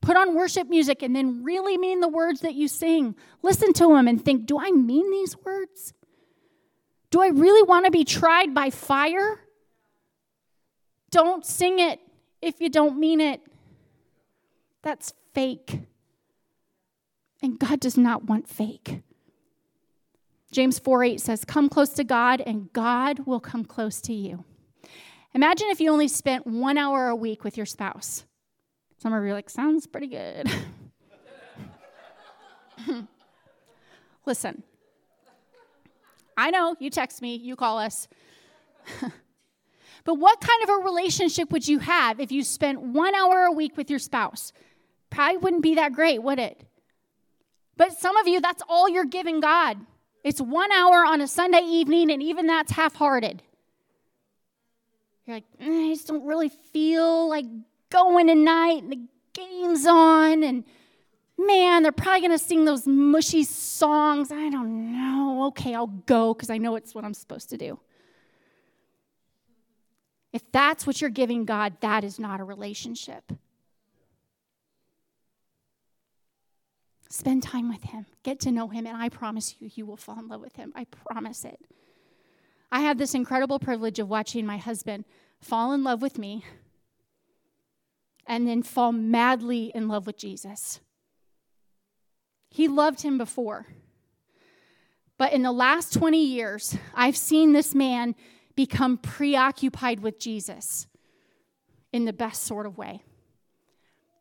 Put 0.00 0.16
on 0.16 0.34
worship 0.34 0.68
music 0.68 1.02
and 1.02 1.14
then 1.14 1.42
really 1.44 1.76
mean 1.76 2.00
the 2.00 2.08
words 2.08 2.40
that 2.40 2.54
you 2.54 2.68
sing. 2.68 3.14
Listen 3.42 3.72
to 3.74 3.88
them 3.88 4.08
and 4.08 4.24
think, 4.24 4.46
do 4.46 4.58
I 4.58 4.70
mean 4.70 5.10
these 5.10 5.36
words? 5.44 5.92
Do 7.10 7.20
I 7.20 7.28
really 7.28 7.62
want 7.62 7.86
to 7.86 7.90
be 7.90 8.04
tried 8.04 8.54
by 8.54 8.70
fire? 8.70 9.40
Don't 11.10 11.44
sing 11.44 11.78
it 11.80 12.00
if 12.40 12.60
you 12.60 12.68
don't 12.68 12.98
mean 12.98 13.20
it. 13.20 13.40
That's 14.82 15.12
fake. 15.34 15.80
And 17.42 17.58
God 17.58 17.80
does 17.80 17.96
not 17.96 18.24
want 18.24 18.48
fake. 18.48 19.02
James 20.52 20.78
4 20.78 21.04
8 21.04 21.20
says, 21.20 21.44
Come 21.44 21.68
close 21.68 21.90
to 21.90 22.04
God, 22.04 22.40
and 22.40 22.72
God 22.72 23.26
will 23.26 23.40
come 23.40 23.64
close 23.64 24.00
to 24.02 24.12
you. 24.12 24.44
Imagine 25.34 25.68
if 25.70 25.80
you 25.80 25.90
only 25.92 26.08
spent 26.08 26.46
one 26.46 26.76
hour 26.76 27.08
a 27.08 27.16
week 27.16 27.44
with 27.44 27.56
your 27.56 27.66
spouse. 27.66 28.24
Some 28.98 29.12
of 29.12 29.22
you 29.22 29.30
are 29.30 29.34
like, 29.34 29.50
Sounds 29.50 29.86
pretty 29.86 30.08
good. 30.08 30.50
Listen, 34.26 34.62
I 36.40 36.50
know 36.50 36.74
you 36.80 36.88
text 36.88 37.20
me, 37.20 37.36
you 37.36 37.54
call 37.54 37.78
us. 37.78 38.08
but 40.04 40.14
what 40.14 40.40
kind 40.40 40.62
of 40.62 40.70
a 40.70 40.84
relationship 40.84 41.52
would 41.52 41.68
you 41.68 41.80
have 41.80 42.18
if 42.18 42.32
you 42.32 42.42
spent 42.42 42.80
one 42.80 43.14
hour 43.14 43.44
a 43.44 43.52
week 43.52 43.76
with 43.76 43.90
your 43.90 43.98
spouse? 43.98 44.54
Probably 45.10 45.36
wouldn't 45.36 45.62
be 45.62 45.74
that 45.74 45.92
great, 45.92 46.22
would 46.22 46.38
it? 46.38 46.64
But 47.76 47.92
some 47.92 48.16
of 48.16 48.26
you, 48.26 48.40
that's 48.40 48.62
all 48.70 48.88
you're 48.88 49.04
giving 49.04 49.40
God. 49.40 49.76
It's 50.24 50.40
one 50.40 50.72
hour 50.72 51.04
on 51.04 51.20
a 51.20 51.28
Sunday 51.28 51.60
evening, 51.62 52.10
and 52.10 52.22
even 52.22 52.46
that's 52.46 52.72
half 52.72 52.94
hearted. 52.94 53.42
You're 55.26 55.36
like, 55.36 55.44
mm, 55.60 55.90
I 55.90 55.92
just 55.92 56.08
don't 56.08 56.24
really 56.24 56.48
feel 56.48 57.28
like 57.28 57.44
going 57.90 58.28
tonight, 58.28 58.82
and 58.82 58.92
the 58.92 59.00
game's 59.34 59.86
on, 59.86 60.42
and 60.42 60.64
man, 61.46 61.82
they're 61.82 61.92
probably 61.92 62.20
going 62.20 62.38
to 62.38 62.38
sing 62.38 62.64
those 62.64 62.86
mushy 62.86 63.44
songs. 63.44 64.30
I 64.30 64.50
don't 64.50 64.92
know. 64.92 65.46
Okay, 65.48 65.74
I'll 65.74 65.86
go 65.86 66.34
because 66.34 66.50
I 66.50 66.58
know 66.58 66.76
it's 66.76 66.94
what 66.94 67.04
I'm 67.04 67.14
supposed 67.14 67.50
to 67.50 67.56
do. 67.56 67.78
If 70.32 70.42
that's 70.52 70.86
what 70.86 71.00
you're 71.00 71.10
giving 71.10 71.44
God, 71.44 71.74
that 71.80 72.04
is 72.04 72.18
not 72.18 72.40
a 72.40 72.44
relationship. 72.44 73.32
Spend 77.08 77.42
time 77.42 77.68
with 77.68 77.82
him, 77.82 78.06
get 78.22 78.38
to 78.40 78.52
know 78.52 78.68
him, 78.68 78.86
and 78.86 78.96
I 78.96 79.08
promise 79.08 79.56
you, 79.58 79.68
you 79.74 79.84
will 79.84 79.96
fall 79.96 80.20
in 80.20 80.28
love 80.28 80.40
with 80.40 80.54
him. 80.54 80.72
I 80.76 80.84
promise 80.84 81.44
it. 81.44 81.58
I 82.70 82.82
have 82.82 82.98
this 82.98 83.14
incredible 83.14 83.58
privilege 83.58 83.98
of 83.98 84.08
watching 84.08 84.46
my 84.46 84.58
husband 84.58 85.04
fall 85.40 85.72
in 85.72 85.82
love 85.82 86.02
with 86.02 86.18
me 86.18 86.44
and 88.26 88.46
then 88.46 88.62
fall 88.62 88.92
madly 88.92 89.72
in 89.74 89.88
love 89.88 90.06
with 90.06 90.16
Jesus. 90.16 90.78
He 92.50 92.68
loved 92.68 93.02
him 93.02 93.16
before. 93.16 93.66
But 95.16 95.32
in 95.32 95.42
the 95.42 95.52
last 95.52 95.92
20 95.94 96.22
years, 96.22 96.76
I've 96.94 97.16
seen 97.16 97.52
this 97.52 97.74
man 97.74 98.14
become 98.56 98.98
preoccupied 98.98 100.00
with 100.00 100.18
Jesus 100.18 100.86
in 101.92 102.04
the 102.04 102.12
best 102.12 102.42
sort 102.42 102.66
of 102.66 102.78
way. 102.78 103.02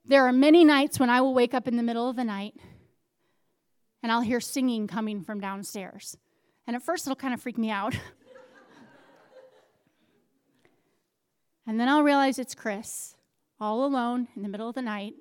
There 0.05 0.25
are 0.25 0.31
many 0.31 0.65
nights 0.65 0.99
when 0.99 1.09
I 1.09 1.21
will 1.21 1.33
wake 1.33 1.53
up 1.53 1.67
in 1.67 1.77
the 1.77 1.83
middle 1.83 2.09
of 2.09 2.15
the 2.15 2.23
night 2.23 2.55
and 4.01 4.11
I'll 4.11 4.21
hear 4.21 4.39
singing 4.39 4.87
coming 4.87 5.23
from 5.23 5.39
downstairs. 5.39 6.17
And 6.65 6.75
at 6.75 6.83
first, 6.83 7.05
it'll 7.05 7.15
kind 7.15 7.33
of 7.33 7.41
freak 7.41 7.57
me 7.57 7.69
out. 7.69 7.95
and 11.67 11.79
then 11.79 11.87
I'll 11.89 12.03
realize 12.03 12.39
it's 12.39 12.55
Chris, 12.55 13.15
all 13.59 13.85
alone 13.85 14.27
in 14.35 14.43
the 14.43 14.49
middle 14.49 14.69
of 14.69 14.75
the 14.75 14.81
night, 14.81 15.13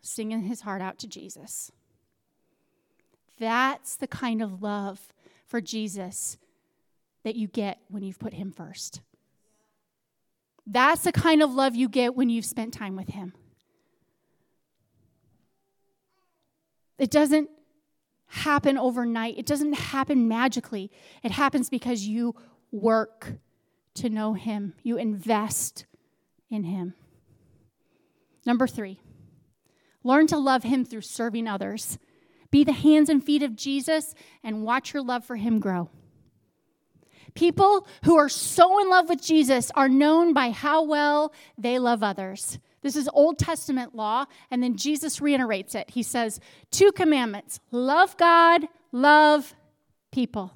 singing 0.00 0.42
his 0.42 0.62
heart 0.62 0.80
out 0.80 0.98
to 1.00 1.08
Jesus. 1.08 1.70
That's 3.38 3.96
the 3.96 4.06
kind 4.06 4.42
of 4.42 4.62
love 4.62 5.12
for 5.46 5.60
Jesus 5.60 6.38
that 7.22 7.36
you 7.36 7.48
get 7.48 7.78
when 7.88 8.02
you've 8.02 8.18
put 8.18 8.34
him 8.34 8.52
first. 8.52 9.00
That's 10.66 11.02
the 11.02 11.12
kind 11.12 11.42
of 11.42 11.54
love 11.54 11.76
you 11.76 11.88
get 11.88 12.16
when 12.16 12.28
you've 12.28 12.44
spent 12.44 12.74
time 12.74 12.96
with 12.96 13.08
him. 13.10 13.32
It 16.98 17.10
doesn't 17.10 17.50
happen 18.26 18.76
overnight. 18.78 19.38
It 19.38 19.46
doesn't 19.46 19.74
happen 19.74 20.28
magically. 20.28 20.90
It 21.22 21.30
happens 21.30 21.68
because 21.68 22.06
you 22.06 22.34
work 22.70 23.34
to 23.94 24.10
know 24.10 24.34
Him, 24.34 24.74
you 24.82 24.96
invest 24.96 25.86
in 26.50 26.64
Him. 26.64 26.94
Number 28.44 28.66
three, 28.66 29.00
learn 30.02 30.26
to 30.28 30.38
love 30.38 30.62
Him 30.62 30.84
through 30.84 31.00
serving 31.02 31.48
others. 31.48 31.98
Be 32.56 32.64
the 32.64 32.72
hands 32.72 33.10
and 33.10 33.22
feet 33.22 33.42
of 33.42 33.54
Jesus 33.54 34.14
and 34.42 34.62
watch 34.62 34.94
your 34.94 35.02
love 35.02 35.26
for 35.26 35.36
Him 35.36 35.60
grow. 35.60 35.90
People 37.34 37.86
who 38.04 38.16
are 38.16 38.30
so 38.30 38.80
in 38.80 38.88
love 38.88 39.10
with 39.10 39.22
Jesus 39.22 39.70
are 39.74 39.90
known 39.90 40.32
by 40.32 40.52
how 40.52 40.82
well 40.82 41.34
they 41.58 41.78
love 41.78 42.02
others. 42.02 42.58
This 42.80 42.96
is 42.96 43.10
Old 43.12 43.38
Testament 43.38 43.94
law, 43.94 44.24
and 44.50 44.62
then 44.62 44.78
Jesus 44.78 45.20
reiterates 45.20 45.74
it. 45.74 45.90
He 45.90 46.02
says, 46.02 46.40
Two 46.70 46.92
commandments 46.92 47.60
love 47.72 48.16
God, 48.16 48.66
love 48.90 49.54
people. 50.10 50.55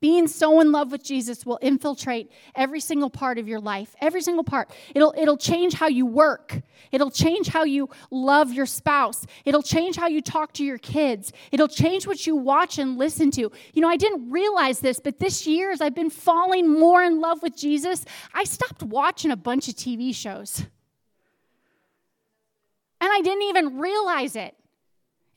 Being 0.00 0.28
so 0.28 0.60
in 0.60 0.72
love 0.72 0.92
with 0.92 1.04
Jesus 1.04 1.44
will 1.44 1.58
infiltrate 1.60 2.32
every 2.54 2.80
single 2.80 3.10
part 3.10 3.38
of 3.38 3.46
your 3.46 3.60
life, 3.60 3.94
every 4.00 4.22
single 4.22 4.44
part. 4.44 4.70
It'll, 4.94 5.12
it'll 5.16 5.36
change 5.36 5.74
how 5.74 5.88
you 5.88 6.06
work. 6.06 6.62
It'll 6.90 7.10
change 7.10 7.48
how 7.48 7.64
you 7.64 7.90
love 8.10 8.50
your 8.50 8.64
spouse. 8.64 9.26
It'll 9.44 9.62
change 9.62 9.96
how 9.96 10.06
you 10.08 10.22
talk 10.22 10.54
to 10.54 10.64
your 10.64 10.78
kids. 10.78 11.34
It'll 11.52 11.68
change 11.68 12.06
what 12.06 12.26
you 12.26 12.34
watch 12.34 12.78
and 12.78 12.96
listen 12.96 13.30
to. 13.32 13.52
You 13.74 13.82
know, 13.82 13.88
I 13.88 13.98
didn't 13.98 14.30
realize 14.30 14.80
this, 14.80 15.00
but 15.00 15.18
this 15.18 15.46
year, 15.46 15.70
as 15.70 15.82
I've 15.82 15.94
been 15.94 16.10
falling 16.10 16.66
more 16.66 17.02
in 17.02 17.20
love 17.20 17.42
with 17.42 17.54
Jesus, 17.54 18.06
I 18.32 18.44
stopped 18.44 18.82
watching 18.82 19.30
a 19.30 19.36
bunch 19.36 19.68
of 19.68 19.74
TV 19.74 20.14
shows. 20.14 20.64
And 23.02 23.10
I 23.12 23.20
didn't 23.20 23.42
even 23.42 23.78
realize 23.78 24.34
it 24.34 24.54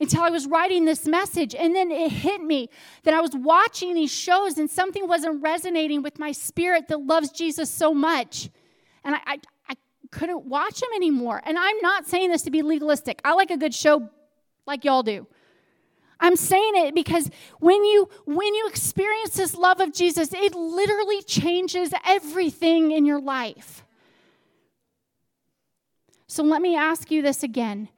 until 0.00 0.22
I 0.22 0.30
was 0.30 0.46
writing 0.46 0.84
this 0.84 1.06
message. 1.06 1.54
And 1.54 1.74
then 1.74 1.90
it 1.90 2.10
hit 2.10 2.42
me 2.42 2.68
that 3.04 3.14
I 3.14 3.20
was 3.20 3.32
watching 3.34 3.94
these 3.94 4.12
shows 4.12 4.58
and 4.58 4.68
something 4.68 5.06
wasn't 5.06 5.42
resonating 5.42 6.02
with 6.02 6.18
my 6.18 6.32
spirit 6.32 6.88
that 6.88 7.00
loves 7.00 7.30
Jesus 7.30 7.70
so 7.70 7.94
much. 7.94 8.50
And 9.04 9.14
I, 9.14 9.20
I, 9.26 9.38
I 9.68 9.74
couldn't 10.10 10.44
watch 10.46 10.80
them 10.80 10.90
anymore. 10.94 11.40
And 11.44 11.58
I'm 11.58 11.78
not 11.80 12.06
saying 12.06 12.30
this 12.30 12.42
to 12.42 12.50
be 12.50 12.62
legalistic. 12.62 13.20
I 13.24 13.34
like 13.34 13.50
a 13.50 13.56
good 13.56 13.74
show 13.74 14.08
like 14.66 14.84
y'all 14.84 15.02
do. 15.02 15.26
I'm 16.20 16.36
saying 16.36 16.72
it 16.76 16.94
because 16.94 17.30
when 17.60 17.84
you 17.84 18.08
when 18.24 18.54
you 18.54 18.68
experience 18.68 19.34
this 19.34 19.54
love 19.54 19.80
of 19.80 19.92
Jesus, 19.92 20.32
it 20.32 20.54
literally 20.54 21.22
changes 21.22 21.92
everything 22.06 22.92
in 22.92 23.04
your 23.04 23.20
life. 23.20 23.84
So 26.26 26.42
let 26.42 26.62
me 26.62 26.76
ask 26.76 27.10
you 27.10 27.20
this 27.20 27.42
again. 27.42 27.88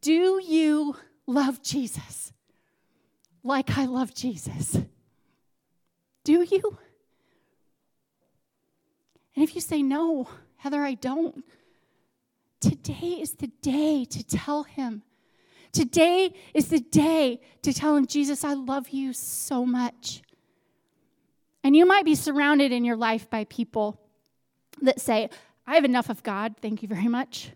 Do 0.00 0.40
you 0.42 0.96
love 1.26 1.62
Jesus 1.62 2.32
like 3.42 3.76
I 3.76 3.86
love 3.86 4.14
Jesus? 4.14 4.78
Do 6.24 6.42
you? 6.42 6.78
And 9.34 9.42
if 9.42 9.54
you 9.54 9.60
say, 9.60 9.82
no, 9.82 10.28
Heather, 10.56 10.82
I 10.82 10.94
don't, 10.94 11.44
today 12.60 13.18
is 13.20 13.32
the 13.32 13.48
day 13.60 14.04
to 14.04 14.22
tell 14.22 14.62
him. 14.62 15.02
Today 15.72 16.34
is 16.54 16.68
the 16.68 16.80
day 16.80 17.40
to 17.62 17.72
tell 17.72 17.96
him, 17.96 18.06
Jesus, 18.06 18.44
I 18.44 18.52
love 18.52 18.90
you 18.90 19.12
so 19.12 19.64
much. 19.64 20.22
And 21.64 21.74
you 21.74 21.86
might 21.86 22.04
be 22.04 22.14
surrounded 22.14 22.72
in 22.72 22.84
your 22.84 22.96
life 22.96 23.30
by 23.30 23.44
people 23.44 23.98
that 24.82 25.00
say, 25.00 25.30
I 25.66 25.74
have 25.74 25.84
enough 25.84 26.10
of 26.10 26.22
God, 26.22 26.56
thank 26.60 26.82
you 26.82 26.88
very 26.88 27.08
much. 27.08 27.50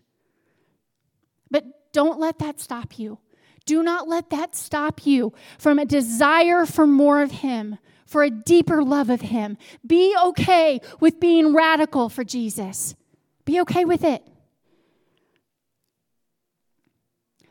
But 1.51 1.86
don't 1.97 2.19
let 2.19 2.37
that 2.37 2.59
stop 2.59 2.99
you. 2.99 3.17
Do 3.65 3.81
not 3.81 4.07
let 4.07 4.29
that 4.29 4.55
stop 4.55 5.07
you 5.07 5.33
from 5.57 5.79
a 5.79 5.85
desire 5.85 6.63
for 6.63 6.85
more 6.85 7.23
of 7.23 7.31
Him, 7.31 7.79
for 8.05 8.21
a 8.23 8.29
deeper 8.29 8.83
love 8.83 9.09
of 9.09 9.21
Him. 9.21 9.57
Be 9.83 10.15
okay 10.25 10.79
with 10.99 11.19
being 11.19 11.55
radical 11.55 12.07
for 12.07 12.23
Jesus. 12.23 12.93
Be 13.45 13.59
okay 13.61 13.83
with 13.83 14.03
it. 14.03 14.23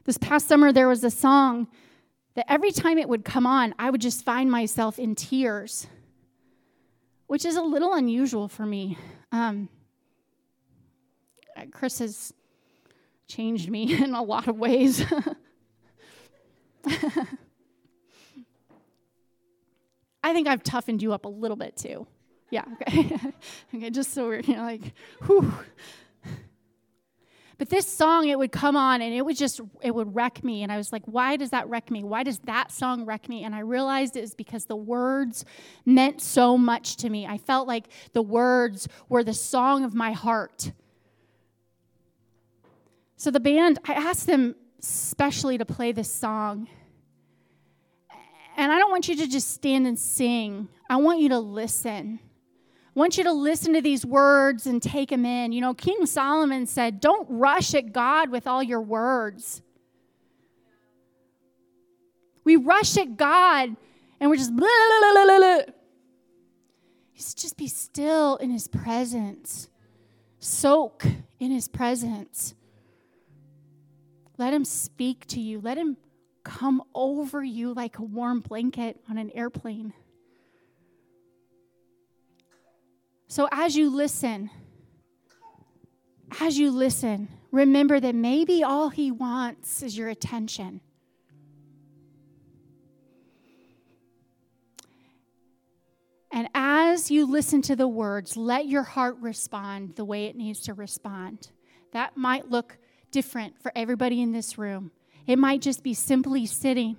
This 0.04 0.16
past 0.16 0.46
summer, 0.46 0.70
there 0.70 0.86
was 0.86 1.02
a 1.02 1.10
song 1.10 1.66
that 2.36 2.46
every 2.48 2.70
time 2.70 2.98
it 2.98 3.08
would 3.08 3.24
come 3.24 3.48
on, 3.48 3.74
I 3.80 3.90
would 3.90 4.00
just 4.00 4.24
find 4.24 4.48
myself 4.48 5.00
in 5.00 5.16
tears, 5.16 5.88
which 7.26 7.44
is 7.44 7.56
a 7.56 7.62
little 7.62 7.94
unusual 7.94 8.46
for 8.46 8.64
me. 8.64 8.96
Um, 9.32 9.68
Chris 11.72 11.98
has 11.98 12.32
changed 13.26 13.70
me 13.70 14.02
in 14.02 14.14
a 14.14 14.22
lot 14.22 14.48
of 14.48 14.56
ways. 14.56 15.04
I 20.22 20.32
think 20.32 20.48
I've 20.48 20.62
toughened 20.62 21.02
you 21.02 21.12
up 21.12 21.24
a 21.24 21.28
little 21.28 21.56
bit 21.56 21.76
too. 21.76 22.06
Yeah, 22.50 22.64
okay. 22.82 23.18
okay, 23.74 23.90
just 23.90 24.12
so 24.12 24.26
we're, 24.26 24.40
you 24.40 24.56
know, 24.56 24.62
like, 24.62 24.92
whew. 25.24 25.52
But 27.58 27.70
this 27.70 27.88
song, 27.88 28.28
it 28.28 28.38
would 28.38 28.52
come 28.52 28.76
on 28.76 29.00
and 29.00 29.14
it 29.14 29.24
would 29.24 29.36
just, 29.36 29.60
it 29.80 29.94
would 29.94 30.14
wreck 30.14 30.44
me. 30.44 30.62
And 30.62 30.70
I 30.70 30.76
was 30.76 30.92
like, 30.92 31.04
why 31.06 31.36
does 31.36 31.50
that 31.50 31.68
wreck 31.68 31.90
me? 31.90 32.04
Why 32.04 32.22
does 32.22 32.38
that 32.40 32.70
song 32.70 33.06
wreck 33.06 33.30
me? 33.30 33.44
And 33.44 33.54
I 33.54 33.60
realized 33.60 34.14
it 34.16 34.20
was 34.20 34.34
because 34.34 34.66
the 34.66 34.76
words 34.76 35.44
meant 35.86 36.20
so 36.20 36.58
much 36.58 36.96
to 36.96 37.08
me. 37.08 37.26
I 37.26 37.38
felt 37.38 37.66
like 37.66 37.86
the 38.12 38.20
words 38.20 38.88
were 39.08 39.24
the 39.24 39.32
song 39.32 39.84
of 39.84 39.94
my 39.94 40.12
heart. 40.12 40.72
So 43.16 43.30
the 43.30 43.40
band, 43.40 43.78
I 43.86 43.94
asked 43.94 44.26
them 44.26 44.54
specially 44.80 45.58
to 45.58 45.64
play 45.64 45.92
this 45.92 46.12
song. 46.12 46.68
And 48.56 48.72
I 48.72 48.78
don't 48.78 48.90
want 48.90 49.08
you 49.08 49.16
to 49.16 49.26
just 49.26 49.50
stand 49.50 49.86
and 49.86 49.98
sing, 49.98 50.68
I 50.88 50.96
want 50.96 51.20
you 51.20 51.28
to 51.30 51.38
listen. 51.38 52.20
I 52.94 52.98
want 52.98 53.18
you 53.18 53.24
to 53.24 53.32
listen 53.32 53.74
to 53.74 53.82
these 53.82 54.06
words 54.06 54.66
and 54.66 54.82
take 54.82 55.10
them 55.10 55.26
in. 55.26 55.52
You 55.52 55.60
know, 55.60 55.74
King 55.74 56.06
Solomon 56.06 56.66
said, 56.66 57.00
Don't 57.00 57.26
rush 57.28 57.74
at 57.74 57.92
God 57.92 58.30
with 58.30 58.46
all 58.46 58.62
your 58.62 58.80
words. 58.80 59.60
We 62.44 62.56
rush 62.56 62.96
at 62.96 63.16
God 63.16 63.76
and 64.20 64.30
we're 64.30 64.36
just 64.36 64.56
blah, 64.56 64.66
blah, 64.66 65.12
blah, 65.12 65.38
blah, 65.38 65.74
just 67.16 67.56
be 67.56 67.68
still 67.68 68.36
in 68.36 68.50
his 68.50 68.68
presence. 68.68 69.68
Soak 70.38 71.04
in 71.38 71.50
his 71.50 71.68
presence. 71.68 72.54
Let 74.38 74.52
him 74.52 74.64
speak 74.64 75.26
to 75.28 75.40
you. 75.40 75.60
Let 75.60 75.78
him 75.78 75.96
come 76.44 76.82
over 76.94 77.42
you 77.42 77.72
like 77.72 77.98
a 77.98 78.02
warm 78.02 78.40
blanket 78.40 79.00
on 79.08 79.18
an 79.18 79.30
airplane. 79.34 79.92
So 83.28 83.48
as 83.50 83.76
you 83.76 83.90
listen, 83.90 84.50
as 86.40 86.58
you 86.58 86.70
listen, 86.70 87.28
remember 87.50 87.98
that 87.98 88.14
maybe 88.14 88.62
all 88.62 88.90
he 88.90 89.10
wants 89.10 89.82
is 89.82 89.98
your 89.98 90.08
attention. 90.08 90.80
And 96.30 96.48
as 96.54 97.10
you 97.10 97.26
listen 97.26 97.62
to 97.62 97.74
the 97.74 97.88
words, 97.88 98.36
let 98.36 98.68
your 98.68 98.82
heart 98.82 99.16
respond 99.20 99.96
the 99.96 100.04
way 100.04 100.26
it 100.26 100.36
needs 100.36 100.60
to 100.62 100.74
respond. 100.74 101.50
That 101.92 102.16
might 102.16 102.50
look 102.50 102.78
different 103.10 103.60
for 103.60 103.72
everybody 103.74 104.20
in 104.20 104.32
this 104.32 104.58
room. 104.58 104.90
It 105.26 105.38
might 105.38 105.62
just 105.62 105.82
be 105.82 105.94
simply 105.94 106.46
sitting 106.46 106.96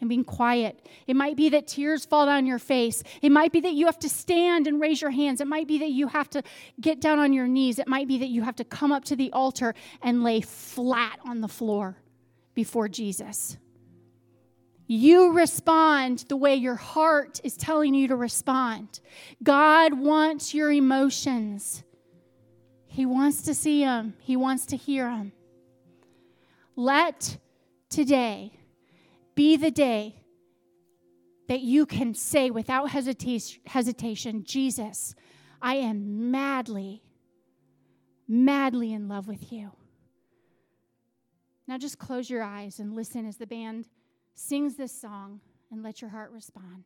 and 0.00 0.08
being 0.08 0.24
quiet. 0.24 0.88
It 1.06 1.14
might 1.14 1.36
be 1.36 1.50
that 1.50 1.68
tears 1.68 2.04
fall 2.04 2.26
down 2.26 2.46
your 2.46 2.58
face. 2.58 3.02
It 3.22 3.30
might 3.30 3.52
be 3.52 3.60
that 3.60 3.74
you 3.74 3.86
have 3.86 3.98
to 4.00 4.08
stand 4.08 4.66
and 4.66 4.80
raise 4.80 5.00
your 5.00 5.10
hands. 5.10 5.40
It 5.40 5.46
might 5.46 5.68
be 5.68 5.78
that 5.78 5.90
you 5.90 6.08
have 6.08 6.30
to 6.30 6.42
get 6.80 7.00
down 7.00 7.18
on 7.18 7.32
your 7.32 7.46
knees. 7.46 7.78
It 7.78 7.86
might 7.86 8.08
be 8.08 8.18
that 8.18 8.28
you 8.28 8.42
have 8.42 8.56
to 8.56 8.64
come 8.64 8.92
up 8.92 9.04
to 9.06 9.16
the 9.16 9.30
altar 9.32 9.74
and 10.02 10.24
lay 10.24 10.40
flat 10.40 11.20
on 11.24 11.40
the 11.40 11.48
floor 11.48 11.96
before 12.54 12.88
Jesus. 12.88 13.58
You 14.86 15.32
respond 15.32 16.24
the 16.28 16.36
way 16.36 16.56
your 16.56 16.74
heart 16.74 17.40
is 17.44 17.56
telling 17.56 17.94
you 17.94 18.08
to 18.08 18.16
respond. 18.16 18.98
God 19.42 19.94
wants 19.94 20.52
your 20.52 20.72
emotions. 20.72 21.84
He 22.88 23.06
wants 23.06 23.42
to 23.42 23.54
see 23.54 23.84
them, 23.84 24.14
He 24.18 24.34
wants 24.36 24.66
to 24.66 24.76
hear 24.76 25.04
them. 25.04 25.32
Let 26.76 27.38
today 27.88 28.52
be 29.34 29.56
the 29.56 29.70
day 29.70 30.16
that 31.48 31.60
you 31.60 31.84
can 31.84 32.14
say 32.14 32.50
without 32.50 32.90
hesitation, 32.90 34.44
Jesus, 34.44 35.14
I 35.60 35.74
am 35.74 36.30
madly, 36.30 37.02
madly 38.28 38.92
in 38.92 39.08
love 39.08 39.26
with 39.26 39.52
you. 39.52 39.72
Now 41.66 41.76
just 41.76 41.98
close 41.98 42.30
your 42.30 42.42
eyes 42.42 42.78
and 42.78 42.94
listen 42.94 43.26
as 43.26 43.36
the 43.36 43.46
band 43.46 43.88
sings 44.34 44.76
this 44.76 44.92
song 44.92 45.40
and 45.70 45.82
let 45.82 46.00
your 46.00 46.10
heart 46.10 46.30
respond. 46.30 46.84